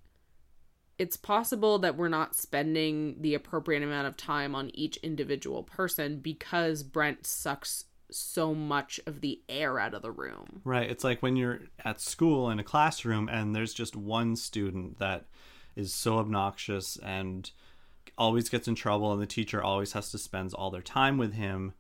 it's 0.98 1.18
possible 1.18 1.78
that 1.80 1.98
we're 1.98 2.08
not 2.08 2.36
spending 2.36 3.18
the 3.20 3.34
appropriate 3.34 3.84
amount 3.84 4.08
of 4.08 4.16
time 4.16 4.56
on 4.56 4.72
each 4.74 4.98
individual 4.98 5.64
person 5.64 6.20
because 6.20 6.84
Brent 6.84 7.28
sucks 7.28 7.86
so 8.18 8.54
much 8.54 9.00
of 9.06 9.22
the 9.22 9.42
air 9.50 9.80
out 9.80 9.94
of 9.94 10.02
the 10.02 10.12
room. 10.12 10.62
Right. 10.64 10.90
It's 10.90 11.04
like 11.04 11.22
when 11.22 11.36
you're 11.36 11.62
at 11.84 12.02
school 12.02 12.50
in 12.50 12.60
a 12.60 12.64
classroom 12.64 13.30
and 13.30 13.56
there's 13.56 13.74
just 13.74 13.96
one 13.96 14.36
student 14.36 15.00
that 15.00 15.26
is 15.76 15.94
so 15.94 16.18
obnoxious 16.18 16.98
and 16.98 17.50
always 18.18 18.50
gets 18.50 18.68
in 18.68 18.76
trouble 18.76 19.12
and 19.12 19.22
the 19.22 19.28
teacher 19.28 19.64
always 19.64 19.94
has 19.94 20.12
to 20.12 20.18
spend 20.18 20.54
all 20.54 20.72
their 20.72 20.82
time 20.82 21.18
with 21.18 21.34
him 21.34 21.74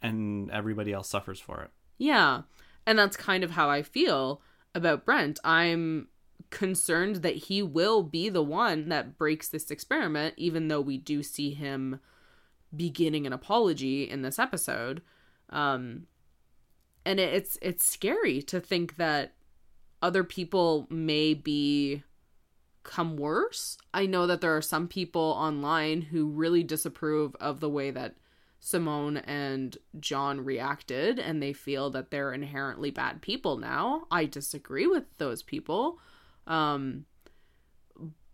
and 0.00 0.50
everybody 0.50 0.92
else 0.92 1.08
suffers 1.08 1.40
for 1.40 1.62
it. 1.62 1.70
Yeah. 1.98 2.42
And 2.86 2.98
that's 2.98 3.16
kind 3.16 3.44
of 3.44 3.50
how 3.50 3.68
I 3.68 3.82
feel 3.82 4.40
about 4.74 5.04
Brent. 5.04 5.38
I'm 5.44 6.08
concerned 6.50 7.16
that 7.16 7.36
he 7.36 7.62
will 7.62 8.02
be 8.02 8.28
the 8.28 8.42
one 8.42 8.88
that 8.88 9.18
breaks 9.18 9.48
this 9.48 9.70
experiment, 9.70 10.34
even 10.36 10.68
though 10.68 10.80
we 10.80 10.96
do 10.96 11.22
see 11.22 11.52
him 11.52 12.00
beginning 12.74 13.26
an 13.26 13.32
apology 13.32 14.08
in 14.08 14.22
this 14.22 14.38
episode. 14.38 15.02
Um, 15.50 16.06
and 17.04 17.18
it, 17.18 17.32
it's 17.34 17.58
it's 17.62 17.84
scary 17.84 18.42
to 18.42 18.60
think 18.60 18.96
that 18.96 19.34
other 20.02 20.24
people 20.24 20.86
may 20.90 21.34
be 21.34 22.02
come 22.84 23.16
worse. 23.16 23.76
I 23.92 24.06
know 24.06 24.26
that 24.26 24.40
there 24.40 24.56
are 24.56 24.62
some 24.62 24.88
people 24.88 25.34
online 25.38 26.00
who 26.02 26.26
really 26.26 26.62
disapprove 26.62 27.34
of 27.36 27.60
the 27.60 27.68
way 27.68 27.90
that 27.90 28.16
Simone 28.60 29.18
and 29.18 29.76
John 30.00 30.44
reacted 30.44 31.18
and 31.18 31.42
they 31.42 31.52
feel 31.52 31.90
that 31.90 32.10
they're 32.10 32.32
inherently 32.32 32.90
bad 32.90 33.20
people 33.20 33.58
now. 33.58 34.06
I 34.10 34.24
disagree 34.24 34.86
with 34.86 35.04
those 35.18 35.42
people. 35.42 35.98
Um 36.46 37.04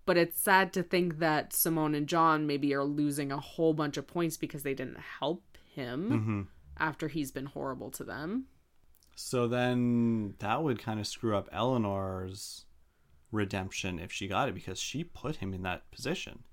but 0.07 0.19
it's 0.19 0.41
sad 0.41 0.73
to 0.75 0.83
think 0.83 1.19
that 1.19 1.53
Simone 1.55 1.95
and 1.95 2.07
John 2.07 2.47
maybe 2.47 2.75
are 2.75 2.85
losing 2.85 3.33
a 3.33 3.41
whole 3.41 3.73
bunch 3.73 3.97
of 3.97 4.07
points 4.07 4.37
because 4.37 4.63
they 4.63 4.75
didn't 4.75 4.99
help 4.99 5.43
him 5.75 6.11
Mm-hmm. 6.11 6.41
After 6.79 7.09
he's 7.09 7.31
been 7.31 7.47
horrible 7.47 7.91
to 7.93 8.05
them. 8.05 8.47
So 9.17 9.47
then 9.47 10.35
that 10.41 10.63
would 10.63 10.79
kind 10.79 10.99
of 10.99 11.07
screw 11.07 11.37
up 11.37 11.49
Eleanor's 11.53 12.65
redemption 13.31 13.99
if 13.99 14.11
she 14.13 14.27
got 14.29 14.49
it 14.49 14.55
because 14.55 14.79
she 14.81 15.05
put 15.05 15.37
him 15.37 15.55
in 15.55 15.63
that 15.63 15.91
position. 15.91 16.45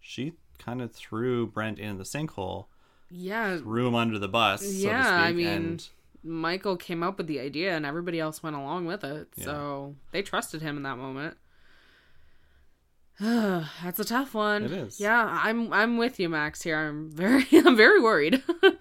She 0.00 0.34
kind 0.58 0.80
of 0.82 0.92
threw 0.92 1.46
Brent 1.46 1.78
in 1.78 1.98
the 1.98 2.04
sinkhole, 2.04 2.66
Yeah, 3.10 3.58
threw 3.58 3.86
him 3.88 3.94
under 3.94 4.18
the 4.18 4.28
bus, 4.28 4.62
so 4.62 4.66
to 4.68 4.74
Yeah, 4.78 5.02
speak, 5.18 5.28
I 5.28 5.32
mean- 5.32 5.46
and 5.46 5.88
Michael 6.24 6.76
came 6.76 7.04
up 7.04 7.18
with 7.18 7.28
the 7.28 7.38
idea 7.38 7.76
and 7.76 7.86
everybody 7.86 8.18
else 8.18 8.42
went 8.42 8.56
along 8.56 8.86
with 8.86 9.04
it. 9.04 9.28
So 9.38 9.94
they 10.10 10.22
trusted 10.22 10.60
him 10.62 10.76
in 10.76 10.82
that 10.82 10.98
moment. 10.98 11.36
That's 13.20 13.98
a 14.00 14.04
tough 14.04 14.34
one. 14.34 14.64
It 14.64 14.72
is. 14.72 15.00
Yeah, 15.00 15.40
I'm 15.42 15.72
I'm 15.72 15.96
with 15.96 16.20
you, 16.20 16.28
Max. 16.28 16.62
Here, 16.62 16.76
I'm 16.76 17.10
very 17.10 17.46
I'm 17.52 17.76
very 17.76 18.00
worried. 18.00 18.42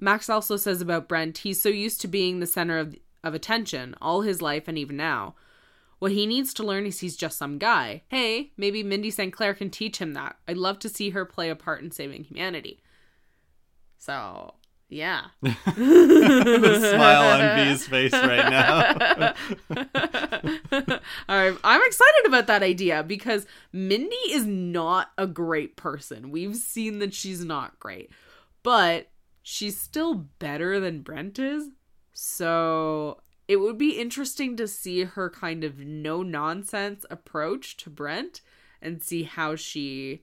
Max 0.00 0.30
also 0.30 0.56
says 0.56 0.80
about 0.80 1.08
Brent, 1.08 1.38
he's 1.38 1.60
so 1.60 1.68
used 1.68 2.00
to 2.02 2.08
being 2.08 2.40
the 2.40 2.46
center 2.46 2.78
of 2.78 2.94
of 3.24 3.34
attention 3.34 3.94
all 4.00 4.22
his 4.22 4.42
life 4.42 4.68
and 4.68 4.78
even 4.78 4.96
now. 4.96 5.34
What 5.98 6.12
he 6.12 6.26
needs 6.26 6.54
to 6.54 6.62
learn 6.62 6.86
is 6.86 7.00
he's 7.00 7.16
just 7.16 7.36
some 7.36 7.58
guy. 7.58 8.02
Hey, 8.08 8.52
maybe 8.56 8.82
Mindy 8.84 9.10
St. 9.10 9.32
Clair 9.32 9.52
can 9.54 9.68
teach 9.68 9.98
him 9.98 10.12
that. 10.12 10.36
I'd 10.46 10.56
love 10.56 10.78
to 10.80 10.88
see 10.88 11.10
her 11.10 11.24
play 11.24 11.50
a 11.50 11.56
part 11.56 11.82
in 11.82 11.90
saving 11.90 12.24
humanity. 12.24 12.80
So, 13.98 14.54
yeah. 14.88 15.22
the 15.42 16.92
smile 16.94 17.40
on 17.40 17.56
V's 17.56 17.88
face 17.88 18.12
right 18.12 18.48
now. 18.48 19.34
I'm, 21.28 21.58
I'm 21.64 21.82
excited 21.84 22.26
about 22.26 22.46
that 22.46 22.62
idea 22.62 23.02
because 23.02 23.44
Mindy 23.72 24.14
is 24.30 24.46
not 24.46 25.10
a 25.18 25.26
great 25.26 25.76
person. 25.76 26.30
We've 26.30 26.54
seen 26.54 27.00
that 27.00 27.12
she's 27.12 27.44
not 27.44 27.80
great, 27.80 28.12
but 28.62 29.10
she's 29.48 29.80
still 29.80 30.14
better 30.14 30.78
than 30.78 31.00
Brent 31.00 31.38
is. 31.38 31.70
So 32.12 33.22
it 33.46 33.56
would 33.56 33.78
be 33.78 33.98
interesting 33.98 34.56
to 34.56 34.68
see 34.68 35.04
her 35.04 35.30
kind 35.30 35.64
of 35.64 35.78
no 35.78 36.22
nonsense 36.22 37.06
approach 37.10 37.78
to 37.78 37.88
Brent 37.90 38.42
and 38.82 39.02
see 39.02 39.22
how 39.22 39.56
she 39.56 40.22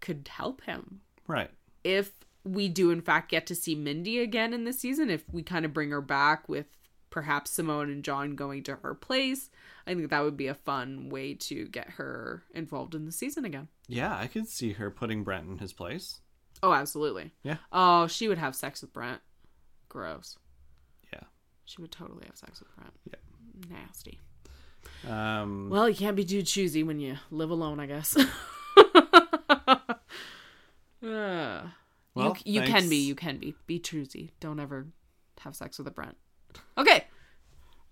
could 0.00 0.28
help 0.28 0.62
him 0.62 1.00
right. 1.26 1.50
if 1.82 2.12
we 2.44 2.68
do 2.68 2.92
in 2.92 3.00
fact 3.00 3.32
get 3.32 3.44
to 3.48 3.54
see 3.56 3.74
Mindy 3.74 4.20
again 4.20 4.54
in 4.54 4.62
this 4.62 4.78
season, 4.78 5.10
if 5.10 5.24
we 5.32 5.42
kind 5.42 5.64
of 5.64 5.74
bring 5.74 5.90
her 5.90 6.00
back 6.00 6.48
with 6.48 6.66
perhaps 7.10 7.50
Simone 7.50 7.90
and 7.90 8.04
John 8.04 8.36
going 8.36 8.62
to 8.64 8.76
her 8.76 8.94
place, 8.94 9.50
I 9.84 9.94
think 9.94 10.10
that 10.10 10.22
would 10.22 10.36
be 10.36 10.46
a 10.46 10.54
fun 10.54 11.08
way 11.08 11.34
to 11.34 11.66
get 11.66 11.90
her 11.90 12.44
involved 12.54 12.94
in 12.94 13.04
the 13.04 13.12
season 13.12 13.44
again. 13.44 13.66
Yeah, 13.88 14.16
I 14.16 14.28
could 14.28 14.46
see 14.46 14.74
her 14.74 14.92
putting 14.92 15.24
Brent 15.24 15.48
in 15.48 15.58
his 15.58 15.72
place. 15.72 16.20
Oh, 16.62 16.72
absolutely. 16.72 17.32
Yeah. 17.42 17.56
Oh, 17.72 18.06
she 18.06 18.28
would 18.28 18.38
have 18.38 18.54
sex 18.56 18.80
with 18.82 18.92
Brent. 18.92 19.20
Gross. 19.88 20.36
Yeah. 21.12 21.20
She 21.64 21.80
would 21.80 21.92
totally 21.92 22.24
have 22.26 22.36
sex 22.36 22.60
with 22.60 22.68
Brent. 22.76 22.92
Yeah. 23.04 23.76
Nasty. 23.76 24.18
Um, 25.08 25.68
Well, 25.70 25.88
you 25.88 25.94
can't 25.96 26.16
be 26.16 26.24
too 26.24 26.42
choosy 26.42 26.82
when 26.82 26.98
you 27.00 27.16
live 27.30 27.50
alone, 27.50 27.78
I 27.80 27.86
guess. 27.86 28.16
Uh, 31.02 31.62
Well, 32.14 32.36
you, 32.44 32.60
you 32.60 32.66
can 32.66 32.88
be. 32.88 32.96
You 32.96 33.14
can 33.14 33.38
be. 33.38 33.54
Be 33.68 33.78
choosy. 33.78 34.32
Don't 34.40 34.58
ever 34.58 34.88
have 35.40 35.54
sex 35.54 35.78
with 35.78 35.86
a 35.86 35.92
Brent. 35.92 36.16
Okay. 36.76 37.04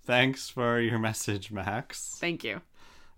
thanks 0.04 0.48
for 0.50 0.80
your 0.80 0.98
message, 1.08 1.52
Max. 1.52 2.16
Thank 2.18 2.42
you. 2.42 2.60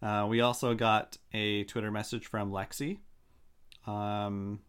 Uh, 0.03 0.26
we 0.28 0.42
also 0.42 0.74
got 0.74 1.16
a 1.32 1.64
Twitter 1.64 1.90
message 1.90 2.26
from 2.26 2.51
Lexi 2.53 2.99
um, 3.86 4.61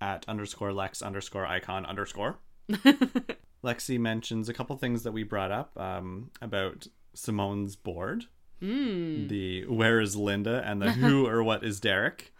at 0.00 0.24
underscore 0.28 0.72
Lex 0.72 1.02
underscore 1.02 1.46
icon 1.46 1.84
underscore. 1.86 2.38
Lexi 3.64 3.98
mentions 3.98 4.48
a 4.48 4.54
couple 4.54 4.76
things 4.76 5.02
that 5.02 5.12
we 5.12 5.22
brought 5.22 5.50
up 5.52 5.78
um, 5.78 6.30
about 6.40 6.86
Simone's 7.14 7.76
board. 7.76 8.24
The 8.60 9.64
where 9.66 10.00
is 10.00 10.16
Linda 10.16 10.62
and 10.66 10.82
the 10.82 10.92
who 10.92 11.26
or 11.28 11.42
what 11.42 11.64
is 11.64 11.80
Derek. 11.80 12.34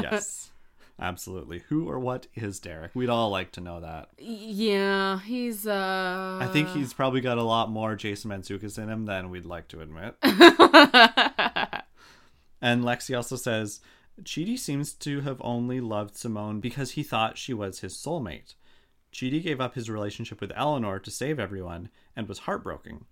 yes, 0.00 0.52
absolutely. 1.00 1.62
Who 1.68 1.88
or 1.88 1.98
what 1.98 2.28
is 2.34 2.60
Derek? 2.60 2.92
We'd 2.94 3.08
all 3.08 3.30
like 3.30 3.50
to 3.52 3.60
know 3.60 3.80
that. 3.80 4.10
Yeah, 4.18 5.18
he's 5.20 5.66
uh 5.66 6.38
I 6.40 6.46
think 6.52 6.68
he's 6.68 6.92
probably 6.92 7.20
got 7.20 7.38
a 7.38 7.42
lot 7.42 7.70
more 7.70 7.96
Jason 7.96 8.30
Mantzoukas 8.30 8.78
in 8.78 8.88
him 8.88 9.04
than 9.06 9.30
we'd 9.30 9.46
like 9.46 9.66
to 9.68 9.80
admit. 9.80 10.14
And 12.64 12.82
Lexi 12.82 13.14
also 13.14 13.36
says, 13.36 13.80
Chidi 14.22 14.58
seems 14.58 14.92
to 14.94 15.20
have 15.22 15.40
only 15.42 15.80
loved 15.80 16.16
Simone 16.16 16.60
because 16.60 16.92
he 16.92 17.02
thought 17.02 17.38
she 17.38 17.52
was 17.52 17.80
his 17.80 17.94
soulmate. 17.94 18.54
Chidi 19.12 19.42
gave 19.42 19.60
up 19.60 19.74
his 19.74 19.90
relationship 19.90 20.40
with 20.40 20.52
Eleanor 20.54 20.98
to 20.98 21.10
save 21.10 21.38
everyone 21.38 21.88
and 22.16 22.28
was 22.28 22.40
heartbroken. 22.40 23.04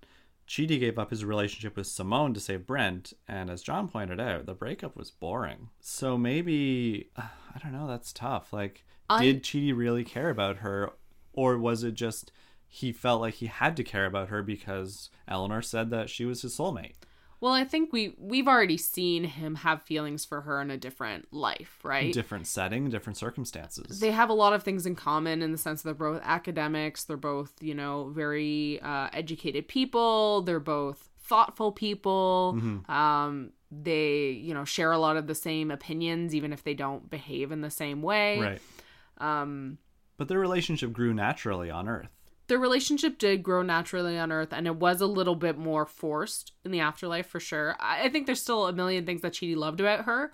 Chidi 0.48 0.78
gave 0.78 0.98
up 0.98 1.10
his 1.10 1.24
relationship 1.24 1.76
with 1.76 1.86
Simone 1.86 2.34
to 2.34 2.40
save 2.40 2.66
Brent, 2.66 3.12
and 3.28 3.48
as 3.48 3.62
John 3.62 3.88
pointed 3.88 4.20
out, 4.20 4.46
the 4.46 4.54
breakup 4.54 4.96
was 4.96 5.10
boring. 5.10 5.68
So 5.80 6.18
maybe, 6.18 7.10
I 7.16 7.58
don't 7.62 7.72
know, 7.72 7.86
that's 7.86 8.12
tough. 8.12 8.52
Like, 8.52 8.84
I- 9.08 9.22
did 9.22 9.42
Chidi 9.42 9.76
really 9.76 10.04
care 10.04 10.30
about 10.30 10.58
her, 10.58 10.90
or 11.32 11.56
was 11.58 11.84
it 11.84 11.94
just 11.94 12.32
he 12.66 12.90
felt 12.92 13.20
like 13.20 13.34
he 13.34 13.46
had 13.46 13.76
to 13.76 13.84
care 13.84 14.06
about 14.06 14.28
her 14.28 14.42
because 14.42 15.10
Eleanor 15.28 15.62
said 15.62 15.90
that 15.90 16.08
she 16.10 16.24
was 16.24 16.42
his 16.42 16.56
soulmate? 16.56 16.94
Well, 17.42 17.52
I 17.52 17.64
think 17.64 17.92
we 17.92 18.14
we've 18.18 18.46
already 18.46 18.76
seen 18.78 19.24
him 19.24 19.56
have 19.56 19.82
feelings 19.82 20.24
for 20.24 20.42
her 20.42 20.62
in 20.62 20.70
a 20.70 20.76
different 20.76 21.26
life, 21.34 21.80
right? 21.82 22.14
different 22.14 22.46
setting, 22.46 22.88
different 22.88 23.16
circumstances. 23.16 23.98
they 23.98 24.12
have 24.12 24.30
a 24.30 24.32
lot 24.32 24.52
of 24.52 24.62
things 24.62 24.86
in 24.86 24.94
common 24.94 25.42
in 25.42 25.50
the 25.50 25.58
sense 25.58 25.82
that 25.82 25.98
they're 25.98 26.12
both 26.12 26.22
academics 26.24 27.02
they're 27.02 27.16
both 27.16 27.52
you 27.60 27.74
know 27.74 28.12
very 28.14 28.80
uh, 28.80 29.08
educated 29.12 29.66
people 29.66 30.42
they're 30.42 30.60
both 30.60 31.10
thoughtful 31.20 31.72
people 31.72 32.56
um, 32.88 33.50
they 33.72 34.28
you 34.30 34.54
know 34.54 34.64
share 34.64 34.92
a 34.92 34.98
lot 34.98 35.16
of 35.16 35.26
the 35.26 35.34
same 35.34 35.70
opinions 35.72 36.34
even 36.34 36.52
if 36.52 36.62
they 36.62 36.74
don't 36.74 37.10
behave 37.10 37.50
in 37.50 37.60
the 37.60 37.70
same 37.70 38.02
way 38.02 38.38
right. 38.38 38.60
um, 39.18 39.78
But 40.16 40.28
their 40.28 40.38
relationship 40.38 40.92
grew 40.92 41.12
naturally 41.12 41.70
on 41.70 41.88
Earth. 41.88 42.10
Their 42.52 42.58
relationship 42.58 43.16
did 43.16 43.42
grow 43.42 43.62
naturally 43.62 44.18
on 44.18 44.30
earth 44.30 44.52
and 44.52 44.66
it 44.66 44.76
was 44.76 45.00
a 45.00 45.06
little 45.06 45.34
bit 45.34 45.56
more 45.56 45.86
forced 45.86 46.52
in 46.64 46.70
the 46.70 46.80
afterlife 46.80 47.26
for 47.26 47.40
sure 47.40 47.74
i, 47.80 48.04
I 48.04 48.08
think 48.10 48.26
there's 48.26 48.42
still 48.42 48.66
a 48.66 48.72
million 48.74 49.06
things 49.06 49.22
that 49.22 49.32
Chidi 49.32 49.56
loved 49.56 49.80
about 49.80 50.04
her 50.04 50.30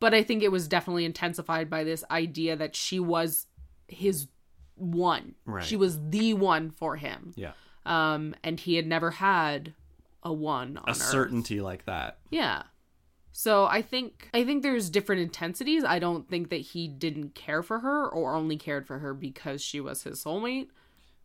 but 0.00 0.14
I 0.14 0.22
think 0.22 0.42
it 0.42 0.50
was 0.50 0.66
definitely 0.66 1.04
intensified 1.04 1.68
by 1.68 1.84
this 1.84 2.02
idea 2.10 2.56
that 2.56 2.74
she 2.74 2.98
was 2.98 3.46
his 3.86 4.28
one. 4.74 5.34
Right. 5.44 5.62
She 5.62 5.76
was 5.76 6.00
the 6.08 6.34
one 6.34 6.70
for 6.70 6.96
him. 6.96 7.34
Yeah. 7.36 7.52
Um, 7.84 8.34
and 8.42 8.58
he 8.58 8.76
had 8.76 8.86
never 8.86 9.10
had 9.10 9.74
a 10.22 10.32
one 10.32 10.78
on 10.78 10.84
A 10.88 10.90
Earth. 10.92 10.96
certainty 10.96 11.60
like 11.60 11.84
that. 11.84 12.18
Yeah. 12.30 12.62
So 13.32 13.66
I 13.66 13.82
think 13.82 14.28
I 14.34 14.44
think 14.44 14.62
there's 14.62 14.90
different 14.90 15.22
intensities. 15.22 15.84
I 15.84 15.98
don't 15.98 16.28
think 16.28 16.48
that 16.48 16.56
he 16.62 16.88
didn't 16.88 17.34
care 17.34 17.62
for 17.62 17.80
her 17.80 18.08
or 18.08 18.34
only 18.34 18.56
cared 18.56 18.86
for 18.86 18.98
her 18.98 19.14
because 19.14 19.62
she 19.62 19.80
was 19.80 20.02
his 20.02 20.24
soulmate, 20.24 20.68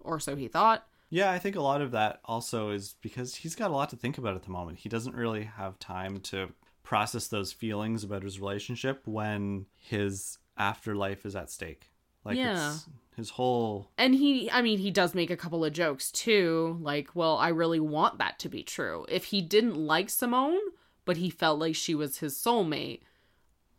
or 0.05 0.19
so 0.19 0.35
he 0.35 0.47
thought. 0.47 0.85
Yeah, 1.09 1.31
I 1.31 1.39
think 1.39 1.55
a 1.55 1.61
lot 1.61 1.81
of 1.81 1.91
that 1.91 2.19
also 2.25 2.71
is 2.71 2.95
because 3.01 3.35
he's 3.35 3.55
got 3.55 3.71
a 3.71 3.73
lot 3.73 3.89
to 3.91 3.95
think 3.95 4.17
about 4.17 4.35
at 4.35 4.43
the 4.43 4.49
moment. 4.49 4.79
He 4.79 4.89
doesn't 4.89 5.15
really 5.15 5.43
have 5.43 5.77
time 5.79 6.19
to 6.21 6.49
process 6.83 7.27
those 7.27 7.51
feelings 7.51 8.03
about 8.03 8.23
his 8.23 8.39
relationship 8.39 9.01
when 9.05 9.65
his 9.77 10.37
afterlife 10.57 11.25
is 11.25 11.35
at 11.35 11.49
stake. 11.49 11.91
Like 12.23 12.37
Yeah. 12.37 12.73
it's 12.73 12.85
his 13.15 13.29
whole 13.31 13.91
And 13.97 14.15
he 14.15 14.49
I 14.51 14.61
mean 14.61 14.79
he 14.79 14.91
does 14.91 15.13
make 15.15 15.29
a 15.29 15.37
couple 15.37 15.63
of 15.63 15.73
jokes 15.73 16.11
too, 16.11 16.77
like, 16.81 17.09
well, 17.15 17.37
I 17.37 17.49
really 17.49 17.79
want 17.79 18.17
that 18.17 18.39
to 18.39 18.49
be 18.49 18.63
true. 18.63 19.05
If 19.07 19.25
he 19.25 19.41
didn't 19.41 19.75
like 19.75 20.09
Simone, 20.09 20.59
but 21.05 21.17
he 21.17 21.29
felt 21.29 21.59
like 21.59 21.75
she 21.75 21.93
was 21.95 22.17
his 22.17 22.35
soulmate, 22.35 23.01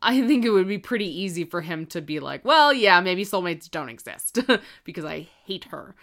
I 0.02 0.26
think 0.26 0.44
it 0.44 0.50
would 0.50 0.68
be 0.68 0.78
pretty 0.78 1.06
easy 1.06 1.44
for 1.44 1.62
him 1.62 1.86
to 1.86 2.00
be 2.00 2.20
like, 2.20 2.44
well, 2.44 2.72
yeah, 2.72 3.00
maybe 3.00 3.24
soulmates 3.24 3.70
don't 3.70 3.88
exist 3.88 4.38
because 4.84 5.04
I 5.04 5.28
hate 5.44 5.64
her. 5.64 5.94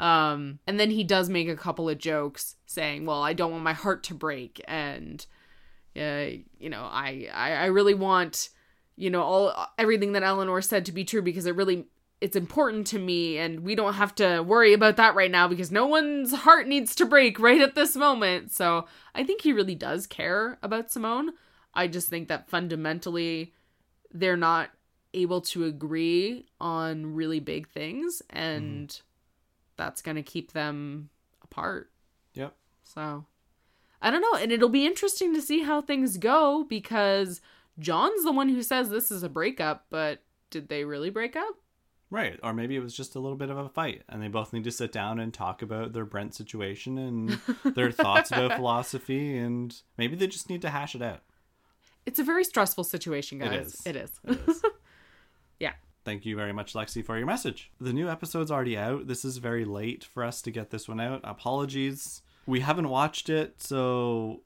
Um, 0.00 0.58
and 0.66 0.80
then 0.80 0.90
he 0.90 1.04
does 1.04 1.28
make 1.28 1.48
a 1.48 1.56
couple 1.56 1.88
of 1.88 1.98
jokes 1.98 2.56
saying, 2.66 3.04
well, 3.04 3.22
I 3.22 3.34
don't 3.34 3.52
want 3.52 3.62
my 3.62 3.74
heart 3.74 4.04
to 4.04 4.14
break. 4.14 4.60
And, 4.66 5.24
uh, 5.96 6.40
you 6.58 6.70
know, 6.70 6.82
I, 6.82 7.28
I, 7.32 7.52
I 7.52 7.64
really 7.66 7.94
want, 7.94 8.48
you 8.96 9.10
know, 9.10 9.22
all 9.22 9.66
everything 9.78 10.12
that 10.12 10.22
Eleanor 10.22 10.62
said 10.62 10.86
to 10.86 10.92
be 10.92 11.04
true 11.04 11.22
because 11.22 11.46
it 11.46 11.54
really 11.54 11.86
it's 12.22 12.36
important 12.36 12.86
to 12.86 13.00
me 13.00 13.36
and 13.36 13.60
we 13.60 13.74
don't 13.74 13.94
have 13.94 14.14
to 14.14 14.42
worry 14.42 14.72
about 14.72 14.96
that 14.96 15.16
right 15.16 15.30
now 15.30 15.48
because 15.48 15.72
no 15.72 15.86
one's 15.86 16.32
heart 16.32 16.68
needs 16.68 16.94
to 16.94 17.04
break 17.04 17.40
right 17.40 17.60
at 17.60 17.74
this 17.74 17.96
moment. 17.96 18.52
So 18.52 18.86
I 19.12 19.24
think 19.24 19.40
he 19.40 19.52
really 19.52 19.74
does 19.74 20.06
care 20.06 20.56
about 20.62 20.92
Simone. 20.92 21.30
I 21.74 21.86
just 21.86 22.08
think 22.08 22.28
that 22.28 22.48
fundamentally 22.48 23.52
they're 24.12 24.36
not 24.36 24.70
able 25.14 25.40
to 25.40 25.64
agree 25.64 26.46
on 26.60 27.14
really 27.14 27.40
big 27.40 27.68
things 27.68 28.22
and 28.30 29.00
that's 29.76 30.02
going 30.02 30.16
to 30.16 30.22
keep 30.22 30.52
them 30.52 31.10
apart. 31.42 31.90
Yep. 32.34 32.54
So 32.84 33.26
I 34.00 34.10
don't 34.10 34.20
know. 34.20 34.38
And 34.38 34.52
it'll 34.52 34.68
be 34.68 34.86
interesting 34.86 35.34
to 35.34 35.42
see 35.42 35.62
how 35.62 35.80
things 35.80 36.16
go 36.16 36.64
because 36.68 37.40
John's 37.78 38.24
the 38.24 38.32
one 38.32 38.48
who 38.48 38.62
says 38.62 38.90
this 38.90 39.10
is 39.10 39.22
a 39.22 39.28
breakup, 39.28 39.86
but 39.90 40.22
did 40.50 40.68
they 40.68 40.84
really 40.84 41.10
break 41.10 41.36
up? 41.36 41.56
Right. 42.10 42.38
Or 42.42 42.52
maybe 42.52 42.76
it 42.76 42.82
was 42.82 42.94
just 42.94 43.14
a 43.14 43.20
little 43.20 43.38
bit 43.38 43.48
of 43.48 43.56
a 43.56 43.70
fight 43.70 44.02
and 44.08 44.22
they 44.22 44.28
both 44.28 44.52
need 44.52 44.64
to 44.64 44.70
sit 44.70 44.92
down 44.92 45.18
and 45.18 45.32
talk 45.32 45.62
about 45.62 45.94
their 45.94 46.04
Brent 46.04 46.34
situation 46.34 46.98
and 46.98 47.74
their 47.74 47.90
thoughts 47.90 48.30
about 48.30 48.52
philosophy 48.56 49.38
and 49.38 49.74
maybe 49.96 50.14
they 50.14 50.26
just 50.26 50.50
need 50.50 50.62
to 50.62 50.70
hash 50.70 50.94
it 50.94 51.00
out. 51.00 51.22
It's 52.06 52.18
a 52.18 52.24
very 52.24 52.44
stressful 52.44 52.84
situation, 52.84 53.38
guys. 53.38 53.66
is. 53.66 53.86
It 53.86 53.96
is. 53.96 54.20
It 54.26 54.40
is. 54.48 54.62
yeah. 55.60 55.72
Thank 56.04 56.26
you 56.26 56.34
very 56.36 56.52
much, 56.52 56.74
Lexi, 56.74 57.04
for 57.04 57.16
your 57.16 57.26
message. 57.26 57.70
The 57.80 57.92
new 57.92 58.08
episode's 58.08 58.50
already 58.50 58.76
out. 58.76 59.06
This 59.06 59.24
is 59.24 59.36
very 59.36 59.64
late 59.64 60.04
for 60.04 60.24
us 60.24 60.42
to 60.42 60.50
get 60.50 60.70
this 60.70 60.88
one 60.88 61.00
out. 61.00 61.20
Apologies. 61.22 62.22
We 62.46 62.60
haven't 62.60 62.88
watched 62.88 63.28
it, 63.28 63.62
so 63.62 64.42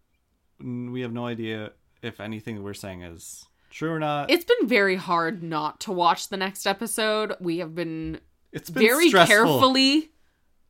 we 0.61 1.01
have 1.01 1.13
no 1.13 1.27
idea 1.27 1.73
if 2.03 2.21
anything 2.21 2.63
we're 2.63 2.75
saying 2.75 3.03
is 3.03 3.47
true 3.71 3.91
or 3.91 3.99
not. 3.99 4.31
It's 4.31 4.45
been 4.45 4.69
very 4.69 4.97
hard 4.97 5.43
not 5.43 5.81
to 5.81 5.93
watch 5.93 6.29
the 6.29 6.37
next 6.37 6.67
episode. 6.67 7.35
We 7.41 7.59
have 7.59 7.75
been 7.75 8.21
it's 8.53 8.69
been 8.69 8.83
very 8.83 9.09
stressful. 9.09 9.35
carefully 9.35 10.11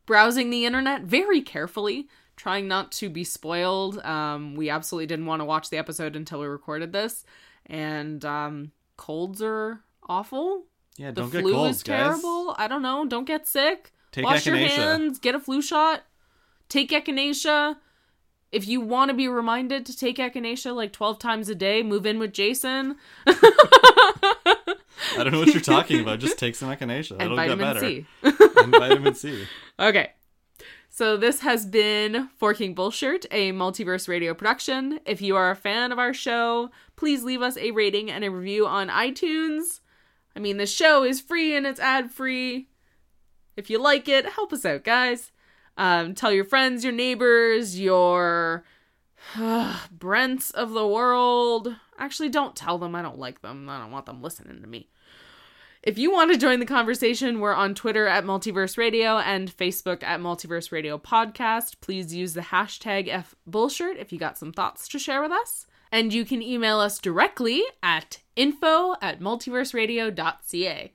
browsing 0.05 0.49
the 0.49 0.65
internet, 0.65 1.03
very 1.03 1.41
carefully, 1.41 2.07
trying 2.37 2.67
not 2.69 2.91
to 2.93 3.09
be 3.09 3.23
spoiled. 3.25 3.99
Um, 4.05 4.55
we 4.55 4.69
absolutely 4.69 5.07
didn't 5.07 5.25
want 5.25 5.41
to 5.41 5.45
watch 5.45 5.69
the 5.69 5.77
episode 5.77 6.15
until 6.15 6.39
we 6.39 6.47
recorded 6.47 6.93
this. 6.93 7.25
And 7.65 8.23
um, 8.23 8.71
colds 8.95 9.41
are 9.41 9.81
awful. 10.07 10.63
Yeah, 10.95 11.11
The 11.11 11.21
don't 11.21 11.31
get 11.31 11.41
flu 11.41 11.51
colds, 11.53 11.77
is 11.77 11.83
guys. 11.83 12.03
terrible. 12.05 12.55
I 12.57 12.67
don't 12.69 12.81
know. 12.81 13.05
Don't 13.05 13.25
get 13.27 13.45
sick. 13.47 13.91
Take 14.11 14.23
Wash 14.25 14.45
your 14.45 14.55
echinacea. 14.55 14.69
hands. 14.69 15.19
Get 15.19 15.35
a 15.35 15.39
flu 15.39 15.61
shot. 15.61 16.03
Take 16.69 16.91
echinacea. 16.91 17.75
If 18.51 18.65
you 18.67 18.79
want 18.79 19.09
to 19.09 19.13
be 19.13 19.27
reminded 19.27 19.85
to 19.87 19.97
take 19.97 20.17
echinacea 20.17 20.73
like 20.73 20.93
12 20.93 21.19
times 21.19 21.49
a 21.49 21.55
day, 21.55 21.83
move 21.83 22.05
in 22.05 22.17
with 22.17 22.31
Jason. 22.31 22.95
I 23.27 25.23
don't 25.23 25.31
know 25.31 25.39
what 25.39 25.49
you're 25.49 25.61
talking 25.61 25.99
about. 25.99 26.19
Just 26.19 26.37
take 26.39 26.55
some 26.55 26.69
echinacea. 26.75 27.11
and 27.11 27.21
It'll 27.23 27.35
get 27.37 27.47
vitamin 27.49 27.73
better. 27.73 27.79
C. 27.81 28.05
and 28.23 28.71
vitamin 28.71 29.15
C. 29.15 29.45
Okay. 29.79 30.09
So 30.97 31.15
this 31.15 31.41
has 31.41 31.63
been 31.67 32.27
Forking 32.39 32.73
Bullshit, 32.73 33.27
a 33.29 33.51
multiverse 33.51 34.07
radio 34.07 34.33
production. 34.33 34.99
If 35.05 35.21
you 35.21 35.35
are 35.35 35.51
a 35.51 35.55
fan 35.55 35.91
of 35.91 35.99
our 35.99 36.11
show, 36.11 36.71
please 36.95 37.23
leave 37.23 37.43
us 37.43 37.55
a 37.55 37.69
rating 37.69 38.09
and 38.09 38.23
a 38.23 38.31
review 38.31 38.65
on 38.65 38.89
iTunes. 38.89 39.81
I 40.35 40.39
mean, 40.39 40.57
the 40.57 40.65
show 40.65 41.03
is 41.03 41.21
free 41.21 41.55
and 41.55 41.67
it's 41.67 41.79
ad 41.79 42.09
free. 42.09 42.69
If 43.55 43.69
you 43.69 43.77
like 43.77 44.09
it, 44.09 44.25
help 44.25 44.51
us 44.51 44.65
out, 44.65 44.83
guys. 44.83 45.31
Um, 45.77 46.15
tell 46.15 46.31
your 46.31 46.45
friends, 46.45 46.83
your 46.83 46.93
neighbors, 46.93 47.79
your 47.79 48.65
Brents 49.91 50.49
of 50.49 50.71
the 50.71 50.87
world. 50.87 51.75
Actually, 51.99 52.29
don't 52.29 52.55
tell 52.55 52.79
them 52.79 52.95
I 52.95 53.03
don't 53.03 53.19
like 53.19 53.43
them. 53.43 53.69
I 53.69 53.77
don't 53.77 53.91
want 53.91 54.07
them 54.07 54.23
listening 54.23 54.61
to 54.61 54.67
me. 54.67 54.89
If 55.83 55.97
you 55.97 56.11
want 56.11 56.31
to 56.31 56.37
join 56.37 56.59
the 56.59 56.65
conversation, 56.65 57.39
we're 57.39 57.53
on 57.53 57.75
Twitter 57.75 58.07
at 58.07 58.25
Multiverse 58.25 58.77
Radio 58.77 59.17
and 59.19 59.55
Facebook 59.55 60.03
at 60.03 60.19
Multiverse 60.19 60.71
Radio 60.71 60.97
Podcast. 60.97 61.75
Please 61.81 62.13
use 62.13 62.33
the 62.33 62.41
hashtag 62.41 63.07
FBullshit 63.47 63.97
if 63.97 64.11
you 64.11 64.19
got 64.19 64.37
some 64.37 64.51
thoughts 64.51 64.87
to 64.89 64.99
share 64.99 65.21
with 65.21 65.31
us. 65.31 65.67
And 65.91 66.11
you 66.11 66.25
can 66.25 66.41
email 66.41 66.79
us 66.79 66.99
directly 66.99 67.63
at 67.81 68.19
info 68.35 68.95
at 69.01 69.19
multiverseradio.ca. 69.21 70.93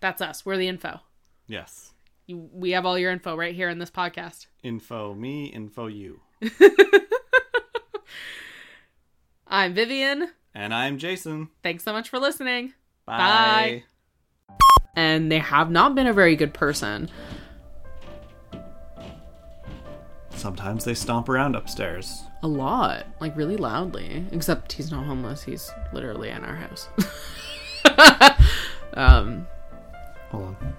That's 0.00 0.22
us. 0.22 0.46
We're 0.46 0.56
the 0.56 0.68
info. 0.68 1.00
Yes. 1.46 1.92
You, 2.26 2.48
we 2.52 2.70
have 2.70 2.86
all 2.86 2.98
your 2.98 3.10
info 3.10 3.36
right 3.36 3.54
here 3.54 3.68
in 3.68 3.78
this 3.78 3.90
podcast. 3.90 4.46
Info 4.62 5.12
me, 5.12 5.46
info 5.46 5.88
you. 5.88 6.20
I'm 9.46 9.74
Vivian. 9.74 10.30
And 10.54 10.72
I'm 10.72 10.96
Jason. 10.98 11.50
Thanks 11.62 11.84
so 11.84 11.92
much 11.92 12.08
for 12.08 12.18
listening. 12.18 12.72
Bye. 13.04 13.84
And 14.96 15.30
they 15.30 15.38
have 15.38 15.70
not 15.70 15.94
been 15.94 16.06
a 16.06 16.12
very 16.12 16.36
good 16.36 16.54
person. 16.54 17.10
Sometimes 20.30 20.84
they 20.84 20.94
stomp 20.94 21.28
around 21.28 21.56
upstairs. 21.56 22.22
A 22.42 22.48
lot. 22.48 23.06
Like 23.20 23.36
really 23.36 23.56
loudly. 23.56 24.24
Except 24.30 24.72
he's 24.72 24.90
not 24.90 25.06
homeless. 25.06 25.42
He's 25.42 25.70
literally 25.92 26.30
in 26.30 26.44
our 26.44 26.56
house. 26.56 26.88
um, 28.94 29.46
Hold 30.30 30.56
on. 30.60 30.74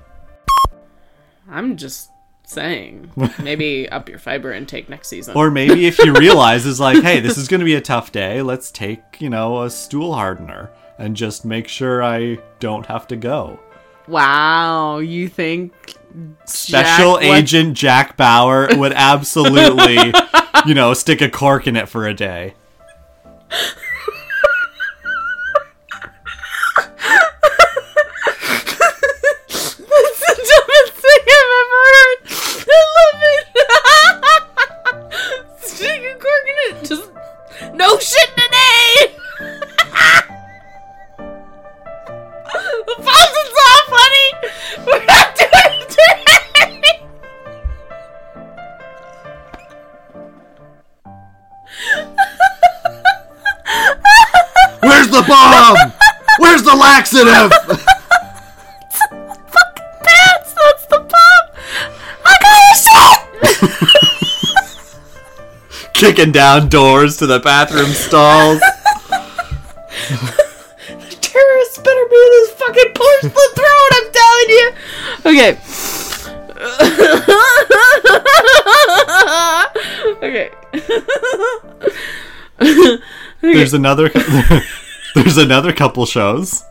I'm 1.50 1.78
just 1.78 2.10
saying. 2.44 3.12
Maybe 3.42 3.90
up 3.92 4.10
your 4.10 4.20
fiber 4.20 4.52
intake 4.52 4.90
next 4.90 5.08
season. 5.08 5.36
Or 5.36 5.50
maybe 5.50 5.86
if 5.86 5.98
you 6.00 6.14
realize 6.20 6.66
is 6.66 6.80
like, 6.80 7.02
hey, 7.04 7.20
this 7.20 7.38
is 7.38 7.48
going 7.48 7.60
to 7.60 7.66
be 7.66 7.76
a 7.76 7.82
tough 7.82 8.12
day, 8.12 8.42
let's 8.42 8.72
take, 8.72 9.20
you 9.20 9.30
know, 9.30 9.64
a 9.64 9.70
stool 9.70 10.14
hardener 10.14 10.72
and 10.98 11.16
just 11.16 11.46
make 11.46 11.68
sure 11.68 12.04
I 12.04 12.38
don't 12.60 12.86
have 12.86 13.08
to 13.08 13.16
go. 13.16 13.60
Wow, 14.08 15.00
you 15.00 15.28
think 15.28 15.74
Special 16.46 17.14
Jack, 17.18 17.28
what- 17.30 17.38
Agent 17.40 17.76
Jack 17.78 18.18
Bauer 18.18 18.68
would 18.78 18.94
absolutely, 18.94 19.98
you 20.66 20.74
know, 20.74 20.94
stick 20.94 21.22
a 21.22 21.30
cork 21.30 21.68
in 21.68 21.76
it 21.76 21.90
for 21.90 22.08
a 22.08 22.14
day. 22.14 22.54
sensitive. 57.16 57.52
fucking 59.48 59.90
pants. 60.04 60.54
That's 60.54 60.86
the 60.88 61.00
pop. 61.00 61.56
I 62.26 62.34
got 62.44 62.76
shit. 62.84 63.20
Kicking 65.94 66.32
down 66.34 66.68
doors 66.70 67.18
to 67.18 67.28
the 67.28 67.40
bathroom 67.40 67.92
stalls. 67.92 68.60
the 68.60 68.68
terrorists 71.22 71.78
better 71.78 72.06
be 72.10 72.16
in 72.16 72.32
this 72.32 72.52
fucking 72.52 72.92
porcelain 72.94 73.52
throne. 73.56 73.92
I'm 73.94 74.12
telling 74.12 74.50
you. 74.50 74.74
Okay. 75.26 75.58
okay. 80.22 80.52
okay. 82.60 82.98
There's 83.42 83.74
another. 83.74 84.10
There's 85.16 85.38
another 85.38 85.72
couple 85.72 86.06
shows. 86.06 86.65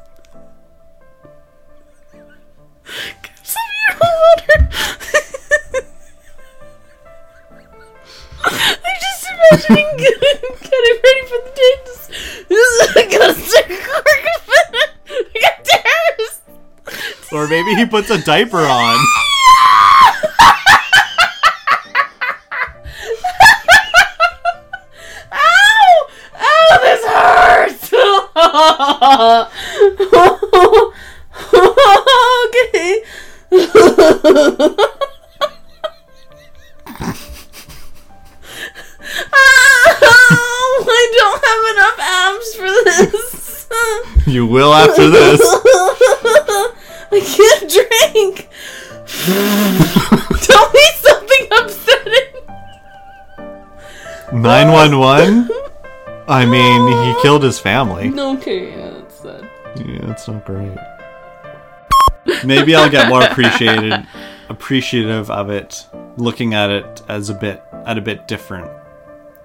Puts 17.94 18.10
a 18.10 18.20
diaper 18.24 18.58
on. 18.58 18.96
Ow! 25.32 26.08
Ow! 26.40 26.78
This 26.82 27.04
hurts. 27.06 27.92
okay. 32.44 33.04
Ow! 39.32 40.84
I 40.90 41.02
don't 41.14 41.44
have 41.46 41.64
enough 41.76 41.98
abs 42.00 42.50
for 42.56 42.70
this. 42.90 43.68
You 44.26 44.46
will 44.48 44.74
after 44.74 45.08
this. 45.10 45.43
911? 54.90 55.50
I 56.28 56.44
mean, 56.44 57.14
he 57.14 57.14
killed 57.22 57.42
his 57.42 57.58
family. 57.58 58.12
Okay, 58.18 58.70
yeah, 58.70 58.90
that's 58.90 59.20
sad. 59.20 59.48
Yeah, 59.76 60.10
it's 60.10 60.28
not 60.28 60.44
great. 60.44 60.76
Maybe 62.44 62.74
I'll 62.74 62.90
get 62.90 63.08
more 63.08 63.22
appreciated 63.22 64.06
appreciative 64.48 65.30
of 65.30 65.50
it 65.50 65.86
looking 66.16 66.54
at 66.54 66.70
it 66.70 67.02
as 67.08 67.30
a 67.30 67.34
bit 67.34 67.62
at 67.86 67.98
a 67.98 68.00
bit 68.00 68.28
different. 68.28 68.70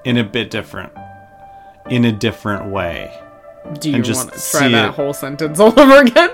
In 0.04 0.18
a 0.18 0.24
bit 0.24 0.50
different. 0.50 0.94
In 1.90 2.06
a 2.06 2.12
different 2.12 2.72
way. 2.72 3.18
Do 3.80 3.90
you 3.90 4.02
want 4.02 4.34
to 4.34 4.52
try 4.52 4.70
that 4.70 4.90
it. 4.90 4.94
whole 4.96 5.14
sentence 5.14 5.60
all 5.60 5.78
over 5.80 6.02
again? 6.02 6.30